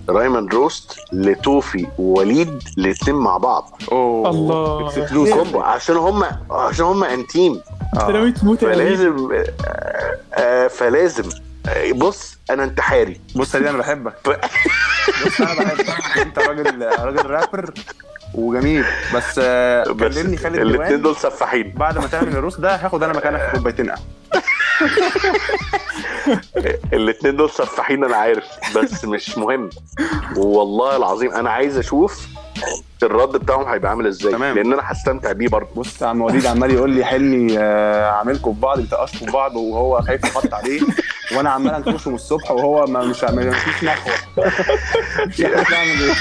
Rhyme 0.08 0.37
and 0.37 0.54
Roast 0.54 0.96
لتوفي 1.12 1.86
ووليد 1.98 2.62
الاثنين 2.78 3.16
مع 3.16 3.36
بعض. 3.36 3.82
أوه. 3.92 4.30
الله. 4.30 5.30
combo 5.30 5.60
عشان 5.60 5.96
هم 5.96 6.24
عشان 6.50 6.84
هم 6.84 7.04
انتيم. 7.04 7.60
أنت 7.94 8.10
ناوي 8.10 8.32
تموت 8.32 8.62
يا 8.62 8.68
وليد. 8.68 8.96
فلازم 8.96 9.32
آه، 9.32 10.18
آه، 10.34 10.68
فلازم. 10.68 11.28
آه، 11.68 11.92
بص 11.92 12.38
أنا 12.50 12.64
انتحاري. 12.64 13.20
بص 13.36 13.54
يا 13.54 13.60
أنا 13.60 13.78
بحبك. 13.78 14.14
بص 15.26 15.40
أنا 15.40 15.54
بحبك. 15.54 16.18
أنت 16.18 16.38
راجل 16.38 16.82
راجل 16.82 17.26
رابر 17.26 17.74
وجميل. 18.34 18.84
بس 19.14 19.40
آه، 19.42 19.84
بس 19.92 20.14
كلمني 20.18 20.36
خالد 20.36 20.54
الاثنين 20.56 20.86
ديوان 20.86 21.02
دول 21.02 21.16
سفاحين. 21.16 21.72
بعد 21.76 21.98
ما 21.98 22.06
تعمل 22.06 22.28
الروس 22.28 22.60
ده 22.60 22.74
هاخد 22.76 23.02
أنا 23.02 23.12
مكانك 23.12 23.40
في 23.40 23.56
كوبايتين 23.56 23.90
قهوة. 23.90 24.04
الاثنين 26.92 27.36
دول 27.36 27.50
سفاحين 27.50 28.04
أنا 28.04 28.16
عارف. 28.16 28.44
بس 28.76 29.04
مش 29.04 29.38
مهم. 29.38 29.70
والله 30.36 30.96
العظيم 30.96 31.32
أنا 31.32 31.50
عايز 31.50 31.78
أشوف 31.78 32.26
الرد 33.02 33.28
بتاعهم 33.32 33.68
هيبقى 33.68 33.90
عامل 33.90 34.06
إزاي؟ 34.06 34.32
تمام. 34.32 34.56
لأن 34.56 34.72
أنا 34.72 34.82
هستمتع 34.84 35.32
بيه 35.32 35.48
برضه. 35.48 35.68
بص 35.76 36.02
يا 36.02 36.06
عم 36.06 36.20
وليد 36.20 36.46
عمال 36.46 36.70
يقول 36.70 36.90
لي 36.90 37.04
حلمي 37.04 37.58
آه، 37.58 38.10
عاملكم 38.10 38.54
في 38.54 38.60
بعض 38.60 38.80
بتقشوا 38.80 39.26
في 39.26 39.32
بعض 39.32 39.56
وهو 39.56 40.00
خايف 40.02 40.24
يحط 40.24 40.54
عليه. 40.54 40.80
وأنا 41.36 41.50
عمال 41.50 41.74
انكشه 41.74 42.08
من 42.08 42.14
الصبح 42.14 42.50
وهو 42.50 42.86
ما 42.86 43.04
مش 43.04 43.24
ما 43.24 43.50
فيش 43.50 43.84
نخوه 43.84 44.14
مش 45.26 45.40
عارف 45.40 45.72
اعمل 45.72 46.02
إيه 46.02 46.14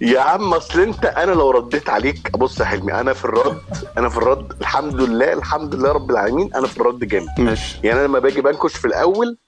يا 0.00 0.20
عم 0.20 0.54
اصل 0.54 0.80
انت 0.80 1.04
أنا 1.04 1.32
لو 1.32 1.50
رديت 1.50 1.90
عليك 1.90 2.36
بص 2.38 2.60
يا 2.60 2.64
حلمي 2.64 2.92
أنا 2.94 3.12
في 3.12 3.24
الرد 3.24 3.58
أنا 3.98 4.08
في 4.08 4.16
الرد 4.18 4.52
الحمد 4.60 4.94
لله 5.00 5.32
الحمد 5.32 5.74
لله 5.74 5.92
رب 5.92 6.10
العالمين 6.10 6.54
أنا 6.54 6.66
في 6.66 6.80
الرد 6.80 6.98
جامد. 7.04 7.28
ماشي. 7.38 7.78
يعني 7.84 8.00
أنا 8.00 8.06
لما 8.06 8.18
باجي 8.18 8.40
بنكش 8.40 8.76
في 8.76 8.84
الأول 8.84 9.38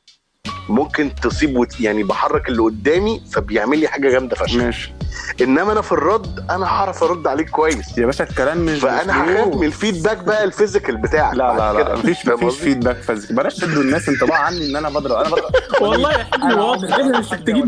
ممكن 0.69 1.15
تصيب 1.23 1.57
وت... 1.57 1.81
يعني 1.81 2.03
بحرك 2.03 2.49
اللي 2.49 2.63
قدامي 2.63 3.23
فبيعمل 3.33 3.79
لي 3.79 3.89
حاجة 3.89 4.11
جامدة 4.11 4.37
فشخ 4.37 4.57
ماشي 4.57 4.93
إنما 5.41 5.73
أنا 5.73 5.81
في 5.81 5.93
الرد 5.93 6.47
أنا 6.51 6.67
هعرف 6.67 7.03
أرد 7.03 7.27
عليك 7.27 7.51
كويس 7.51 7.99
يا 7.99 8.07
باشا 8.07 8.25
الكلام 8.25 8.59
مش 8.67 8.79
فأنا 8.79 9.25
هخاف 9.25 9.55
من 9.57 9.67
ال 9.67 9.72
feedback 9.72 10.19
بقى 10.25 10.45
ال 10.45 10.50
physical 10.50 10.97
بتاعك 10.97 11.35
لا 11.35 11.57
لا 11.57 11.73
لا. 11.83 11.95
مفيش 11.97 12.27
مفيش؟ 12.27 12.55
feedback 12.61 12.97
physical 12.97 13.33
بلاش 13.33 13.55
تدوا 13.57 13.83
الناس 13.83 14.09
انطباع 14.09 14.39
عني 14.39 14.67
إن 14.71 14.77
أنا 14.77 14.89
بضرب 14.89 15.13
أنا 15.13 15.29
بضرب 15.29 15.51
والله 15.83 16.13
يا 16.13 16.27
أنا 16.35 16.63
واضح 16.63 16.93
إحنا 16.95 17.19
مش 17.19 17.33
محتاجين. 17.33 17.67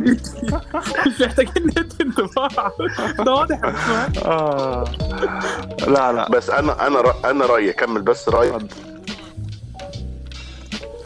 مش 1.06 1.20
محتاجين 1.20 1.70
انطباع 2.00 2.48
ده 3.18 3.32
واضح. 3.34 3.60
آه. 4.24 4.84
لا 5.88 6.12
لا 6.12 6.28
بس 6.30 6.50
أنا 6.50 6.86
أنا. 6.86 7.02
أنا 7.24 7.46
رأيي 7.46 7.72
كمل 7.72 8.02
بس 8.02 8.28
رايي 8.28 8.56
اتفضل. 8.56 8.68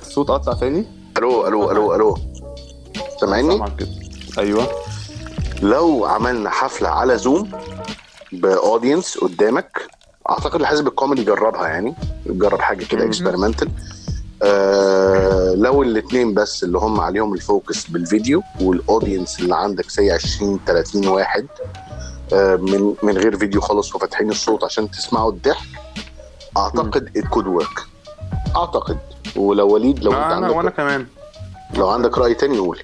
الصوت 0.03 0.31
قطع 0.31 0.53
تاني 0.53 0.87
ألو 1.19 1.47
ألو 1.49 1.71
ألو 1.71 1.95
ألو. 1.95 2.19
سامعني؟ 3.21 3.65
أيوه. 4.39 4.69
لو 5.63 6.05
عملنا 6.07 6.51
حفلة 6.51 6.89
على 6.89 7.19
زوم 7.19 7.51
ب 8.33 8.42
audience 8.42 9.19
قدامك 9.19 9.87
أعتقد 10.31 10.61
الحزب 10.61 10.87
الكوميدي 10.87 11.25
جربها 11.25 11.69
يعني. 11.69 11.95
جرب 12.27 12.61
حاجة 12.61 12.85
كده. 12.85 13.05
experimental 13.05 13.71
آه 14.43 15.55
لو 15.55 15.83
الاثنين 15.83 16.35
بس 16.35 16.65
اللي 16.65 16.79
هم 16.79 17.01
عليهم 17.01 17.35
ال 17.35 17.43
focus 17.43 17.87
بالفيديو 17.87 18.43
وال 18.61 18.77
audience 18.77 19.41
اللي 19.41 19.57
عندك 19.57 19.91
say 19.91 20.11
20 20.13 20.61
30 20.67 21.09
واحد 21.09 21.47
آه 22.33 22.57
من 22.57 22.95
من 23.03 23.19
غير 23.19 23.37
فيديو 23.39 23.61
خالص 23.61 23.95
وفاتحين 23.95 24.31
الصوت 24.31 24.65
عشان 24.65 24.91
تسمعوا 24.91 25.31
الضحك 25.33 25.67
أعتقد 26.57 27.11
it 27.17 27.25
could 27.25 27.47
work 27.47 27.81
أعتقد. 28.57 28.99
ولو 29.39 29.69
وليد 29.75 30.05
لو 30.05 30.11
أنت 30.13 30.19
أنا 30.21 30.35
عندك 30.35 30.57
وأنا 30.57 30.71
كمان. 30.71 31.07
لو 31.75 31.89
عندك 31.89 32.19
رأي 32.19 32.35
تاني 32.35 32.59
قول. 32.59 32.79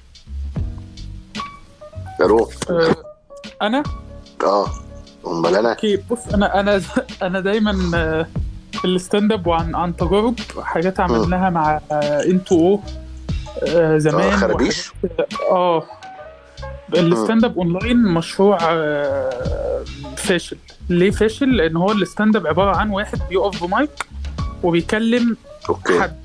ألو 2.21 2.49
آه، 2.69 2.95
أنا؟ 3.61 3.83
آه 4.43 4.67
أمال 5.27 5.55
أنا؟ 5.55 5.69
okay 5.69 5.97
بص 6.11 6.27
أنا 6.33 6.59
أنا 6.59 6.81
أنا 7.21 7.39
دايما 7.39 7.91
آه، 7.95 8.27
في 8.71 8.85
ال 8.85 8.93
stand 8.93 9.31
up 9.31 9.47
وعن 9.47 9.75
عن 9.75 9.95
تجارب 9.95 10.35
حاجات 10.61 10.99
عملناها 10.99 11.49
مع 11.49 11.79
إنتو 12.25 12.55
أو 12.57 13.97
زمان 13.97 14.31
آه، 14.33 14.37
خرابيش؟ 14.37 14.91
آه 15.51 15.83
ال 16.97 17.05
stand 17.05 17.45
up 17.45 17.57
online 17.57 18.03
مشروع 18.03 18.57
آه، 18.61 19.83
فاشل. 20.17 20.57
ليه 20.89 21.11
فاشل؟ 21.11 21.55
لأن 21.57 21.77
هو 21.77 21.91
ال 21.91 21.98
stand 21.98 22.35
up 22.35 22.47
عبارة 22.47 22.77
عن 22.77 22.89
واحد 22.89 23.19
بيقف 23.29 23.63
بمايك 23.63 23.89
وبيكلم 24.63 25.37
okay. 25.69 25.99
حد. 25.99 26.24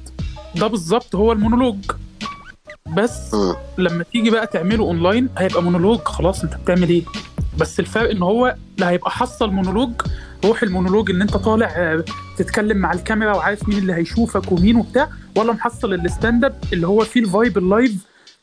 ده 0.57 0.67
بالظبط 0.67 1.15
هو 1.15 1.33
المونولوج. 1.33 1.77
بس 2.97 3.35
مم. 3.35 3.55
لما 3.79 4.05
تيجي 4.13 4.31
بقى 4.31 4.47
تعمله 4.47 4.85
اونلاين 4.85 5.29
هيبقى 5.39 5.63
مونولوج. 5.63 5.99
خلاص 5.99 6.43
انت 6.43 6.55
بتعمل 6.57 6.89
إيه؟ 6.89 7.03
بس 7.59 7.81
الفرق 7.81 8.11
إن 8.11 8.23
هو 8.23 8.57
لا 8.79 8.91
هيبقى 8.91 9.11
حصل 9.11 9.51
مونولوج. 9.51 9.91
روح 10.45 10.63
المونولوج 10.63 11.11
إن 11.11 11.23
أنت 11.23 11.37
طالع 11.37 11.67
آه، 11.77 12.05
تتكلم 12.37 12.77
مع 12.77 12.93
الكاميرا 12.93 13.37
وعارف 13.37 13.69
مين 13.69 13.79
اللي 13.79 13.95
هيشوفك 13.95 14.53
ومين 14.53 14.77
وبتاع. 14.77 15.09
ولا 15.37 15.53
محصل 15.53 15.95
ال 15.95 16.03
stand 16.03 16.45
up 16.45 16.55
اللي 16.73 16.87
هو 16.87 17.05
فيه 17.05 17.21
ال 17.21 17.28
vibe 17.28 17.59
ال 17.59 17.66
live 17.66 17.93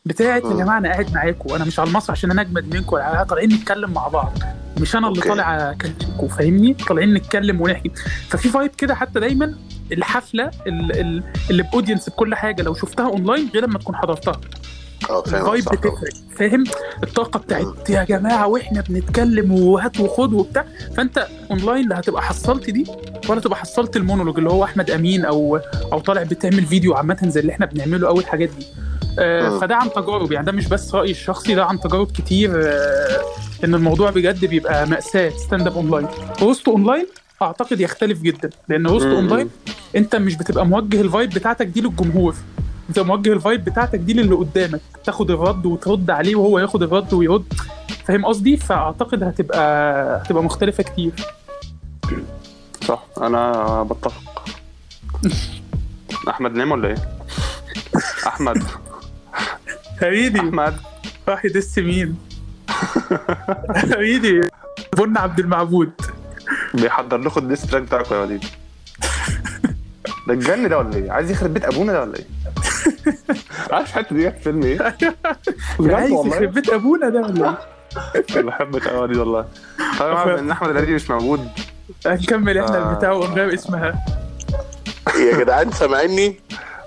بتاعت 0.08 0.44
يا 0.44 0.50
مم. 0.50 0.58
جماعة 0.58 0.78
أنا 0.78 0.90
قاعد 0.92 1.14
معاكم 1.14 1.54
أنا 1.56 1.66
مش 1.66 1.80
على 1.80 1.90
المسرح 1.90 2.12
عشان 2.12 2.32
أنا 2.32 2.42
أجمد 2.42 2.76
منكم 2.76 2.96
ولا 2.96 3.24
طالعين 3.24 3.54
نتكلم 3.54 3.92
مع 3.92 4.08
بعض 4.08 4.34
مش 4.82 4.96
أنا 4.96 5.08
اللي. 5.08 5.22
طالع 5.22 5.72
أكلمكم 5.72 6.28
فاهمني 6.28 6.74
طالعين 6.74 7.14
نتكلم 7.14 7.62
ونحكي 7.62 7.92
ففي 8.30 8.50
vibe 8.50 8.72
كده 8.78 8.96
حتى 8.96 9.20
دايما 9.20 9.56
الحفلة 9.92 10.52
ال- 10.68 11.00
ال- 11.00 11.24
اللي 11.50 11.64
ب 11.64 11.69
audience 11.69 12.10
بكل 12.10 12.36
حاجة 12.36 12.62
لو 12.64 12.74
شفتها 12.74 13.06
اونلاين 13.08 13.50
غير 13.54 13.64
لما 13.68 13.80
تكون 13.80 13.96
حضرتها 13.96 14.42
آه 15.10 15.22
فاهم 15.22 15.42
ال 15.46 15.49
vibe 15.49 15.64
صح. 15.64 15.72
بتفرق 15.72 16.14
فاهم 16.38 16.64
الطاقة 17.04 17.40
بتاعت 17.40 17.90
يا 17.90 18.04
جماعة 18.04 18.48
وإحنا 18.48 18.82
بنتكلم 18.90 19.52
وهات 19.52 20.00
وخد 20.00 20.34
وبتاع 20.34 20.66
فأنت 20.98 21.28
اونلاين 21.52 21.90
لا 21.90 22.00
هتبقى 22.00 22.22
حصلت 22.22 22.70
دي 22.70 22.86
ولا 23.30 23.42
تبقى 23.42 23.58
حصلت 23.60 23.98
المونولوج 23.98 24.38
اللي 24.38 24.50
هو 24.50 24.64
أحمد 24.64 24.92
أمين 24.92 25.26
أو 25.26 25.60
أو 25.94 26.00
طالع 26.00 26.24
بتعمل 26.24 26.66
فيديو 26.66 26.94
عامة 26.96 27.18
زي 27.24 27.40
اللي 27.40 27.52
إحنا 27.52 27.66
بنعمله 27.66 28.08
أو 28.08 28.20
الحاجات 28.20 28.50
دي 28.50 28.66
آه. 28.66 28.87
فده 29.60 29.76
عن 29.76 29.92
تجارب. 29.92 30.32
يعني 30.32 30.46
ده 30.46 30.52
مش 30.52 30.68
بس 30.68 30.96
رأيي 30.96 31.12
الشخصي 31.12 31.56
ده 31.56 31.66
عن 31.66 31.80
تجارب 31.80 32.12
كتير 32.12 32.52
آه 32.56 33.22
إن 33.64 33.76
الموضوع 33.76 34.10
بجد 34.10 34.46
بيبقى 34.46 34.88
مأساة. 34.88 35.30
stand 35.30 35.68
up 35.68 35.76
online، 35.76 36.08
roast 36.42 36.70
online 36.70 37.08
أعتقد 37.42 37.80
يختلف 37.82 38.22
جدا 38.22 38.50
لأن 38.70 38.88
roast. 38.88 39.06
online 39.06 39.50
أنت 39.96 40.16
مش 40.16 40.36
بتبقى 40.36 40.66
موجه 40.66 41.02
ال 41.02 41.07
vibe 41.07 41.30
بتاعتك 41.30 41.66
دي 41.68 41.82
للجمهور. 41.82 42.36
أنت 42.90 43.00
موجه 43.00 43.34
ال 43.34 43.40
vibe 43.40 43.66
بتاعتك 43.66 44.00
دي 44.00 44.14
للي 44.14 44.36
قدامك. 44.36 44.82
تاخد 45.04 45.32
الرد 45.32 45.66
وترد 45.66 46.10
عليه 46.10 46.36
وهو 46.36 46.60
ياخد 46.60 46.84
الرد 46.84 47.14
ويرد. 47.14 47.54
فاهم 48.06 48.26
قصدي؟ 48.26 48.58
فأعتقد 48.58 49.24
هتبقى 49.24 49.62
هتبقى 50.22 50.44
مختلفة 50.44 50.84
كتير. 50.84 51.12
صح. 52.88 53.04
أنا 53.22 53.84
بتفق. 53.84 54.46
أحمد 56.30 56.52
نام 56.52 56.72
ولا 56.72 56.88
إيه؟ 56.88 56.96
أحمد. 58.28 58.64
حبيبي. 60.02 60.40
أحمد. 60.40 60.74
راح 61.28 61.46
ي 61.46 61.53
diss 61.53 61.80
مين. 61.80 62.18
حبيبي. 63.76 64.42
بن 64.98 65.18
عبد 65.18 65.40
المعبود. 65.40 65.92
بيحضر 66.74 67.18
لكم 67.18 67.42
ال 67.42 67.46
diss 67.46 67.62
track 67.62 67.82
بتاعكم 67.82 68.16
يا 68.16 68.20
وليد. 68.20 68.46
ده 70.28 70.34
اتجن 70.34 70.70
ده 70.70 70.78
ولا 70.78 70.96
إيه؟ 70.96 71.12
عايز 71.12 71.32
يخرب 71.32 71.54
بيت 71.54 71.66
أبونا 71.66 71.94
ده 71.94 72.02
ولا 72.02 72.14
إيه؟ 72.18 72.26
عارف 73.72 73.90
الحته 73.90 74.16
دي 74.16 74.32
في 74.32 74.40
فيلم 74.40 74.64
إيه؟ 74.64 74.96
عايز 75.80 76.12
يخرب 76.12 76.54
بيت 76.54 76.70
أبونا 76.70 77.10
ده 77.10 77.20
ولا 77.22 77.58
إيه؟ 78.16 78.42
بحبك 78.42 78.88
قوي 78.88 78.98
يا 78.98 79.02
وليد 79.02 79.18
والله. 79.18 79.46
طبعا 80.00 80.40
إن 80.40 80.52
أحمد 80.52 80.70
الهادي 80.70 80.94
مش 80.94 81.10
موجود. 81.10 81.48
هنكمل 82.06 82.58
إحنا 82.58 82.78
آه. 82.78 82.92
البتاع 82.92 83.12
ونغير 83.12 83.54
اسمها. 83.54 84.06
يا 85.20 85.38
جدعان 85.38 85.72
سامعيني؟ 85.72 86.40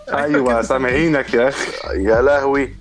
أيوه 0.09 0.63
سامعينك 0.63 1.35
يا 1.35 1.49
أخي. 1.49 1.71
يا 1.95 2.23
لهوي. 2.23 2.75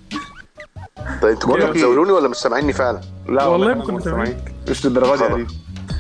طيب 1.22 1.32
أنتوا 1.32 1.54
كنتوا؟ 1.54 1.70
بتزولوني 1.70 2.12
ولا 2.12 2.28
مش 2.28 2.36
سامعيني 2.36 2.74
فعلا؟ 2.74 3.02
لا 3.28 3.46
والله 3.46 3.74
ما 3.74 3.86
كنت 3.86 4.04
سامعينك. 4.04 4.54
مش 4.70 4.86
للدرجة 4.86 5.36
دي. 5.36 5.48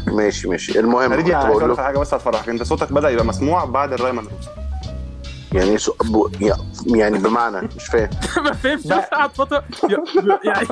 ماشي 0.07 0.47
ماشي. 0.47 0.79
المهم 0.79 1.15
كنت 1.15 1.27
بقول 1.27 1.61
أقول 1.61 1.71
لك 1.71 1.77
حاجة 1.79 1.97
بس 1.97 2.13
هتفرحك. 2.13 2.49
أنت 2.49 2.63
صوتك 2.63 2.93
بدأ 2.93 3.09
يبقى 3.09 3.25
مسموع 3.25 3.65
بعد 3.65 3.93
الرايمان 3.93 4.25
روز 4.25 4.47
يعني 5.53 5.77
سو... 5.77 5.93
ب... 6.03 6.31
يعني 6.95 7.17
بمعنى 7.17 7.69
مش 7.75 7.85
فاهم. 7.85 8.09
ما 8.45 8.53
فهمش 8.53 8.87
بس 8.87 8.93
قعد 8.93 9.29
فترة؟ 9.35 9.63
يعني 10.45 10.65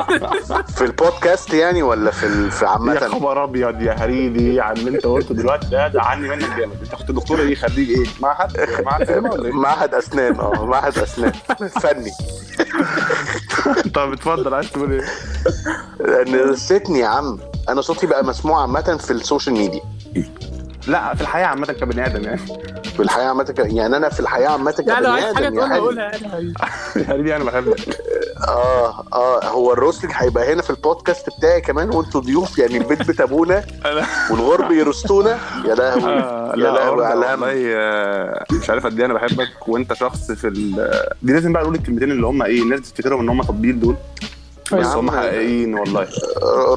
في 0.78 0.82
البودكاست 0.82 1.54
يعني 1.54 1.84
ولا 1.84 2.12
في 2.12 2.26
ال... 2.26 2.52
في 2.52 2.66
يا 2.66 2.70
عامة 2.70 3.00
خبر 3.08 3.44
أبيض 3.44 3.82
يا 3.82 3.94
هريدي 3.94 4.62
على 4.62 4.80
اللي 4.80 4.90
أنت 4.98 5.06
قلته 5.06 5.36
دلوقتي 5.36 5.68
ده 5.68 5.90
زعلني 5.90 6.30
منك 6.30 6.58
جامد. 6.58 6.78
أنت 6.82 6.96
كنت 6.96 7.12
دكتور 7.12 7.40
إيه؟ 7.40 7.56
خريج 7.56 7.90
إيه؟ 7.90 8.06
معهد؟ 8.22 8.58
معهد؟ 8.86 9.12
معهد 9.46 9.94
أسنان 9.94 10.40
آه 10.40 10.66
معهد 10.66 10.98
أسنان. 10.98 11.32
فني. 11.82 12.12
طب 13.96 14.12
اتفضل 14.12 14.54
عايز 14.54 14.72
تقول 14.72 14.92
إيه؟ 14.92 15.06
لأن 16.00 16.52
نسيتني 16.52 17.00
يا 17.00 17.08
عم. 17.08 17.40
أنا 17.70 17.82
صوتي 17.82 18.08
بقى 18.08 18.26
مسموع 18.26 18.62
عامة 18.62 18.98
في 18.98 19.12
ال 19.12 19.18
social 19.18 19.56
media. 19.56 19.82
لا 20.88 21.16
في 21.16 21.22
الحياة 21.22 21.46
عامة 21.46 21.66
كبني 21.66 22.06
آدم 22.06 22.24
يعني. 22.24 22.38
في 22.84 23.00
الحياة 23.00 23.28
عامة 23.28 23.44
ك- 23.44 23.60
يعني 23.60 23.98
أنا 23.98 24.10
في 24.10 24.20
الحياة 24.20 24.50
عامة 24.50 24.74
يعني 24.88 25.02
لو 25.06 25.12
كبني 25.12 25.22
عايز 25.24 25.36
حاجة 25.36 25.48
آدم 25.48 25.56
يا 25.60 25.68
تقولها 25.68 25.74
حلو 25.76 25.86
قولها. 25.86 26.12
أنا 26.98 27.06
حبيبي. 27.08 27.30
يعني 27.30 27.44
أنا 27.44 27.52
بحبك 27.52 27.80
آه 28.48 29.04
آه 29.14 29.46
هو 29.46 29.74
ال 29.74 29.78
roasting 29.78 30.12
هيبقى 30.16 30.54
هنا 30.54 30.62
في 30.62 30.70
البودكاست 30.70 31.26
بتاعي 31.38 31.62
كمان 31.62 31.90
وأنتوا 31.96 32.22
ضيوف 32.22 32.58
يعني 32.58 32.78
البيت 32.78 33.08
بيت 33.10 33.33
أبونا 33.33 33.64
والغرب 34.32 34.72
ي 34.72 34.79
roast 34.79 35.16
ونا. 35.16 35.38
يا 35.66 35.76
لهوي 35.76 36.04
آه، 36.14 36.52
يا 36.52 36.56
لا 36.56 36.68
لهوي 36.70 37.06
على 37.06 37.26
هم. 37.26 37.42
والله 37.42 37.64
آه، 37.76 38.46
مش 38.52 38.70
عارف 38.70 38.86
قد 38.86 39.00
إيه 39.00 39.06
أنا 39.06 39.14
بحبك 39.14 39.68
وأنت 39.68 39.94
شخص 39.94 40.32
في 40.32 40.48
ال... 40.48 40.90
دي 41.24 41.34
لازم 41.34 41.54
بقى 41.54 41.64
نقول 41.64 41.76
الكلمتين 41.76 42.12
اللي 42.12 42.28
هم 42.28 42.42
إيه 42.42 42.62
الناس 42.62 42.80
بتفتكرهم 42.80 43.20
إن 43.20 43.30
هم 43.30 43.42
تطبيل 43.44 43.80
دول. 43.80 43.96
يا 43.96 44.37
بس 44.74 44.86
هم 44.86 45.12
حقيقيين 45.12 45.74
والله 45.80 46.08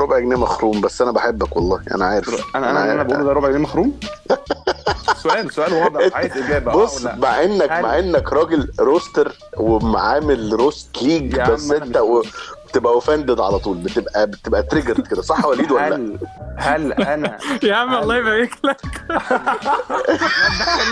ربع 0.01 0.19
جنيه 0.19 0.37
مخروم 0.37 0.81
بس 0.81 1.03
أنا 1.03 1.11
بحبك 1.13 1.57
والله 1.57 1.81
أنا 1.95 2.05
عارف 2.05 2.57
أنا 2.57 2.71
أنا 2.71 2.93
أنا. 2.93 3.03
بقوله 3.03 3.25
ده 3.25 3.33
ربع 3.33 3.49
جنيه 3.49 3.59
مخروم 3.59 3.93
سؤال 5.23 5.53
سؤال 5.55 5.73
واضح 5.73 6.17
عايز 6.17 6.33
إجابة 6.37 6.73
بص. 6.73 7.05
مع 7.05 7.43
انك 7.45 7.71
مع 7.71 7.99
إنك 7.99 8.33
راجل 8.33 8.69
roaster 8.81 9.33
وعامل 9.57 10.53
roast 10.53 11.03
league 11.03 11.41
بس 11.41 11.71
أنت 11.71 11.97
و... 11.97 12.23
بتبقى 12.71 12.93
اوفندد 12.93 13.41
على 13.41 13.59
طول 13.59 13.77
بتبقى 13.77 14.27
بتبقى 14.27 14.63
تريجر 14.63 15.01
كده 15.01 15.23
صح 15.23 15.45
وليد 15.45 15.73
ولا 15.73 15.89
لا؟ 15.89 15.97
هل 15.97 16.19
هل 16.59 16.93
أنا 16.93 17.39
يا 17.63 17.75
عم 17.75 17.95
الله 17.95 18.17
يبارك 18.17 18.51
لك. 18.65 18.81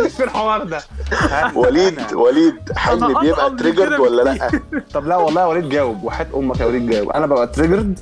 مش 0.05 0.13
في 0.17 0.25
الحوار 0.25 0.65
ده. 0.65 0.81
هل 1.31 1.57
وليد 1.57 2.13
وليد 2.13 2.73
حلمي 2.77 3.05
أطقم 3.13 3.21
بيبقى 3.21 3.51
تريجرد 3.51 4.01
ولا 4.01 4.23
لا؟ 4.23 4.51
طب 4.95 5.07
لا 5.07 5.17
والله 5.17 5.41
يا 5.41 5.47
وليد 5.47 5.69
جاوب 5.69 6.05
وحياة 6.05 6.27
أمك 6.35 6.61
يا 6.61 6.67
وليد 6.67 6.91
جاوب. 6.91 7.11
أنا 7.11 7.27
ببقى 7.27 7.47
تريجرد 7.47 8.01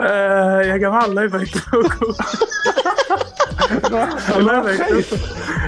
آه 0.00 0.60
يا 0.62 0.76
جماعة 0.76 1.04
الله 1.04 1.22
يبارك 1.22 1.48
لكم. 1.56 2.12
الله 4.36 4.70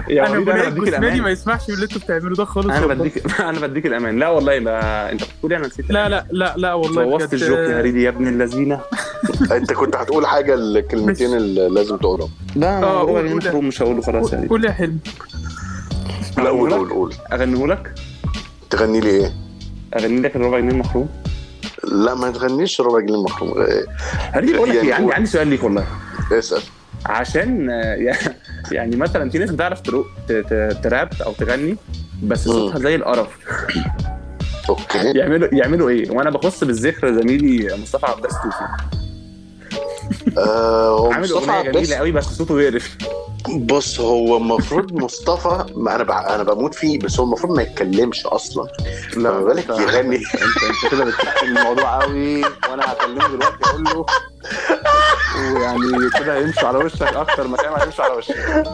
يا 0.08 0.26
أنا 0.26 0.36
أنا 0.36 0.40
بناء 0.40 0.70
بديك 0.70 0.84
جسماني 0.84 1.00
ما 1.00 1.08
الامان 1.08 1.32
يسمحش 1.32 1.66
باللي 1.66 1.84
أنتوا 1.84 2.00
بتعملوه 2.00 2.36
ده 2.36 2.44
خالص 2.44 2.66
أنا 2.66 2.80
والله. 2.86 2.94
بديك 2.94 3.40
أنا 3.40 3.60
بديك 3.60 3.86
الأمان. 3.86 4.18
لا 4.18 4.28
والله 4.28 4.58
ما 4.58 5.12
أنت 5.12 5.20
بتقول 5.24 5.52
أنا 5.52 5.66
نسيت. 5.66 5.90
لا 5.90 6.08
لا 6.08 6.26
لا 6.30 6.54
لا 6.56 6.74
والله 6.74 7.04
بوظت. 7.04 7.34
الجوك 7.34 7.58
يا 7.58 7.80
هريدي 7.80 8.02
يا 8.02 8.08
ابن 8.08 8.26
اللذينة. 8.28 8.80
أنت 9.56 9.72
كنت 9.72 9.96
هتقول 9.96 10.26
حاجة 10.26 10.54
الكلمتين 10.54 11.36
اللي 11.36 11.68
لازم 11.68 11.96
تقولهم. 11.96 12.30
لا 12.56 12.82
آه، 12.82 13.00
قول. 13.00 13.36
مخروم 13.36 13.68
مش 13.68 13.82
هقوله 13.82 14.02
خلاص 14.02 14.32
يا 14.32 14.36
هريدي. 14.38 14.48
قول 14.48 14.64
يا 14.64 14.70
حلمي 14.72 14.98
لا 16.38 16.48
قول 16.48 16.74
قول 16.74 16.90
قول. 16.90 17.14
اغنيه 17.32 17.66
لك 17.66 17.94
تغني 18.70 19.00
لي 19.00 19.10
إيه؟ 19.10 19.32
أغني 19.96 20.20
لك 20.20 20.36
الربع 20.36 20.58
جنيه 20.58 20.70
المخروم 20.70 21.08
لا 21.84 22.14
ما 22.14 22.30
تغنيش 22.30 22.80
ربع 22.80 23.00
جنيه 23.00 23.24
آه، 23.42 23.84
هريدي 24.32 24.52
بقول 24.52 24.68
لك 24.68 24.74
يعني 24.74 24.88
إيه 24.88 24.94
عندي. 24.94 25.12
عندي 25.14 25.26
سؤال 25.30 25.48
ليك 25.48 25.64
والله. 25.64 25.86
اسأل. 26.32 26.62
عشان 27.06 27.70
آه، 27.70 28.14
يعني 28.72 28.96
مثلا 28.96 29.30
في 29.30 29.38
ناس 29.38 29.50
بتعرف 29.50 29.80
ترو- 29.80 30.06
تراب 30.82 31.08
أو 31.26 31.32
تغني 31.32 31.76
بس 32.22 32.44
صوتها 32.44 32.78
زي 32.78 32.94
القرف. 32.94 33.38
أوكي. 34.68 34.98
يعملوا 35.18 35.48
يعملوا 35.52 35.88
إيه؟ 35.88 36.10
وأنا 36.10 36.30
بخص 36.30 36.64
بالذكر 36.64 37.20
زميلي 37.20 37.76
مصطفى 37.82 38.06
عباس 38.06 38.32
توفي 38.42 38.64
آه 40.38 41.12
عامل 41.12 41.24
مصطفى 41.24 41.50
أغنية 41.50 41.70
جميلة 41.70 41.96
قوي 41.96 42.12
بس 42.12 42.24
صوته 42.24 42.54
بيقرف 42.54 42.96
بص 43.48 44.00
هو 44.00 44.36
المفروض 44.36 44.92
مصطفى 44.92 45.64
ما 45.74 45.94
أنا 45.94 46.04
بع... 46.04 46.34
أنا 46.34 46.42
بموت 46.42 46.74
فيه 46.74 46.98
بس 46.98 47.20
هو 47.20 47.24
المفروض 47.26 47.56
ما 47.56 47.62
يتكلمش 47.62 48.26
أصلا. 48.26 48.68
لا 49.16 49.30
بالك 49.30 49.68
يغني. 49.68 50.16
أنت 50.16 50.62
أنت 50.62 50.92
كده 50.92 51.04
بتحكي 51.04 51.46
الموضوع 51.46 52.02
قوي 52.02 52.42
وأنا 52.44 52.92
هكلمه 52.92 53.28
دلوقتي 53.28 53.70
أقول 53.70 53.84
له. 53.84 54.06
ويعني 55.54 56.10
كده 56.18 56.36
هيمشوا 56.36 56.68
على 56.68 56.78
وشك 56.78 57.02
أكتر 57.02 57.48
ما 57.48 57.56
كان 57.56 57.72
هيمشوا 57.80 58.04
على 58.04 58.14
وشك. 58.14 58.64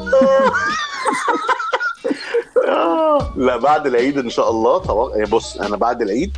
لا 3.37 3.57
بعد 3.57 3.87
العيد 3.87 4.19
إن 4.19 4.31
شاء 4.31 4.51
الله 4.51 4.79
طبعا. 4.79 5.25
بص 5.25 5.57
أنا 5.57 5.77
بعد 5.77 6.03
العيد 6.03 6.37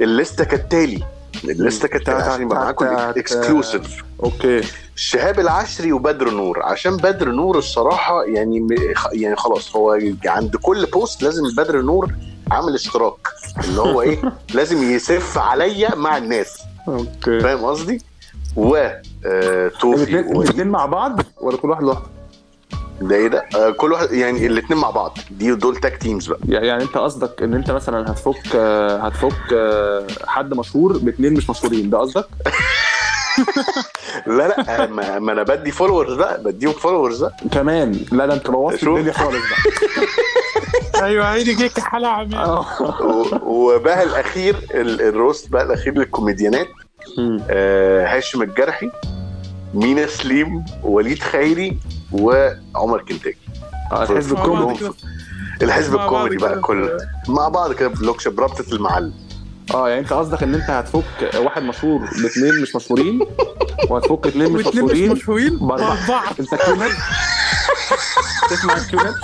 الليستة 0.00 0.44
كالتالي. 0.44 1.04
الليسته 1.44 1.88
كالتالي 1.88 2.16
عشان 2.16 2.42
يبقى 2.42 2.58
معاكم 2.58 2.86
exclusive 2.86 4.04
okay. 4.24 4.60
شهاب 4.96 5.40
العشري 5.40 5.92
وبدر 5.92 6.30
نور. 6.30 6.62
عشان 6.62 6.96
بدر 6.96 7.28
نور 7.30 7.58
الصراحة 7.58 8.24
يعني 8.24 8.66
يعني 9.12 9.36
خلاص 9.36 9.76
هو 9.76 9.98
عند 10.26 10.56
كل 10.56 10.86
post 10.86 11.22
لازم 11.22 11.42
بدر 11.56 11.82
نور 11.82 12.12
عامل 12.50 12.74
اشتراك. 12.74 13.28
اللي 13.64 13.80
هو 13.80 14.02
إيه؟ 14.02 14.32
لازم 14.54 14.82
يسف 14.90 15.38
عليا 15.38 15.94
مع 15.94 16.16
الناس. 16.16 16.58
okay. 16.88 17.40
فاهم 17.40 17.64
قصدي؟ 17.64 18.02
و 18.56 18.76
آه، 19.26 19.68
توفي 19.68 20.02
الاثنين 20.02 20.36
و- 20.36 20.42
الاثنين 20.42 20.66
مع 20.68 20.86
بعض؟ 20.86 21.20
ولا 21.40 21.56
كل 21.56 21.70
واحد 21.70 21.82
لوحده؟ 21.82 22.06
ده 23.00 23.16
إيه 23.16 23.28
ده؟ 23.28 23.46
آه، 23.56 23.70
كل 23.70 23.92
واحد 23.92 24.12
يعني 24.12 24.46
الاثنين 24.46 24.78
مع 24.80 24.90
بعض. 24.90 25.18
دي 25.30 25.54
دول 25.54 25.76
تاك 25.76 25.96
تيمز 25.96 26.26
بقى. 26.26 26.38
يعني 26.48 26.82
انت 26.82 26.98
قصدك 26.98 27.42
ان 27.42 27.54
انت 27.54 27.70
مثلا 27.70 28.10
هتفك 28.12 28.56
آه، 28.56 28.98
هتفك 28.98 29.52
آه، 29.52 30.06
حد 30.26 30.54
مشهور 30.54 30.98
باثنين 30.98 31.32
مش 31.34 31.50
مشهورين 31.50 31.90
ده 31.90 31.98
قصدك؟ 31.98 32.24
لا 34.26 34.48
لا 34.48 34.82
آه، 34.82 34.86
ما, 34.86 35.18
ما 35.18 35.32
أنا 35.32 35.42
بدي 35.42 35.70
فولورز 35.70 36.12
بقى 36.16 36.42
بديهم 36.42 36.72
فولورز 36.72 37.20
بقى. 37.24 37.34
كمان. 37.52 38.00
لا 38.12 38.26
ده 38.26 38.34
انت 38.34 38.50
بوظت. 38.50 38.82
الدنيا 38.82 39.12
خالص 39.12 39.36
بقى. 39.50 41.04
أيوه 41.04 41.26
عيني 41.26 41.54
جيك 41.54 41.80
حاله 41.80 42.08
عمياء 42.08 42.44
آه. 42.44 42.66
و- 43.02 43.38
وبقى 43.42 44.02
الأخير 44.02 44.56
ال- 44.74 45.00
الروست 45.02 45.48
بقى 45.50 45.62
الأخير 45.62 45.92
للكوميديانات 45.98 46.66
آه، 47.50 48.16
هاشم 48.16 48.42
الجرحي 48.42 48.90
مينا 49.74 50.06
سليم 50.06 50.64
وليد 50.82 51.18
خيري 51.22 51.78
وعمر 52.12 53.02
كنتاكي. 53.08 53.38
آه، 53.92 54.02
الحزب 54.02 54.32
الكوميدي. 54.38 54.90
الحزب 55.62 55.94
مع 55.94 56.06
بعض 56.06 56.12
الكوميدي 56.14 56.36
بقى 56.36 56.52
كده. 56.52 56.60
كله. 56.60 56.98
مع 57.28 57.48
بعض 57.48 57.72
كده 57.72 57.88
بلوكش 57.88 58.28
بربطه 58.28 58.64
المعلم. 58.72 59.12
آه 59.74 59.88
يعني 59.88 60.00
أنت 60.00 60.12
قصدك 60.12 60.42
إن 60.42 60.54
أنت 60.54 60.70
هتفك 60.70 61.34
واحد 61.36 61.62
مشهور 61.62 62.00
باثنين 62.22 62.62
مش 62.62 62.76
مشهورين؟ 62.76 63.20
وهتفك 63.90 64.26
اثنين 64.26 64.52
مش 64.52 64.66
مشهورين. 64.66 65.56
بأربعة. 65.58 66.24
أنت 66.40 66.54
كيونت 66.54 66.92
تسمع 68.50 68.76
الكيونت 68.76 69.16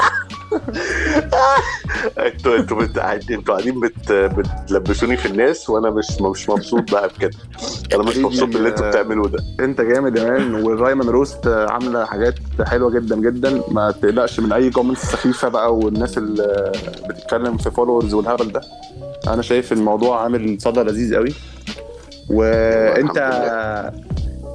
أنتوا 2.27 2.57
أنتوا 2.57 2.77
بت... 2.77 2.99
أنتوا 2.99 3.55
قاعدين 3.55 3.81
بت... 3.81 4.13
بتلبسوني 4.13 5.17
في 5.17 5.27
الناس 5.27 5.71
وأنا 5.71 5.91
مش 5.91 6.07
مش 6.21 6.49
مبسوط 6.49 6.93
بقى 6.93 7.09
بكده. 7.09 7.31
أنا 7.95 8.03
مش 8.03 8.17
مبسوط 8.17 8.49
باللي 8.49 8.69
أنتوا 8.69 8.89
بتعملوه 8.91 9.29
ده. 9.29 9.39
انت 9.61 9.81
جامد 9.81 10.19
يا 10.19 10.25
man. 10.25 10.55
والرايمان 10.55 11.09
roast 11.09 11.47
عاملة 11.47 12.05
حاجات 12.05 12.35
حلوة 12.67 12.91
جدا 12.91 13.17
جدا. 13.17 13.63
ما 13.69 13.91
تقلقش 13.91 14.41
من 14.41 14.53
أي 14.53 14.71
comments 14.71 15.03
سخيفة 15.03 15.49
بقى 15.49 15.77
والناس 15.77 16.19
اللي 16.19 16.73
بتتكلم 17.09 17.57
في 17.57 17.71
followers 17.71 18.15
والهبل 18.15 18.53
ده. 18.53 18.61
أنا 19.29 19.43
شايف 19.43 19.73
الموضوع 19.73 20.23
عامل 20.23 20.57
صدى 20.61 20.81
لذيذ 20.81 21.15
قوي. 21.15 21.35
وانت 22.31 23.17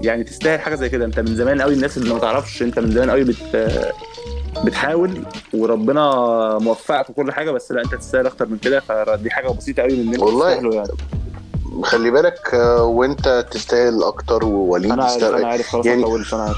يعني 0.01 0.23
تستاهل 0.23 0.59
حاجة 0.59 0.75
زي 0.75 0.89
كده. 0.89 1.05
انت 1.05 1.19
من 1.19 1.35
زمان 1.35 1.61
قوي 1.61 1.73
الناس 1.73 1.97
اللي 1.97 2.13
ما 2.13 2.19
تعرفش 2.19 2.61
انت 2.61 2.79
من 2.79 2.91
زمان 2.91 3.09
قوي 3.09 3.23
بت 3.23 3.37
بتحاول 4.65 5.23
وربنا 5.53 6.03
موفقك 6.61 7.05
في 7.07 7.13
كل 7.13 7.31
حاجة 7.31 7.51
بس 7.51 7.71
لا 7.71 7.81
أنت 7.81 7.95
تستاهل 7.95 8.25
أكتر 8.27 8.45
من 8.45 8.57
كده 8.57 8.79
فدي 8.79 9.29
حاجة 9.31 9.47
بسيطة 9.49 9.83
قوي 9.83 10.03
مننا 10.03 10.23
والله. 10.23 10.49
يعني. 10.49 10.83
خلي 11.83 12.11
بالك 12.11 12.53
آه، 12.53 12.83
وأنت 12.83 13.45
تستاهل 13.51 14.03
أكتر 14.03 14.45
ووليد 14.45 14.91
أنا 14.91 15.03
عارف 15.03 15.23
أنا 15.23 15.47
عارف 15.47 15.69
خلاص 15.69 15.85
يعني- 15.85 16.05
أنا 16.33 16.43
عارف. 16.43 16.57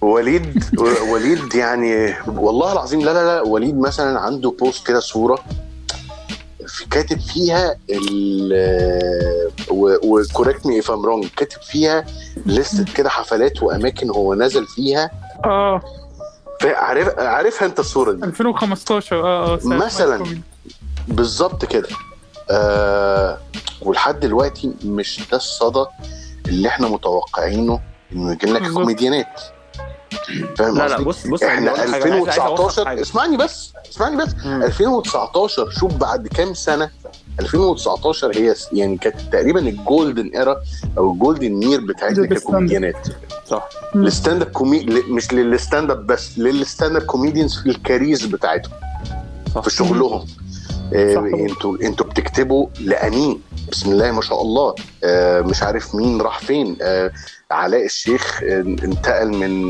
وليد 0.00 0.64
وليد 1.12 1.54
يعني 1.54 2.14
والله 2.36 2.72
العظيم 2.72 3.00
لا 3.00 3.10
لا 3.14 3.24
لا 3.36 3.42
وليد 3.42 3.78
مثلا 3.78 4.18
عنده 4.20 4.50
post 4.60 4.86
كده 4.86 5.00
صورة 5.00 5.38
في- 6.66 6.88
كاتب 6.90 7.20
فيها 7.20 7.76
ال 7.90 9.50
و 9.70 9.82
correct 9.82 10.66
me 10.66 10.78
if 10.78 10.90
I'm 10.90 11.06
wrong 11.06 11.26
كاتب 11.36 11.60
فيها 11.62 12.04
لستة 12.46 12.92
كده 12.94 13.08
حفلات 13.08 13.62
وأماكن 13.62 14.10
هو 14.10 14.34
نزل 14.34 14.66
فيها. 14.66 15.10
آه. 15.44 15.80
عارف 16.64 17.18
عارفها 17.18 17.66
انت 17.68 17.80
الصورة 17.80 18.12
دي 18.12 18.24
2015 18.24 19.16
آه 19.26 19.54
آه 19.54 19.58
ساعة 19.58 19.76
مثلاً. 19.78 20.40
بالظبط 21.08 21.64
كده 21.64 21.88
آه 22.50 23.38
ولحد 23.82 24.20
دلوقتي 24.20 24.74
مش 24.84 25.20
ده 25.30 25.36
الصدى 25.36 25.84
اللي 26.48 26.68
إحنا 26.68 26.88
متوقعينه 26.88 27.80
إنه 28.12 28.32
يجي 28.32 28.46
لك 28.46 28.60
بالظبط. 28.62 28.78
كوميديانات 28.80 29.40
فاهم 30.58 30.78
لا 30.78 30.88
لا؟ 30.88 31.00
بص 31.02 31.26
بص 31.26 31.42
إحنا 31.42 31.70
أقول 31.70 31.80
لك 31.80 31.90
حاجة، 31.90 32.04
أنا 32.04 32.14
عايز- 32.14 32.28
عايز 32.28 32.38
أوضح 32.38 32.52
2019 32.58 32.84
حاجة. 32.84 33.00
اسمعني 33.02 33.36
بس 33.36 33.72
اسمعني 33.90 34.16
بس. 34.16 34.34
مم. 34.44 34.62
2019 34.62 35.70
شوف 35.70 35.94
بعد 35.94 36.28
كام 36.28 36.54
سنة. 36.54 36.90
2019 37.40 38.32
هي 38.36 38.54
يعني 38.72 38.96
كانت 38.96 39.16
تقريبا 39.32 39.60
ال 39.60 39.70
golden 39.70 40.30
era 40.34 40.56
أو 40.98 41.12
ال 41.12 41.18
golden 41.18 41.52
year 41.52 41.80
بتاعتنا. 41.80 42.26
ككوميديانات. 42.26 43.06
صح. 43.46 43.68
ال 43.94 44.02
stand 44.02 44.42
up 44.42 44.48
comedy 44.48 44.86
مش 45.08 45.32
لل 45.32 45.49
stand 45.49 45.90
up 45.90 46.06
بس 46.06 46.38
لل 46.38 46.55
stand 46.55 46.96
up 46.96 47.02
comedians 47.02 47.58
في 47.58 47.68
ال 47.68 47.75
careers 47.75 48.26
بتاعتهم. 48.26 48.72
صح. 49.54 49.60
في 49.60 49.70
شغلهم. 49.70 50.26
آه، 50.94 51.16
أنتوا 51.34 51.76
أنتوا 51.82 52.06
بتكتبوا 52.06 52.66
لأنين؟ 52.80 53.40
بسم 53.72 53.92
الله 53.92 54.10
ما 54.12 54.20
شاء 54.22 54.42
الله. 54.42 54.74
آه، 55.04 55.40
مش 55.40 55.62
عارف 55.62 55.94
مين 55.94 56.20
راح 56.20 56.38
فين. 56.38 56.76
آه، 56.82 57.12
علاء 57.50 57.84
الشيخ 57.84 58.40
انتقل 58.42 59.28
من 59.28 59.68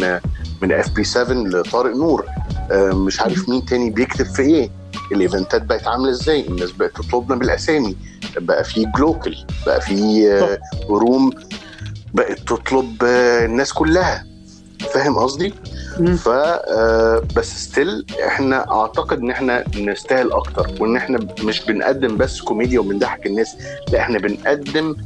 من 0.63 0.73
اف 0.73 0.91
بي 0.91 1.05
7 1.05 1.35
لطارق 1.35 1.97
نور. 1.97 2.27
آه، 2.29 2.46
مش 2.73 3.21
عارف 3.21 3.49
مين 3.49 3.65
تاني 3.65 3.91
بيكتب 3.91 4.25
في 4.27 4.43
إيه. 4.43 4.71
الإيفنتات 5.13 5.63
بقت 5.63 5.87
عاملة 5.87 6.11
إزاي؟ 6.11 6.49
الناس 6.49 6.71
بقت 6.71 6.91
تطلبنا 6.97 7.37
بالأسامي. 7.39 7.97
بقى 8.37 8.65
في 8.65 8.87
جلوكل 8.97 9.37
بقى 9.67 9.81
في 9.81 10.29
آه، 10.33 10.59
روم 10.91 11.31
بقت 12.15 12.39
تطلب 12.39 12.97
آه، 13.05 13.45
الناس 13.45 13.73
كلها. 13.73 14.27
فاهم 14.95 15.19
قصدي. 15.19 15.55
ف 16.17 16.29
آه، 16.29 17.23
بس 17.37 17.65
still 17.65 18.07
إحنا 18.27 18.73
أعتقد 18.73 19.19
إن 19.19 19.31
إحنا 19.31 19.65
نستاهل 19.79 20.33
أكتر. 20.33 20.71
وإن 20.81 20.97
إحنا 20.97 21.27
مش 21.43 21.65
بنقدم 21.65 22.17
بس 22.17 22.41
كوميديا 22.41 22.81
وبنضحك 22.81 23.27
الناس 23.27 23.57
لا 23.93 24.01
إحنا 24.01 24.19
بنقدم 24.19 24.97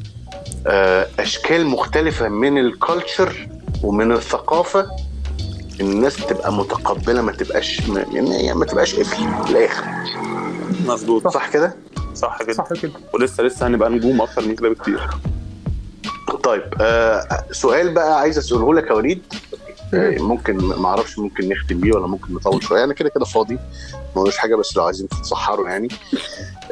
آه، 0.67 1.07
أشكال 1.19 1.67
مختلفة 1.67 2.29
من 2.29 2.59
ال 2.59 2.70
culture 2.70 3.49
ومن 3.83 4.13
الثقافة 4.13 4.87
الناس 5.81 6.17
تبقى 6.17 6.53
متقبلة 6.53 7.23
ما 7.23 7.33
تبقاش 7.33 7.89
ما, 7.89 8.01
يعني 8.13 8.55
ما 8.55 8.65
تبقاش 8.65 8.95
قفل 8.95 9.25
من 9.25 9.45
الآخر 9.49 9.85
مظبوط. 10.87 11.29
صح 11.29 11.49
كده؟ 11.49 11.75
صح 12.15 12.43
كده. 12.43 12.53
صح 12.53 12.73
كده. 12.83 12.93
ولسه 13.15 13.43
لسه 13.43 13.67
هنبقى 13.67 13.91
نجوم 13.91 14.21
أكتر 14.21 14.43
من 14.47 14.55
كده 14.57 14.69
بكتير. 14.69 15.11
طيب 16.45 16.63
آه 16.81 17.45
سؤال 17.51 17.95
بقى 17.95 18.21
عايز 18.21 18.39
أسأله 18.39 18.75
لك 18.75 18.87
يا 18.87 18.93
وليد. 18.93 19.23
آه، 19.95 20.19
ممكن 20.19 20.57
ما 20.57 20.89
أعرفش 20.89 21.19
ممكن 21.19 21.49
نختم 21.49 21.81
بيه 21.81 21.93
ولا 21.93 22.07
ممكن 22.07 22.35
نطول 22.35 22.63
شوية. 22.63 22.85
أنا 22.85 22.95
كده 22.95 23.09
كده 23.09 23.25
فاضي. 23.25 23.55
ما 24.17 24.23
قلناش 24.23 24.37
حاجة 24.39 24.55
بس 24.55 24.77
لو 24.77 24.85
عايزين 24.85 25.09
تتسحروا 25.09 25.69
يعني. 25.69 25.89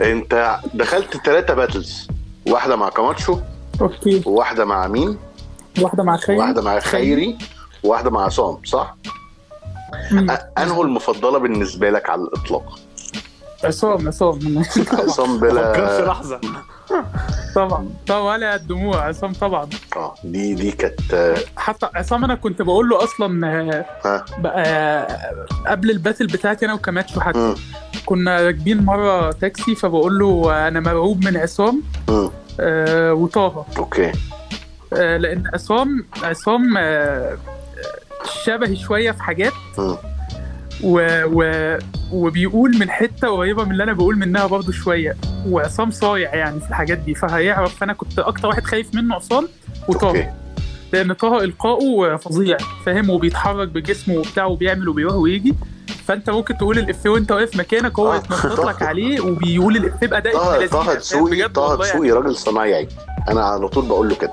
أنت 0.01 0.59
دخلت 0.75 1.17
ثلاثة 1.27 1.55
battles 1.55 2.09
واحدة 2.49 2.77
مع 2.77 2.89
كاماتشو 2.89 3.39
okay. 3.81 4.23
وواحده 4.27 4.65
مع 4.65 4.87
مين؟ 4.89 5.19
واحدة 5.81 6.03
مع 6.03 6.17
خيري. 6.17 6.39
واحدة 6.39 6.63
مع 6.63 6.81
خيري. 6.81 7.39
وواحده 7.89 8.11
مع 8.11 8.25
عصام 8.25 8.59
صح؟ 8.65 8.97
انه 10.59 10.83
المفضلة 10.83 11.39
بالنسبة 11.39 11.91
لك 11.91 12.11
على 12.11 12.23
الإطلاق؟ 12.23 12.79
عصام 13.65 14.09
عصام. 14.09 14.63
عصام 14.93 15.39
بلا 15.41 16.05
لحظة. 16.07 16.41
طبعا. 17.55 17.89
طبعا 18.07 18.21
ولا 18.21 18.55
الدموع 18.55 19.05
عصام 19.09 19.33
طبعا. 19.33 19.69
آه 19.97 20.15
دي 20.25 20.55
دي 20.55 20.71
كانت 20.71 21.15
آه، 21.15 21.37
حتى 21.57 21.89
عصام 21.95 22.25
أنا 22.25 22.35
كنت 22.35 22.63
بقول 22.63 22.89
له 22.89 23.05
أصلا 23.05 23.47
آه، 23.47 23.85
ها؟ 24.05 24.25
بقى 24.39 24.63
آه، 24.67 25.47
قبل 25.67 25.91
ال 25.91 25.96
battle 25.96 26.27
بتاعتي 26.27 26.65
أنا 26.67 26.75
وكماتشو 26.75 27.21
حتى. 27.21 27.55
كنا 28.07 28.41
راكبين 28.41 28.85
مرة 28.85 29.31
تاكسي 29.33 29.75
فبقول 29.75 30.19
له 30.19 30.69
أنا 30.69 30.81
مرعوب 30.81 31.25
من 31.25 31.37
عصام 31.37 31.83
آه، 32.61 33.13
وطه 33.13 33.67
okay. 33.79 34.13
آه، 34.93 35.17
لأن 35.17 35.43
عصام 35.55 36.07
عصام 36.23 36.75
آه، 36.79 37.39
شبهي 38.45 38.77
شوية 38.77 39.11
في 39.11 39.23
حاجات. 39.23 39.53
و... 39.79 39.99
و... 41.25 41.79
وبيقول 42.13 42.79
من 42.79 42.91
حتة 42.91 43.29
قريبة 43.29 43.65
من 43.65 43.73
اللي 43.73 43.83
أنا 43.83 43.93
بقول 43.93 44.17
منها 44.17 44.47
برضه 44.47 44.73
شوية. 44.73 45.17
وعصام 45.49 45.91
صايع 45.91 46.35
يعني 46.35 46.61
في 46.61 46.69
الحاجات 46.69 46.99
دي 46.99 47.15
فهيعرف. 47.15 47.77
فأنا 47.77 47.93
كنت 47.93 48.19
أكتر 48.19 48.49
واحد 48.49 48.65
خايف 48.65 48.95
منه 48.95 49.15
عصام 49.15 49.49
وطه. 49.89 50.33
لأن 50.93 51.13
طه 51.13 51.45
إلقائه 51.45 52.17
فظيع 52.17 52.57
فاهم؟ 52.87 53.11
وبيتحرك 53.11 53.69
بجسمه 53.69 54.15
وبتاع 54.19 54.45
وبيعمل 54.45 54.89
وبيروح 54.89 55.15
ويجي. 55.15 55.55
فأنت 56.07 56.31
ممكن 56.31 56.57
تقول 56.59 56.79
الإفيه 56.79 57.11
وأنت 57.11 57.33
واقف 57.33 57.57
مكانك 57.57 57.99
هو 57.99 58.13
آه. 58.13 58.17
يتنطط 58.17 58.61
لك 58.61 58.83
عليه 58.91 59.21
وبيقول 59.21 59.77
الإفيه 59.77 60.07
بأداء 60.07 60.35
طه 60.35 60.67
طه؟ 60.67 60.95
دسوقي 60.95 61.49
طه 61.49 61.77
دسوقي 61.77 62.11
راجل 62.11 62.37
صنايعي. 62.37 62.89
أنا 63.29 63.45
على 63.45 63.69
طول 63.69 63.85
بقول 63.85 64.09
له 64.09 64.15
كده. 64.15 64.33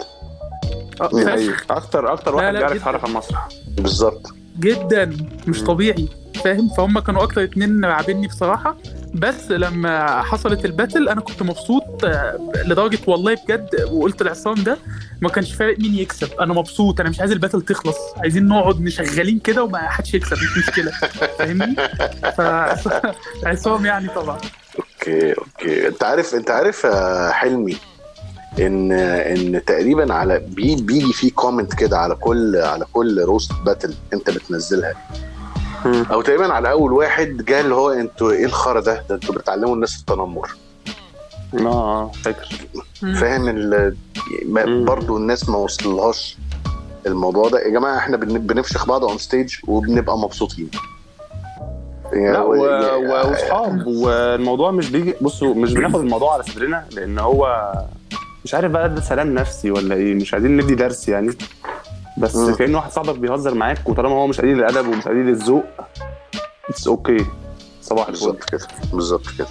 آه، 1.02 1.10
يعني. 1.14 1.50
أكتر 1.70 2.14
أكتر 2.14 2.36
واحد 2.36 2.54
بيعرف. 2.54 2.76
يتحرك 2.76 3.04
على 3.04 3.12
المسرح. 3.12 3.48
بالظبط. 3.78 4.34
جدا. 4.60 5.18
مش. 5.48 5.62
طبيعي. 5.64 6.08
فاهم؟ 6.44 6.70
فهم 6.78 7.00
كانوا 7.00 7.24
أكتر 7.24 7.44
اتنين 7.44 7.86
راعبني 7.86 8.28
بصراحة. 8.28 8.78
بس 9.14 9.52
لما 9.52 10.22
حصلت 10.22 10.66
ال 10.66 10.72
battle 10.72 11.10
أنا 11.10 11.22
كنت 11.22 11.44
مبسوط 11.44 12.06
آه، 12.06 12.52
لدرجة 12.66 13.00
والله 13.08 13.38
بجد 13.46 13.70
وقلت 13.92 14.24
لعصام 14.24 14.56
ده 14.64 14.78
ما 15.22 15.30
كانش 15.30 15.54
فارق 15.54 15.80
مين 15.80 15.96
يكسب. 15.96 16.30
أنا 16.40 16.54
مبسوط 16.54 17.00
أنا 17.00 17.10
مش 17.10 17.20
عايز 17.20 17.32
ال 17.32 17.36
battle 17.36 17.62
تخلص. 17.62 17.98
عايزين 18.18 18.48
نقعد 18.48 18.82
مشغلين 18.82 19.40
كده 19.40 19.64
وما 19.64 19.78
حدش 19.90 20.14
يكسب 20.14 20.34
مش 20.34 20.58
مشكلة. 20.58 20.92
فاهمني؟ 21.40 21.76
فعصام 23.44 23.86
يعني 23.92 24.08
طبعا. 24.08 24.38
أوكي 24.80 25.34
أوكي. 25.34 25.88
أنت 25.88 26.04
عارف 26.04 26.36
أنت 26.36 26.52
عارف 26.52 26.84
يا 26.84 27.32
حلمي 27.32 27.78
إن 28.60 28.91
إن 28.91 29.66
تقريبا 29.66 30.14
على 30.14 30.39
بي 30.39 30.76
بيجي 30.76 31.14
في 31.14 31.30
comment 31.30 31.74
كده 31.74 31.97
على 31.97 32.16
كل 32.16 32.56
على 32.56 32.86
كل 32.93 33.22
roast 33.22 33.52
battle 33.66 33.93
أنت 34.14 34.30
بتنزلها. 34.30 34.93
أو 35.86 36.22
تقريبا 36.22 36.53
على 36.53 36.72
أول 36.72 36.93
واحد 36.93 37.28
جه 37.47 37.60
اللي 37.62 37.76
هو 37.76 37.89
أنتوا 37.89 38.32
إيه 38.32 38.45
الخرا 38.45 38.80
ده؟ 38.82 39.03
ده 39.10 39.16
أنتوا 39.16 39.36
بتعلموا 39.36 39.76
الناس 39.76 39.99
التنمر. 39.99 40.56
آه 41.53 41.66
آه 41.68 42.12
فاكر. 42.24 42.47
فاهم. 43.20 43.86
برضو 44.86 45.18
الناس 45.18 45.49
ما 45.49 45.58
وصلهاش 45.58 46.38
الموضوع 47.08 47.49
ده. 47.49 47.60
يا 47.60 47.70
جماعة 47.70 47.97
إحنا 47.97 48.18
بن- 48.18 48.38
بنفشخ 48.39 48.86
بعض 48.86 49.03
on 49.04 49.18
stage 49.18 49.56
وبنبقى 49.68 50.18
مبسوطين. 50.18 50.70
يعني 52.14 52.32
لا 52.32 52.41
واصحاب 52.95 53.88
والموضوع 53.88 54.72
مش 54.72 54.89
بيجي 54.89 55.16
بصوا 55.22 55.53
مش 55.56 55.74
بناخد 55.74 55.99
الموضوع 55.99 56.34
على 56.34 56.43
صدرنا 56.43 56.86
لأن 56.91 57.20
هو 57.20 57.74
مش 58.46 58.54
عارف 58.54 58.72
بقى 58.72 58.89
ده 58.89 59.02
سلام 59.02 59.34
نفسي 59.34 59.72
ولا 59.72 59.96
إيه 59.96 60.14
مش 60.16 60.34
عايزين 60.34 60.58
ندي 60.58 60.76
درس 60.76 61.10
يعني. 61.10 61.38
بس 62.18 62.36
مم. 62.36 62.56
كأن 62.56 62.76
واحد 62.76 62.91
صاحبك 62.91 63.16
بيهزر 63.20 63.54
معاك 63.54 63.89
وطالما 63.89 64.12
هو 64.12 64.28
مش 64.28 64.41
قليل 64.41 64.60
الأدب 64.60 64.88
ومش 64.88 65.08
قليل 65.08 65.30
الذوق 65.30 65.64
it's 66.70 66.88
okay 66.88 67.26
صباح 67.82 68.08
الفل. 68.08 68.26
بالظبط 68.26 68.43
كده 68.50 68.68
بالظبط 68.93 69.24
كده. 69.38 69.48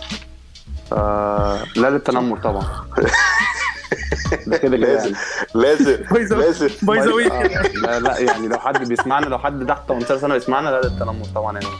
آه 0.92 1.59
لا 1.76 1.90
للتنمر 1.90 2.38
طبعا. 2.38 2.62
ده 4.47 4.57
كده 4.57 4.76
كده 4.76 4.76
لازم. 4.76 5.05
يعني. 5.12 5.16
لازم 5.55 5.97
by 6.12 6.24
the- 6.24 6.36
لازم. 6.36 6.68
by 6.82 6.99
the. 6.99 7.34
آه، 7.34 7.68
لا, 7.68 8.01
لا 8.01 8.18
يعني 8.18 8.49
لو 8.49 8.59
حد 8.59 8.88
بيسمعنا 8.88 9.26
لو 9.26 9.38
حد 9.38 9.66
تحت 9.66 9.88
18 9.88 10.18
سنة 10.18 10.34
بيسمعنا 10.34 10.68
لا 10.68 10.80
للتنمر 10.80 11.24
طبعا 11.34 11.59
يعني. 11.59 11.74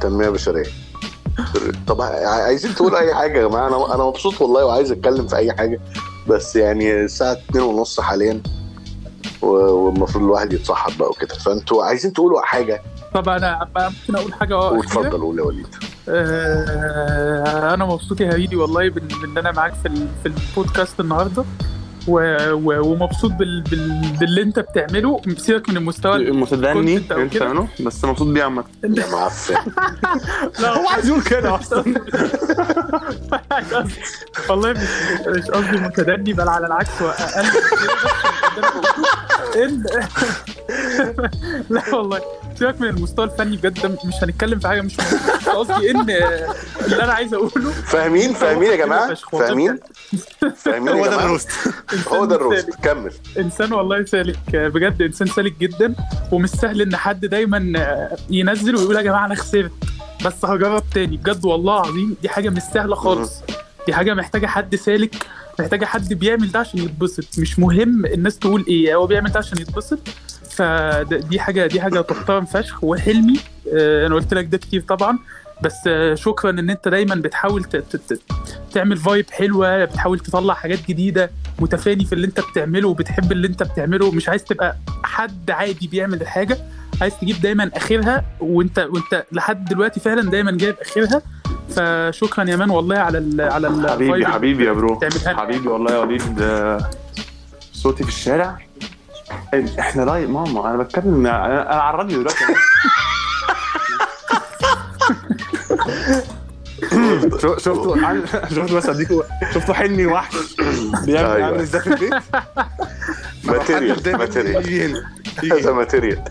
تنمية 0.00 0.28
بشرية. 0.28 0.66
طب 1.86 2.02
عايزين 2.02 2.74
تقول 2.74 2.94
أي 2.96 3.14
حاجة 3.14 3.38
يا 3.38 3.48
جماعة؟ 3.48 3.68
أنا 3.68 3.94
أنا 3.94 4.04
مبسوط 4.04 4.40
والله 4.40 4.64
وعايز 4.64 4.92
أتكلم 4.92 5.26
في 5.28 5.36
أي 5.36 5.52
حاجة. 5.52 5.80
بس 6.30 6.56
يعني 6.56 7.04
الساعة 7.04 7.32
2 7.32 7.64
ونص 7.64 8.00
حاليا 8.00 8.40
والمفروض 9.42 10.24
الواحد 10.24 10.52
يتصحب 10.52 10.98
بقى 10.98 11.08
وكده. 11.10 11.34
فأنتوا 11.34 11.84
عايزين 11.84 12.12
تقولوا 12.12 12.40
حاجة؟ 12.40 12.82
طب 13.14 13.28
أنا 13.28 13.68
ممكن 13.76 14.16
أقول 14.16 14.34
حاجة 14.34 14.54
أه؟ 14.54 14.72
واتفضل 14.72 15.20
قول 15.20 15.38
يا 15.38 15.44
وليد. 15.44 15.66
آه، 16.08 17.74
أنا 17.74 17.84
مبسوط 17.84 18.20
يا 18.20 18.30
هريدي 18.32 18.56
والله 18.56 18.90
بان 18.90 19.38
أنا 19.38 19.52
معاك 19.52 19.74
في 20.22 20.26
البودكاست 20.26 21.00
النهارده. 21.00 21.44
و... 22.08 22.36
و... 22.52 22.80
ومبسوط 22.92 23.32
بال... 23.32 23.60
بال... 23.62 24.02
باللي 24.20 24.42
انت 24.42 24.58
بتعمله. 24.58 25.20
سيبك 25.38 25.68
من 25.68 25.76
المستوى 25.76 26.16
ال- 26.16 26.36
متدني 26.36 26.98
كنت 27.00 27.12
أو 27.12 27.20
انت. 27.20 27.42
منه 27.42 27.68
بس 27.80 28.04
مبسوط 28.04 28.26
بيه 28.26 28.42
عامة. 28.44 28.64
يا 28.84 29.06
معفن. 29.12 29.54
لا. 30.58 30.68
هو 30.68 30.88
عايز 30.88 31.08
يقول 31.08 31.22
كده 31.22 31.54
أصلا. 31.54 31.84
والله 34.50 34.72
مش 34.72 34.78
مش 35.26 35.44
قصدي 35.50 35.76
متدني 35.76 36.32
بل 36.32 36.48
على 36.48 36.66
العكس 36.66 37.02
هو 37.02 37.08
أقل 37.08 37.46
لا 41.70 41.94
والله. 41.94 42.20
سيبك 42.58 42.80
من 42.80 42.88
المستوى 42.88 43.24
الفني 43.24 43.56
بجد 43.56 43.98
مش 44.04 44.14
هنتكلم 44.22 44.58
في 44.58 44.68
حاجة 44.68 44.80
مش 44.80 44.96
قصدي 45.46 45.90
إن 45.90 46.00
اللي 46.00 47.04
أنا 47.04 47.12
عايز 47.12 47.34
أقوله 47.34 47.70
فاهمين 47.70 48.32
فاهمين 48.34 48.70
يا 48.70 48.76
جماعة؟ 48.76 49.14
فاهمين؟ 49.14 49.78
فاهمين 50.56 50.88
هو 50.94 51.06
ده 51.06 51.24
الروست. 51.24 51.48
هو 52.08 52.24
ده 52.24 52.36
الروست 52.36 52.70
كمل. 52.82 53.12
إنسان 53.38 53.72
والله 53.72 54.04
سالك. 54.04 54.38
بجد 54.52 55.02
إنسان 55.02 55.28
سالك 55.28 55.58
جدا. 55.60 55.94
ومش 56.32 56.48
سهل 56.48 56.82
إن 56.82 56.96
حد 56.96 57.26
دايما 57.26 57.72
ينزل 58.30 58.76
ويقول 58.76 58.96
يا 58.96 59.02
جماعة 59.02 59.26
أنا 59.26 59.34
خسرت. 59.34 59.72
بس 60.24 60.44
هجرب 60.44 60.82
تاني. 60.94 61.16
بجد 61.16 61.44
والله 61.44 61.82
العظيم 61.82 62.16
دي 62.22 62.28
حاجة 62.28 62.50
مش 62.50 62.62
سهلة 62.62 62.94
خالص. 62.94 63.42
دي 63.86 63.94
حاجة 63.94 64.14
محتاجة 64.14 64.46
حد 64.46 64.76
سالك. 64.76 65.14
محتاجة 65.58 65.84
حد 65.84 66.14
بيعمل 66.14 66.52
ده 66.52 66.58
عشان 66.58 66.80
يتبسط. 66.80 67.38
مش 67.38 67.58
مهم 67.58 68.06
الناس 68.06 68.38
تقول 68.38 68.64
إيه. 68.68 68.94
هو 68.94 69.06
بيعمل 69.06 69.32
ده 69.32 69.38
عشان 69.38 69.58
يتبسط. 69.58 69.98
فدي 70.50 71.40
حاجة 71.40 71.66
دي 71.66 71.80
حاجة 71.80 72.00
تحترم 72.00 72.44
فشخ 72.44 72.84
وحلمي. 72.84 73.40
آه، 73.74 74.06
أنا 74.06 74.14
قلت 74.14 74.34
لك 74.34 74.44
ده 74.44 74.58
كتير 74.58 74.80
طبعا. 74.80 75.18
بس 75.62 75.74
آه، 75.86 76.14
شكرا 76.14 76.50
إن 76.50 76.70
أنت 76.70 76.88
دايما 76.88 77.14
بتحاول 77.14 77.64
تعمل 78.72 78.96
فايب 78.96 79.30
حلوة 79.30 79.84
بتحاول 79.84 80.18
تطلع 80.18 80.54
حاجات 80.54 80.78
جديدة. 80.88 81.30
متفاني 81.60 82.04
في 82.04 82.12
اللي 82.12 82.26
انت 82.26 82.40
بتعمله 82.40 82.88
وبتحب 82.88 83.32
اللي 83.32 83.46
انت 83.48 83.62
بتعمله 83.62 84.10
مش 84.10 84.28
عايز 84.28 84.44
تبقى 84.44 84.76
حد 85.04 85.50
عادي 85.50 85.86
بيعمل 85.88 86.20
الحاجة 86.20 86.58
عايز 87.00 87.18
تجيب 87.20 87.40
دايما 87.40 87.70
آخرها 87.74 88.24
وانت 88.40 88.78
وانت 88.78 89.24
لحد 89.32 89.64
دلوقتي 89.64 90.00
فعلا 90.00 90.30
دايما 90.30 90.50
جايب 90.52 90.76
آخرها. 90.80 91.22
فشكرا 91.70 92.44
يا 92.50 92.56
man 92.56 92.70
والله 92.70 92.98
على 92.98 93.18
ال 93.18 93.40
على 93.40 93.68
ال 93.68 93.90
حبيبي 93.90 94.26
حبيبي 94.26 94.64
يا 94.64 94.72
bro. 94.72 95.00
حبيبي 95.26 95.68
والله 95.68 95.92
يا 95.92 95.98
وليد 95.98 96.22
صوتي 97.72 98.02
في 98.02 98.08
الشارع. 98.08 98.58
إحنا 99.78 100.02
live 100.02 100.30
ماما 100.30 100.70
أنا 100.74 100.82
بتكلم 100.82 101.26
أنا 101.26 101.62
أنا 101.72 101.80
على 101.82 101.94
الراديو 101.94 102.18
دلوقتي. 102.20 102.44
شو- 107.40 107.56
شفتوا 107.58 107.96
شفتوا 108.50 108.76
بس 108.78 108.86
اديكوا 108.88 109.22
شفتوا 109.54 109.74
حلمي 109.74 110.06
وحش. 110.06 110.34
بيعمل 111.06 111.30
أيوة. 111.30 111.46
عامل 111.46 111.60
إزاي 111.60 111.80
في 111.80 111.86
البيت؟ 111.86 112.14
material 113.44 114.16
material 114.18 115.04
هذا 115.52 115.72
material 115.72 116.24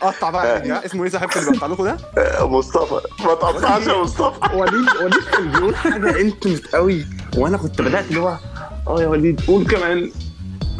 قطع 0.00 0.30
بقى 0.30 0.68
يا 0.68 0.74
ها؟ 0.74 0.86
اسمه 0.86 1.04
إيه 1.04 1.10
صاحبك 1.10 1.36
اللي 1.36 1.50
بقطع 1.50 1.66
لكم 1.66 1.84
ده؟ 1.84 1.96
مصطفى. 2.46 2.94
ما 3.24 3.34
تقطعش 3.34 3.86
يا 3.86 4.02
مصطفى. 4.02 4.54
وليد 4.56 4.88
وليد 5.02 5.24
كان 5.32 5.50
بيقول 5.52 5.76
حاجة 5.76 6.20
intimate 6.20 6.74
قوي. 6.74 7.06
وأنا 7.36 7.56
كنت 7.56 7.82
بدأت 7.82 8.04
اللي 8.08 8.20
هو 8.20 8.36
آه 8.88 9.02
يا 9.02 9.06
وليد 9.08 9.40
قول 9.46 9.66
كمان. 9.66 10.10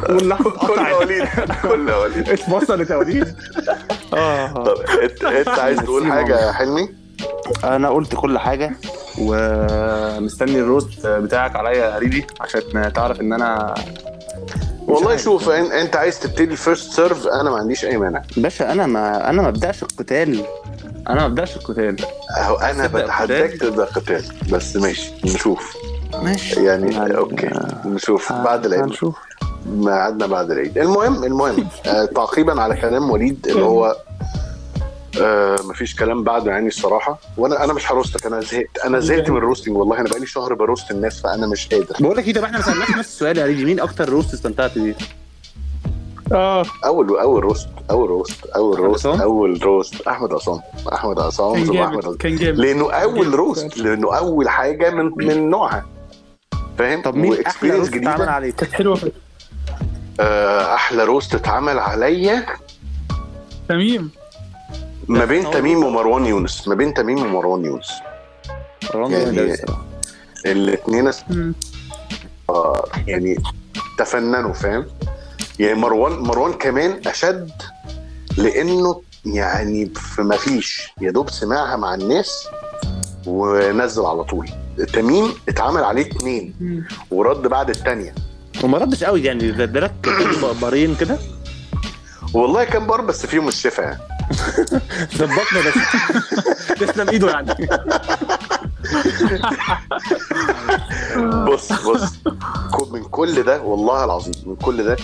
واللحظه 0.09 0.49
كل 0.51 0.93
وليد. 0.99 1.27
كل 1.61 1.91
وليد. 1.91 2.29
اتفصلت 2.29 2.89
يا 2.89 2.95
وليد. 2.95 3.35
آه. 4.13 4.47
طب 4.47 4.75
انت 5.03 5.23
إنت 5.23 5.47
عايز 5.59 5.79
تقول 5.79 6.11
حاجة 6.11 6.39
يا 6.47 6.51
حلمي؟ 6.51 6.89
أنا 7.63 7.89
قلت 7.89 8.15
كل 8.15 8.37
حاجة. 8.39 8.71
ومستني 9.19 10.59
ال 10.59 10.67
roast 10.67 11.07
بتاعك 11.07 11.55
عليا 11.55 11.71
يا 11.85 11.97
هريدي 11.97 12.25
عشان 12.41 12.91
تعرف 12.93 13.21
إن 13.21 13.33
أنا 13.33 13.75
والله. 14.87 15.17
شوف 15.17 15.45
إن- 15.49 15.73
إنت 15.73 15.95
عايز 15.95 16.19
تبتدي 16.19 16.55
first 16.55 16.93
serve 16.93 17.27
أنا 17.27 17.49
ما 17.49 17.55
عنديش 17.57 17.85
أي 17.85 17.97
مانع. 17.97 18.21
باشا 18.37 18.71
أنا 18.71 18.87
ما 18.87 19.29
أنا 19.29 19.41
ما 19.41 19.47
ابداش 19.47 19.83
القتال. 19.83 20.41
أنا 21.09 21.15
ما 21.19 21.25
ابداش 21.25 21.55
القتال. 21.55 21.95
أهو 22.37 22.55
أنا 22.55 22.87
بتحداك؟ 22.87 23.51
تبدا 23.51 23.85
قتال. 23.85 24.23
بس 24.51 24.75
ماشي 24.75 25.11
نشوف. 25.25 25.77
ماشي. 26.23 26.63
يعني 26.65 27.17
okay 27.17 27.49
نشوف. 27.85 28.33
بعد 28.33 28.65
العيد. 28.65 28.83
هنشوف. 28.83 29.15
ميعادنا 29.65 30.27
بعد 30.27 30.51
العيد. 30.51 30.77
المهم 30.77 31.23
المهم 31.23 31.67
آه 31.85 32.05
تعقيبا 32.05 32.61
على 32.61 32.75
كلام 32.75 33.09
وليد 33.11 33.47
اللي 33.49 33.63
هو 33.63 33.95
آه 35.21 35.55
مفيش 35.63 35.95
كلام 35.95 36.23
بعده 36.23 36.51
يعني 36.51 36.67
الصراحة. 36.67 37.19
وأنا 37.37 37.63
أنا 37.63 37.73
مش 37.73 37.91
هروستك 37.91 38.25
أنا 38.25 38.39
زهقت. 38.41 38.77
أنا 38.85 38.99
زهقت 38.99 39.29
من 39.29 39.37
ال 39.37 39.41
roasting 39.41 39.77
والله. 39.77 39.99
أنا 39.99 40.09
بقالي 40.09 40.25
شهر 40.25 40.53
ب 40.53 40.59
roast 40.59 40.91
الناس 40.91 41.21
فأنا 41.21 41.47
مش 41.47 41.67
قادر. 41.67 41.95
بقول 41.99 42.17
لك 42.17 42.27
إيه 42.27 42.33
طب 42.33 42.43
إحنا 42.43 42.57
ما 42.57 42.63
سألناش 42.63 42.89
نفس 42.89 43.09
السؤال 43.09 43.37
يا 43.37 43.45
هريدي 43.45 43.65
مين 43.65 43.79
أكتر 43.79 44.09
roast 44.09 44.33
استمتعت 44.33 44.77
بيه؟ 44.77 44.95
آه. 46.31 46.65
اول 46.85 47.19
أول 47.19 47.43
roast 47.43 47.67
أول 47.91 48.09
roast 48.09 48.45
أول 48.45 48.79
roast؟ 48.79 49.05
أول 49.05 49.63
roast. 49.63 50.01
أحمد 50.07 50.33
عصام. 50.33 50.59
أحمد 50.93 51.19
عصام 51.19 51.53
كان 51.55 51.65
ثم 51.65 51.77
احمد 51.77 51.91
جامد 51.91 52.05
عصام 52.05 52.17
كان 52.17 52.35
جامد. 52.35 52.57
لأنه 52.59 52.91
أول. 52.91 53.33
roast 53.33 53.77
لأنه 53.77 54.17
أول 54.17 54.49
حاجة 54.49 54.89
من 54.89 55.11
من 55.17 55.49
نوعها. 55.49 55.85
فاهم؟ 56.77 57.01
طب 57.01 57.15
مين 57.15 57.45
أحلى 57.45 57.71
roast 57.77 57.95
اتعمل 57.95 58.29
عليك؟ 58.29 58.55
كانت 58.55 58.73
حلوة 58.73 59.11
آه، 60.19 60.73
أحلى 60.75 61.03
roast 61.03 61.35
اتعمل 61.35 61.79
عليا. 61.79 62.45
تميم. 63.69 64.11
ما 65.11 65.25
بين 65.25 65.51
تميم 65.51 65.83
ومروان 65.83 66.25
يونس. 66.25 66.67
ما 66.67 66.75
بين 66.75 66.93
تميم 66.93 67.19
ومروان 67.25 67.65
يونس. 67.65 67.91
يعني- 68.93 69.55
الاثنين 70.45 71.11
مم. 71.29 71.53
يعني 73.07 73.37
تفننوا 73.97 74.53
فاهم؟ 74.53 74.85
يعني 75.59 75.79
مروان 75.79 76.11
مروان 76.19 76.53
كمان 76.53 77.01
أشد 77.07 77.51
لأنه 78.37 79.01
يعني 79.25 79.91
في 79.95 80.21
ما 80.21 80.37
فيش 80.37 80.93
يا 81.01 81.11
دوب 81.11 81.29
سمعها 81.29 81.75
مع 81.75 81.93
الناس 81.95 82.47
ونزل 83.27 84.05
على 84.05 84.23
طول. 84.23 84.49
تميم 84.93 85.33
اتعمل 85.49 85.83
عليه 85.83 86.01
اتنين. 86.01 86.53
ورد 87.11 87.41
بعد 87.47 87.69
التانية. 87.69 88.15
وما 88.63 88.77
ردش 88.77 89.03
قوي 89.03 89.23
يعني 89.23 89.51
ده 89.51 89.63
ادالك 89.63 89.93
بارين 90.61 90.95
كده؟ 90.95 91.17
والله 92.33 92.63
كان 92.63 92.87
بار 92.87 93.01
بس 93.01 93.25
فيهم 93.25 93.47
الشفا 93.47 93.81
يعني. 93.81 93.99
ظبطنا 95.17 95.59
بس. 95.67 95.73
تسلم 96.79 97.09
إيده 97.09 97.29
يعني. 97.29 97.53
بص 101.45 101.71
بص. 101.73 102.11
من 102.91 103.03
كل 103.03 103.43
ده 103.43 103.61
والله 103.61 104.03
العظيم 104.05 104.33
من 104.45 104.55
كل 104.55 104.83
ده 104.83 104.97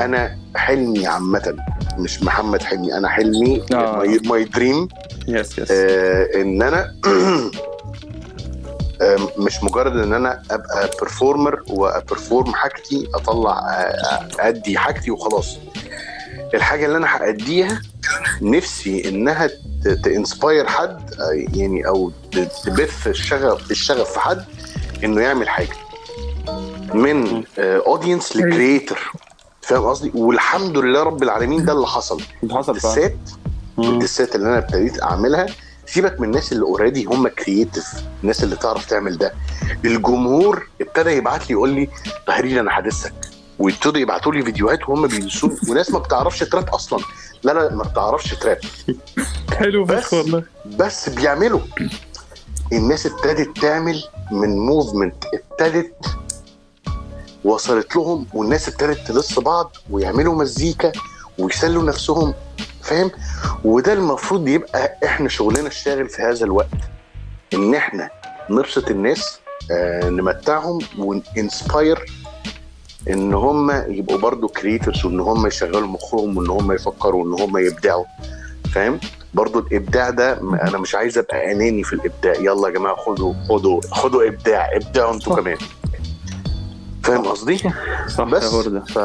أنا 0.00 0.38
حلمي 0.56 1.06
عامة 1.06 1.56
مش 1.98 2.22
محمد 2.22 2.62
حلمي 2.62 2.94
أنا 2.94 3.08
حلمي 3.08 3.62
آه. 3.72 4.04
my 4.24 4.44
dream 4.44 4.88
yes 5.28 5.58
yes 5.58 5.70
آه 5.70 6.28
إن 6.34 6.62
أنا 6.62 6.94
آه، 9.02 9.28
مش 9.38 9.62
مجرد 9.62 9.96
إن 9.96 10.12
أنا 10.12 10.42
أبقى 10.50 10.90
performer 11.00 11.62
وا 11.68 11.79
perform 11.79 12.54
حاجتي 12.54 13.08
أطلع 13.14 13.58
آه، 13.58 14.28
أدي 14.38 14.78
حاجتي 14.78 15.10
وخلاص. 15.10 15.56
الحاجة 16.54 16.86
اللي 16.86 16.96
أنا 16.98 17.16
هأديها 17.16 17.82
نفسي 18.42 19.08
إنها 19.08 19.50
ت 20.04 20.12
inspire 20.12 20.66
حد 20.66 21.14
آه، 21.20 21.46
يعني 21.58 21.86
أو 21.86 22.12
تبث 22.64 23.06
الشغف 23.06 23.70
الشغف 23.70 24.12
في 24.12 24.20
حد 24.20 24.44
إنه 25.04 25.20
يعمل 25.20 25.48
حاجة. 25.48 25.76
من 26.94 27.44
audience 27.58 28.36
ل 28.36 28.45
creator 28.45 29.12
فاهم 29.62 29.84
قصدي؟ 29.84 30.10
والحمد 30.14 30.78
لله 30.78 31.02
رب 31.02 31.22
العالمين 31.22 31.64
ده 31.64 31.72
اللي 31.72 31.86
حصل. 31.86 32.20
حصل 32.50 32.76
ال 32.76 32.86
set 32.86 33.16
مم. 33.76 33.84
ال 33.94 34.02
sets 34.02 34.34
اللي 34.36 34.46
أنا 34.48 34.58
ابتديت 34.58 35.02
أعملها 35.02 35.46
سيبك 35.86 36.20
من 36.20 36.28
الناس 36.28 36.52
اللي 36.52 36.62
already 36.64 37.04
هم 37.04 37.28
creative 37.28 37.84
الناس 38.22 38.44
اللي 38.44 38.56
تعرف 38.56 38.86
تعمل 38.86 39.18
ده. 39.18 39.34
الجمهور 39.84 40.68
ابتدى 40.80 41.10
يبعت 41.10 41.40
لي 41.40 41.50
يقول 41.50 41.68
لي 41.70 41.88
تهريج 42.26 42.56
أنا 42.56 42.78
هدسك 42.78 43.12
ويبتدوا 43.58 44.00
يبعتوا 44.00 44.32
لي 44.32 44.42
فيديوهات 44.42 44.88
وهم 44.88 45.06
بيدسون 45.06 45.56
وناس 45.68 45.90
ما 45.90 45.98
بتعرفش 45.98 46.38
تراب 46.40 46.68
أصلا. 46.68 46.98
لا 47.42 47.52
لا 47.52 47.74
ما 47.74 47.82
بتعرفش 47.84 48.34
تراب. 48.34 48.58
حلو 49.58 49.84
بس. 49.84 50.12
والله. 50.14 50.42
بس 50.66 51.08
بيعملوا. 51.08 51.60
الناس 52.72 53.06
ابتدت 53.06 53.60
تعمل 53.60 54.02
من 54.30 54.58
موفمنت 54.58 55.24
ابتدت 55.34 55.94
وصلت 57.44 57.96
لهم 57.96 58.26
والناس 58.34 58.68
ابتدت 58.68 59.06
تلص 59.08 59.38
بعض 59.38 59.76
ويعملوا 59.90 60.34
مزيكا 60.34 60.92
ويسلوا 61.38 61.82
نفسهم 61.82 62.34
فاهم؟ 62.82 63.10
وده 63.64 63.92
المفروض 63.92 64.48
يبقى 64.48 64.98
إحنا 65.04 65.28
شغلنا 65.28 65.68
الشاغل 65.68 66.08
في 66.08 66.22
هذا 66.22 66.44
الوقت. 66.44 66.68
إن 67.54 67.74
إحنا 67.74 68.10
نبسط 68.50 68.90
الناس 68.90 69.38
آه 69.70 70.08
نمتعهم 70.08 70.78
وننسباير 70.98 72.04
إن 73.10 73.34
هم 73.34 73.70
يبقوا 73.88 74.18
برضو 74.18 74.48
كريترز 74.48 75.04
وإن 75.04 75.20
هم 75.20 75.46
يشغلوا 75.46 75.88
مخهم 75.88 76.36
وإن 76.36 76.50
هم 76.50 76.72
يفكروا 76.72 77.24
وإن 77.24 77.40
هم 77.42 77.58
يبدعوا 77.58 78.04
فاهم؟ 78.74 79.00
برضو 79.34 79.58
الإبداع 79.58 80.10
ده 80.10 80.32
أنا 80.40 80.78
مش 80.78 80.94
عايز 80.94 81.18
أبقى 81.18 81.52
أناني 81.52 81.82
في 81.84 81.92
الإبداع. 81.92 82.34
يلا 82.34 82.68
يا 82.68 82.72
جماعة 82.74 82.96
خدوا 82.96 83.34
خدوا 83.48 83.80
خدوا 83.90 84.28
إبداع 84.28 84.70
ابدعوا 84.76 85.14
أنتوا. 85.14 85.36
كمان. 85.36 85.56
فاهم 87.02 87.22
قصدي؟ 87.26 87.58
صح 88.08 88.24
بس 88.24 88.44
ف 88.88 88.98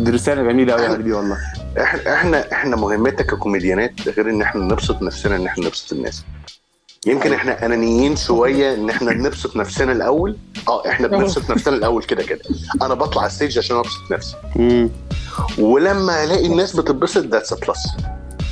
دي 0.00 0.10
رسالة 0.10 0.42
جميلة 0.42 0.72
قوي 0.72 0.82
يا 0.82 0.88
هريدي 0.94 1.12
والله. 1.12 1.36
إحنا 1.80 2.14
إحنا 2.14 2.52
إحنا 2.52 2.76
مهمتنا 2.76 3.22
ككوميديانات 3.22 4.08
غير 4.08 4.30
إن 4.30 4.42
إحنا 4.42 4.64
نبسط 4.64 5.02
نفسنا 5.02 5.36
إن 5.36 5.46
إحنا 5.46 5.66
نبسط 5.66 5.92
الناس. 5.92 6.24
يمكن 7.06 7.32
إحنا 7.32 7.66
أنانيين 7.66 8.16
شوية 8.16 8.74
إن 8.74 8.90
إحنا 8.90 9.12
نبسط 9.12 9.56
نفسنا 9.56 9.92
الأول. 9.92 10.36
آه 10.68 10.88
إحنا 10.88 11.08
بنبسط 11.08 11.50
نفسنا 11.50 11.76
الأول 11.76 12.02
كده 12.02 12.22
كده. 12.22 12.40
أنا 12.82 12.94
بطلع 12.94 13.26
ال 13.26 13.31
stage 13.31 13.58
عشان 13.58 13.76
أبسط 13.76 14.12
نفسي. 14.12 14.36
ولما 15.58 16.24
ألاقي 16.24 16.46
الناس 16.46 16.76
بتتبسط 16.76 17.24
that's 17.26 17.54
plus 17.54 17.86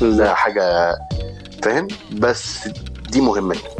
ده 0.03 0.34
حاجة 0.34 0.94
فاهم؟ 1.62 1.88
بس 2.12 2.68
دي 3.11 3.20
مهمتنا 3.20 3.70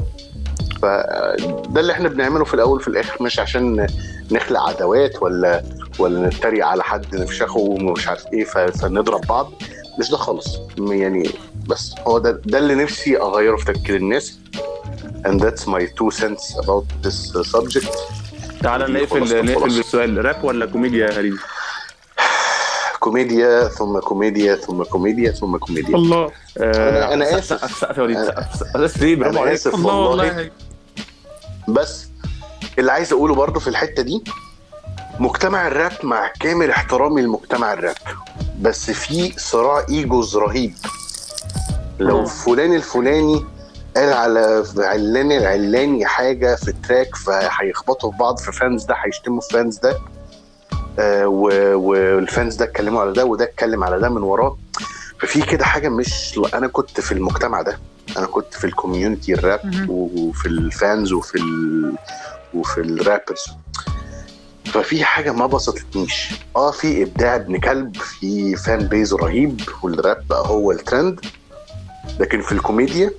فده 0.83 1.81
اللي 1.81 1.93
إحنا 1.93 2.09
بنعمله 2.09 2.45
في 2.45 2.55
الأول 2.55 2.79
وفي 2.79 2.89
الآخر 2.89 3.23
مش 3.23 3.39
عشان 3.39 3.87
نخلق 4.31 4.61
عداوات 4.61 5.23
ولا 5.23 5.63
ولا 5.99 6.27
نتريق 6.29 6.67
على 6.67 6.83
حد 6.85 7.17
نفشخه 7.17 7.59
ومش 7.59 8.09
عارف 8.09 8.25
إيه 8.33 8.45
فنضرب 8.71 9.21
بعض. 9.27 9.53
مش 9.99 10.11
ده 10.11 10.17
خالص. 10.17 10.59
يعني 10.79 11.31
بس 11.69 11.95
هو 12.07 12.19
ده 12.19 12.31
ده 12.45 12.59
اللي 12.59 12.75
نفسي 12.75 13.19
أغيره 13.21 13.57
في 13.57 13.65
تفكير 13.73 13.97
الناس. 13.97 14.39
And 15.27 15.41
that's 15.41 15.63
my 15.67 15.83
two 15.99 16.11
cents 16.21 16.45
about 16.63 16.87
this 17.05 17.19
subject. 17.55 17.95
تعالى 18.63 18.87
نقفل. 18.93 19.45
نقفل 19.47 19.77
بالسؤال 19.77 20.25
راب 20.25 20.45
ولا 20.45 20.67
كوميديا 20.67 21.07
يا 21.07 21.19
هريدي 21.19 21.37
كوميديا 23.01 23.69
ثم 23.69 23.99
كوميديا 23.99 24.55
ثم 24.57 24.83
كوميديا 24.83 25.31
ثم 25.33 25.57
كوميديا. 25.57 25.97
الله. 25.97 26.29
أنا- 26.29 27.13
أنا 27.13 27.41
سقف- 27.41 27.65
آسف. 27.65 27.79
سقف 27.81 27.99
يا 27.99 28.03
وليد 28.03 28.25
سقف 28.25 28.55
سقف. 28.61 28.77
بس 28.77 28.99
ليه؟ 28.99 29.17
برافو 29.17 29.31
أنا 29.31 29.41
عليك. 29.41 29.53
آسف 29.55 29.75
الله 29.75 29.95
والله. 29.95 30.27
والله. 30.27 30.51
بس 31.69 32.07
اللي 32.79 32.93
عايز 32.93 33.13
أقوله 33.13 33.35
برضه 33.35 33.61
في 33.61 33.69
الحتة 33.69 34.03
دي 34.03 34.25
مجتمع 35.19 35.67
الراب 35.67 35.93
مع 36.03 36.33
كامل 36.41 36.71
احترامي 36.71 37.23
لمجتمع 37.23 37.73
الراب. 37.73 37.97
بس 38.61 38.91
في 38.91 39.33
صراع 39.39 39.87
egos 39.89 40.37
رهيب. 40.37 40.75
لو 42.01 42.19
مم. 42.21 42.25
فلان 42.27 42.75
الفلاني 42.75 43.45
قال 43.97 44.13
على 44.13 44.65
علان 44.79 45.33
العلاني 45.33 46.07
حاجة 46.07 46.55
في 46.55 46.69
ال 46.69 46.77
track 46.77 47.17
فهيخبطوا 47.17 48.11
في 48.13 48.17
بعض 48.19 48.39
في 48.39 48.53
fans 48.53 48.85
ده 48.85 48.95
هيشتموا 49.05 49.41
في 49.41 49.49
fans 49.53 49.79
ده 49.79 49.99
آه 50.99 51.27
وال 51.77 52.03
fans 52.03 52.55
ده 52.57 52.65
اتكلموا 52.65 53.01
على 53.01 53.13
ده 53.13 53.25
وده 53.25 53.45
اتكلم 53.45 53.85
على 53.85 54.01
ده 54.01 54.09
من 54.09 54.23
وراه 54.23 54.59
ففي 55.21 55.43
كده 55.43 55.65
حاجة 55.65 55.89
مش 55.89 56.41
أنا 56.55 56.67
كنت 56.67 57.01
في 57.01 57.13
المجتمع 57.13 57.63
ده 57.63 57.79
أنا 58.19 58.27
كنت 58.27 58.55
في 58.55 58.65
ال 58.65 58.72
community 58.72 59.35
ال 59.35 59.45
rap. 59.45 59.87
وفي 59.89 60.47
ال 60.49 60.62
fans 60.62 61.13
وفي 61.13 61.35
ال... 61.39 61.93
وفي 62.55 62.81
ال 62.81 62.89
rappers 62.89 63.45
ففي 64.65 65.05
حاجة 65.05 65.33
ما 65.33 65.47
بسطتنيش 65.47 66.31
آه 66.57 66.71
في 66.71 67.03
إبداع 67.03 67.35
ابن 67.37 67.61
كلب 67.61 67.97
في 67.97 68.57
fan 68.57 68.79
base 68.89 69.15
رهيب 69.15 69.61
والراب 69.83 70.25
بقى 70.31 70.49
هو 70.49 70.73
الترند 70.73 71.21
لكن 72.21 72.41
في 72.41 72.53
الكوميديا 72.53 73.11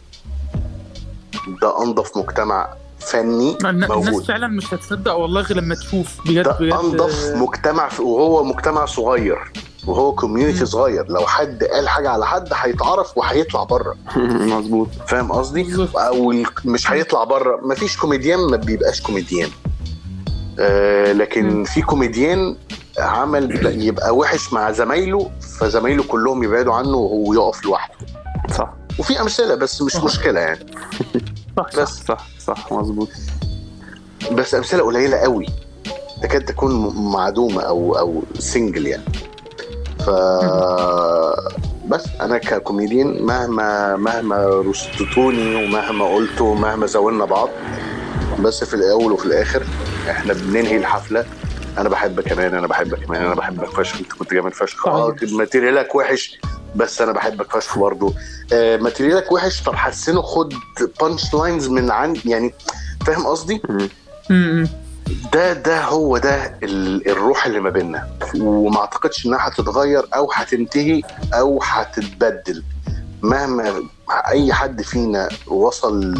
ده 1.62 1.84
انظف 1.84 2.18
مجتمع 2.18 2.70
فني 3.00 3.58
الن- 3.58 3.66
الناس 3.84 3.90
موجود. 3.90 4.24
فعلا 4.24 4.48
مش 4.48 4.74
هتصدق 4.74 5.14
والله 5.14 5.42
غير 5.42 5.58
لما 5.58 5.76
تشوف 5.76 6.18
بجد 6.28 6.44
ده 6.44 6.52
بجد. 6.60 6.74
انظف 6.74 7.26
آه، 7.26 7.36
مجتمع 7.36 7.90
وهو 8.00 8.44
مجتمع 8.44 8.86
صغير 8.86 9.52
وهو 9.88 10.16
community. 10.16 10.66
صغير. 10.66 11.06
لو 11.10 11.22
حد 11.28 11.64
قال 11.64 11.90
حاجة 11.90 12.10
على 12.10 12.26
حد 12.28 12.48
هيتعرف 12.54 13.18
وهيطلع 13.18 13.64
بره. 13.64 13.96
مظبوط. 14.56 14.88
فاهم 15.08 15.32
قصدي. 15.32 15.88
أو 15.96 16.32
ال- 16.32 16.46
مش 16.66 16.92
هيطلع 16.92 17.24
بره. 17.24 17.60
مفيش 17.64 17.98
كوميديان 17.98 18.40
ما 18.40 18.58
بيبقاش 18.58 19.02
كوميديان. 19.02 19.50
آه 20.60 21.12
لكن 21.14 21.50
مم. 21.50 21.64
في 21.64 21.82
كوميديان 21.82 22.56
عمل 23.00 23.66
يبقى 23.84 24.16
وحش 24.16 24.54
مع 24.54 24.72
زمايله 24.72 25.32
فزمايله 25.60 26.04
كلهم 26.04 26.44
يبعدوا 26.44 26.74
عنه 26.74 26.98
وهو 26.98 27.34
يقف 27.34 27.66
لوحده. 27.66 27.94
صح. 28.58 28.74
وفي 29.00 29.22
أمثلة 29.22 29.56
بس 29.56 29.82
مش. 29.82 29.96
مشكلة 29.96 30.40
يعني. 30.40 30.66
صح 31.58 31.70
صح. 31.72 31.82
بس. 31.82 32.04
صح 32.08 32.28
صح 32.40 32.72
مظبوط. 32.74 33.10
بس 34.32 34.56
أمثلة 34.56 34.84
قليلة 34.84 35.18
قوي. 35.18 35.46
تكاد 36.24 36.46
تكون 36.46 36.94
معدومة 37.14 37.62
أو 37.62 37.98
أو 38.00 38.24
single 38.40 38.88
يعني. 38.88 39.04
ف 40.00 40.10
بس 41.88 42.06
أنا 42.22 42.38
ككوميديان 42.38 43.24
مهما 43.24 43.96
مهما 43.96 44.46
roastتوني 44.48 45.56
ومهما 45.66 46.16
قلتوا 46.16 46.52
ومهما 46.52 46.86
زاولنا 46.86 47.26
بعض 47.26 47.50
بس 48.40 48.64
في 48.64 48.74
الأول 48.74 49.12
وفي 49.12 49.26
الآخر 49.26 49.64
إحنا 50.10 50.34
بننهي 50.34 50.78
الحفلة. 50.78 51.26
أنا 51.78 51.90
بحبك 51.90 52.24
كمان 52.24 52.56
أنا 52.56 52.68
بحبك 52.68 53.00
كمان 53.06 53.22
أنا 53.26 53.36
بحبك 53.36 53.70
فشخ. 53.70 53.98
أنت 54.00 54.14
كنت 54.14 54.34
جامد 54.34 54.54
فشخ. 54.54 54.88
آه. 54.88 55.16
material 55.32 55.88
ك 55.88 55.96
وحش. 55.96 56.40
بس 56.76 57.02
أنا 57.02 57.12
بحبك 57.12 57.52
فشخ 57.52 57.78
برضه 57.80 58.14
آه 58.54 58.78
material 58.78 59.26
ك 59.26 59.32
وحش 59.32 59.64
طب 59.64 59.76
حسنه 59.76 60.22
خد 60.22 60.54
punchlines 61.02 61.68
من 61.68 61.92
عند 61.92 62.26
يعني 62.26 62.54
فاهم 63.06 63.28
قصدي؟ 63.28 63.62
ده 65.34 65.54
ده 65.54 65.84
هو 65.84 66.18
ده 66.18 66.46
ال- 66.64 67.10
الروح 67.10 67.46
اللي 67.46 67.60
ما 67.60 67.70
بيننا. 67.70 68.08
وما 68.40 68.80
اعتقدش 68.80 69.26
انها 69.26 69.48
هتتغير 69.48 70.06
أو 70.16 70.32
هتنتهي 70.34 71.02
أو 71.34 71.60
هتتبدل. 71.64 72.64
مهما 73.22 73.84
اي 74.28 74.54
حد 74.54 74.82
فينا 74.82 75.30
وصل 75.48 76.14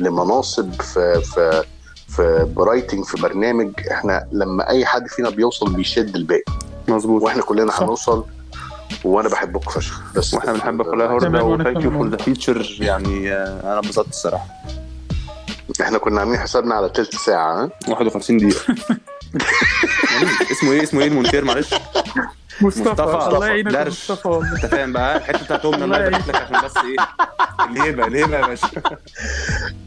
لمناصب 0.00 0.72
في 0.82 1.20
في 1.20 1.64
في 2.08 2.46
writing 2.56 3.04
في 3.04 3.22
برنامج 3.22 3.72
إحنا 3.90 4.26
لما 4.32 4.68
اي 4.68 4.86
حد 4.86 5.08
فينا 5.08 5.30
بيوصل 5.30 5.72
بيشد 5.74 6.16
الباقي. 6.16 6.44
مظبوط. 6.88 7.22
وإحنا 7.22 7.42
كلنا 7.42 7.70
صح. 7.72 7.82
هنوصل 7.82 8.24
وأنا 9.04 9.28
بحبك 9.28 9.70
فشخ. 9.70 10.00
بس 10.16 10.34
وإحنا 10.34 10.52
بنحبك 10.52 10.86
تمام، 10.86 11.00
هوردا 11.10 11.42
و 11.42 11.49
thank 11.49 11.84
you 11.84 11.90
for. 11.90 12.08
the 12.08 12.16
feature 12.16 12.76
يعني 12.80 13.32
آه، 13.32 13.60
أنا 13.64 13.74
انبسطت 13.78 14.08
الصراحة. 14.08 14.46
إحنا 15.80 15.98
كنا 15.98 16.20
عاملين 16.20 16.38
حسابنا 16.40 16.74
على 16.74 16.88
تلت 16.88 17.14
ساعة 17.16 17.64
ها؟ 17.64 17.70
51 17.88 18.36
دقيقة. 18.38 18.74
اسمه 20.52 20.72
إيه؟ 20.72 20.82
اسمه 20.82 21.00
إيه 21.00 21.08
المونتير؟ 21.08 21.44
معلش. 21.44 21.74
مصطفى. 22.60 22.88
مصطفى. 22.90 23.28
الله 23.36 23.46
يعينك. 23.46 23.86
مصطفى 23.86 24.40
انت 24.56 24.66
فاهم 24.66 24.92
بقى؟ 24.92 25.16
الحتة 25.16 25.44
بتاعت 25.44 25.64
أمنا 25.64 25.84
الله 25.84 25.98
يبارك 25.98 26.28
لك 26.28 26.34
عشان 26.36 26.60
بس 26.64 26.76
إيه؟ 26.76 26.96
الهبه 27.70 28.06
الهبه 28.06 28.36
يا 28.38 28.46
باشا. 28.46 28.68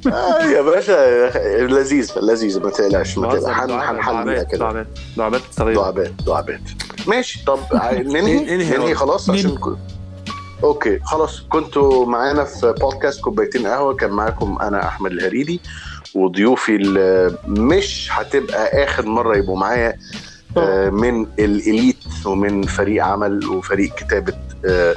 آه 0.08 0.44
يا 0.46 0.62
باشا 0.62 1.30
لذيذ 1.68 2.12
لذيذ 2.22 2.64
ما 2.64 2.70
تقلقش 2.70 3.18
ما 3.18 3.28
تقلقش. 3.36 3.46
هن- 3.60 3.72
هنحل 3.72 4.42
كده. 4.44 4.58
دعابات. 4.60 4.88
دعابات 5.18 5.42
صغيره 5.52 5.76
دعابات 5.76 6.12
دعابات. 6.26 6.62
ماشي. 7.08 7.44
طب 7.48 7.60
ع- 7.74 7.92
ننهي؟ 8.16 8.58
ننهي 8.58 8.96
خلاص. 8.96 9.30
عشان. 9.30 9.58
okay 10.64 11.00
خلاص. 11.00 11.42
كنتوا 11.50 12.06
معانا 12.06 12.44
في 12.44 12.74
بودكاست 12.82 13.22
كوبايتين 13.22 13.68
قهوة. 13.68 13.94
كان 13.96 14.10
معاكم 14.12 14.58
أنا 14.62 14.88
أحمد 14.88 15.12
الهريدي. 15.12 15.62
وضيوفي 16.16 16.76
اللي 16.76 17.38
مش 17.48 18.10
هتبقى 18.12 18.84
آخر 18.84 19.06
مرة 19.06 19.38
يبقوا 19.38 19.58
معايا 19.58 19.98
آه، 20.58 20.90
من 20.90 21.28
الإليت 21.40 21.98
ومن 22.26 22.62
فريق 22.64 23.06
عمل 23.06 23.46
وفريق 23.48 23.96
كتابة 23.96 24.34
آه، 24.66 24.96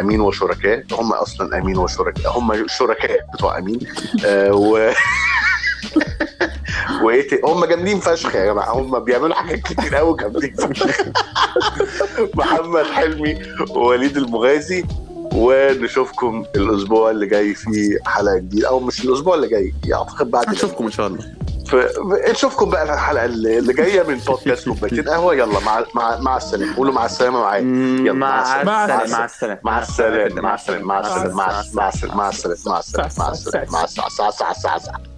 أمين 0.00 0.20
وشركاء. 0.20 0.84
هم 0.92 1.12
أصلا 1.12 1.58
أمين 1.58 1.76
وشركاء. 1.78 2.38
هم 2.38 2.66
شركاء 2.68 3.18
بتوع 3.34 3.58
أمين. 3.58 3.78
و 4.50 4.90
وايه 7.04 7.40
هم 7.44 7.64
جامدين 7.64 8.00
فشخ 8.00 8.34
يا 8.34 8.44
جماعة. 8.44 8.72
هم 8.72 8.98
بيعملوا 8.98 9.34
حاجات 9.34 9.58
كتير 9.58 9.94
قوي 9.96 10.16
جامدين 10.20 10.54
فشخ. 10.54 11.00
محمد 12.38 12.84
حلمي 12.84 13.42
ووليد 13.70 14.16
المغازي. 14.16 14.84
ونشوفكم 15.32 16.44
الأسبوع 16.56 17.10
اللي 17.10 17.26
جاي 17.26 17.54
في 17.54 17.98
حلقه 18.06 18.36
جديده 18.38 18.68
أو 18.68 18.80
مش 18.80 19.04
الأسبوع 19.04 19.34
اللي 19.34 19.48
جاي 19.48 19.72
اعتقد 19.94 20.30
بعد 20.30 20.48
هنشوفكم 20.48 20.84
ان 20.84 20.90
شاء 20.90 21.06
الله 21.06 21.34
ف... 21.68 21.76
نشوفكم 22.30 22.70
بقى 22.70 22.82
الحلقة 22.94 23.24
اللي 23.24 23.58
اللي 23.58 23.72
جاية 23.72 24.02
من 24.02 24.14
بودكاست 24.18 24.68
كوبايتين 24.68 25.08
قهوه 25.08 25.34
يلا 25.34 25.60
مع 25.60 25.84
مع 25.94 26.18
مع 26.20 26.36
السلامه 26.36 26.76
قولوا 26.76 26.92
مع 26.94 27.04
السلامه 27.04 27.40
معايا 27.40 27.62
يلا، 27.62 28.12
مع 28.12 28.64
مع 28.64 28.94
السلامة. 29.02 29.24
السلامه 29.24 29.60
مع 29.64 29.82
السلامه 29.82 30.40
مع 30.40 30.54
السلامه 30.54 30.84
مع 30.84 31.00
السلامه 31.00 31.34
مع 31.34 31.50
السلامه 31.60 31.74
مع 31.74 31.88
السلامه 31.88 32.16
مع 32.16 32.28
السلامه 32.28 32.64
مع 32.66 32.78
السلامه 32.78 33.12
مع 33.18 33.30
السلامه 33.32 33.70
مع 33.72 33.72
السلامه 33.72 33.72
مع 33.72 33.84
السلامه 33.84 34.10
مع 34.20 34.48
السلامه 34.48 34.64
مع 34.64 34.76
السلامه 34.76 35.13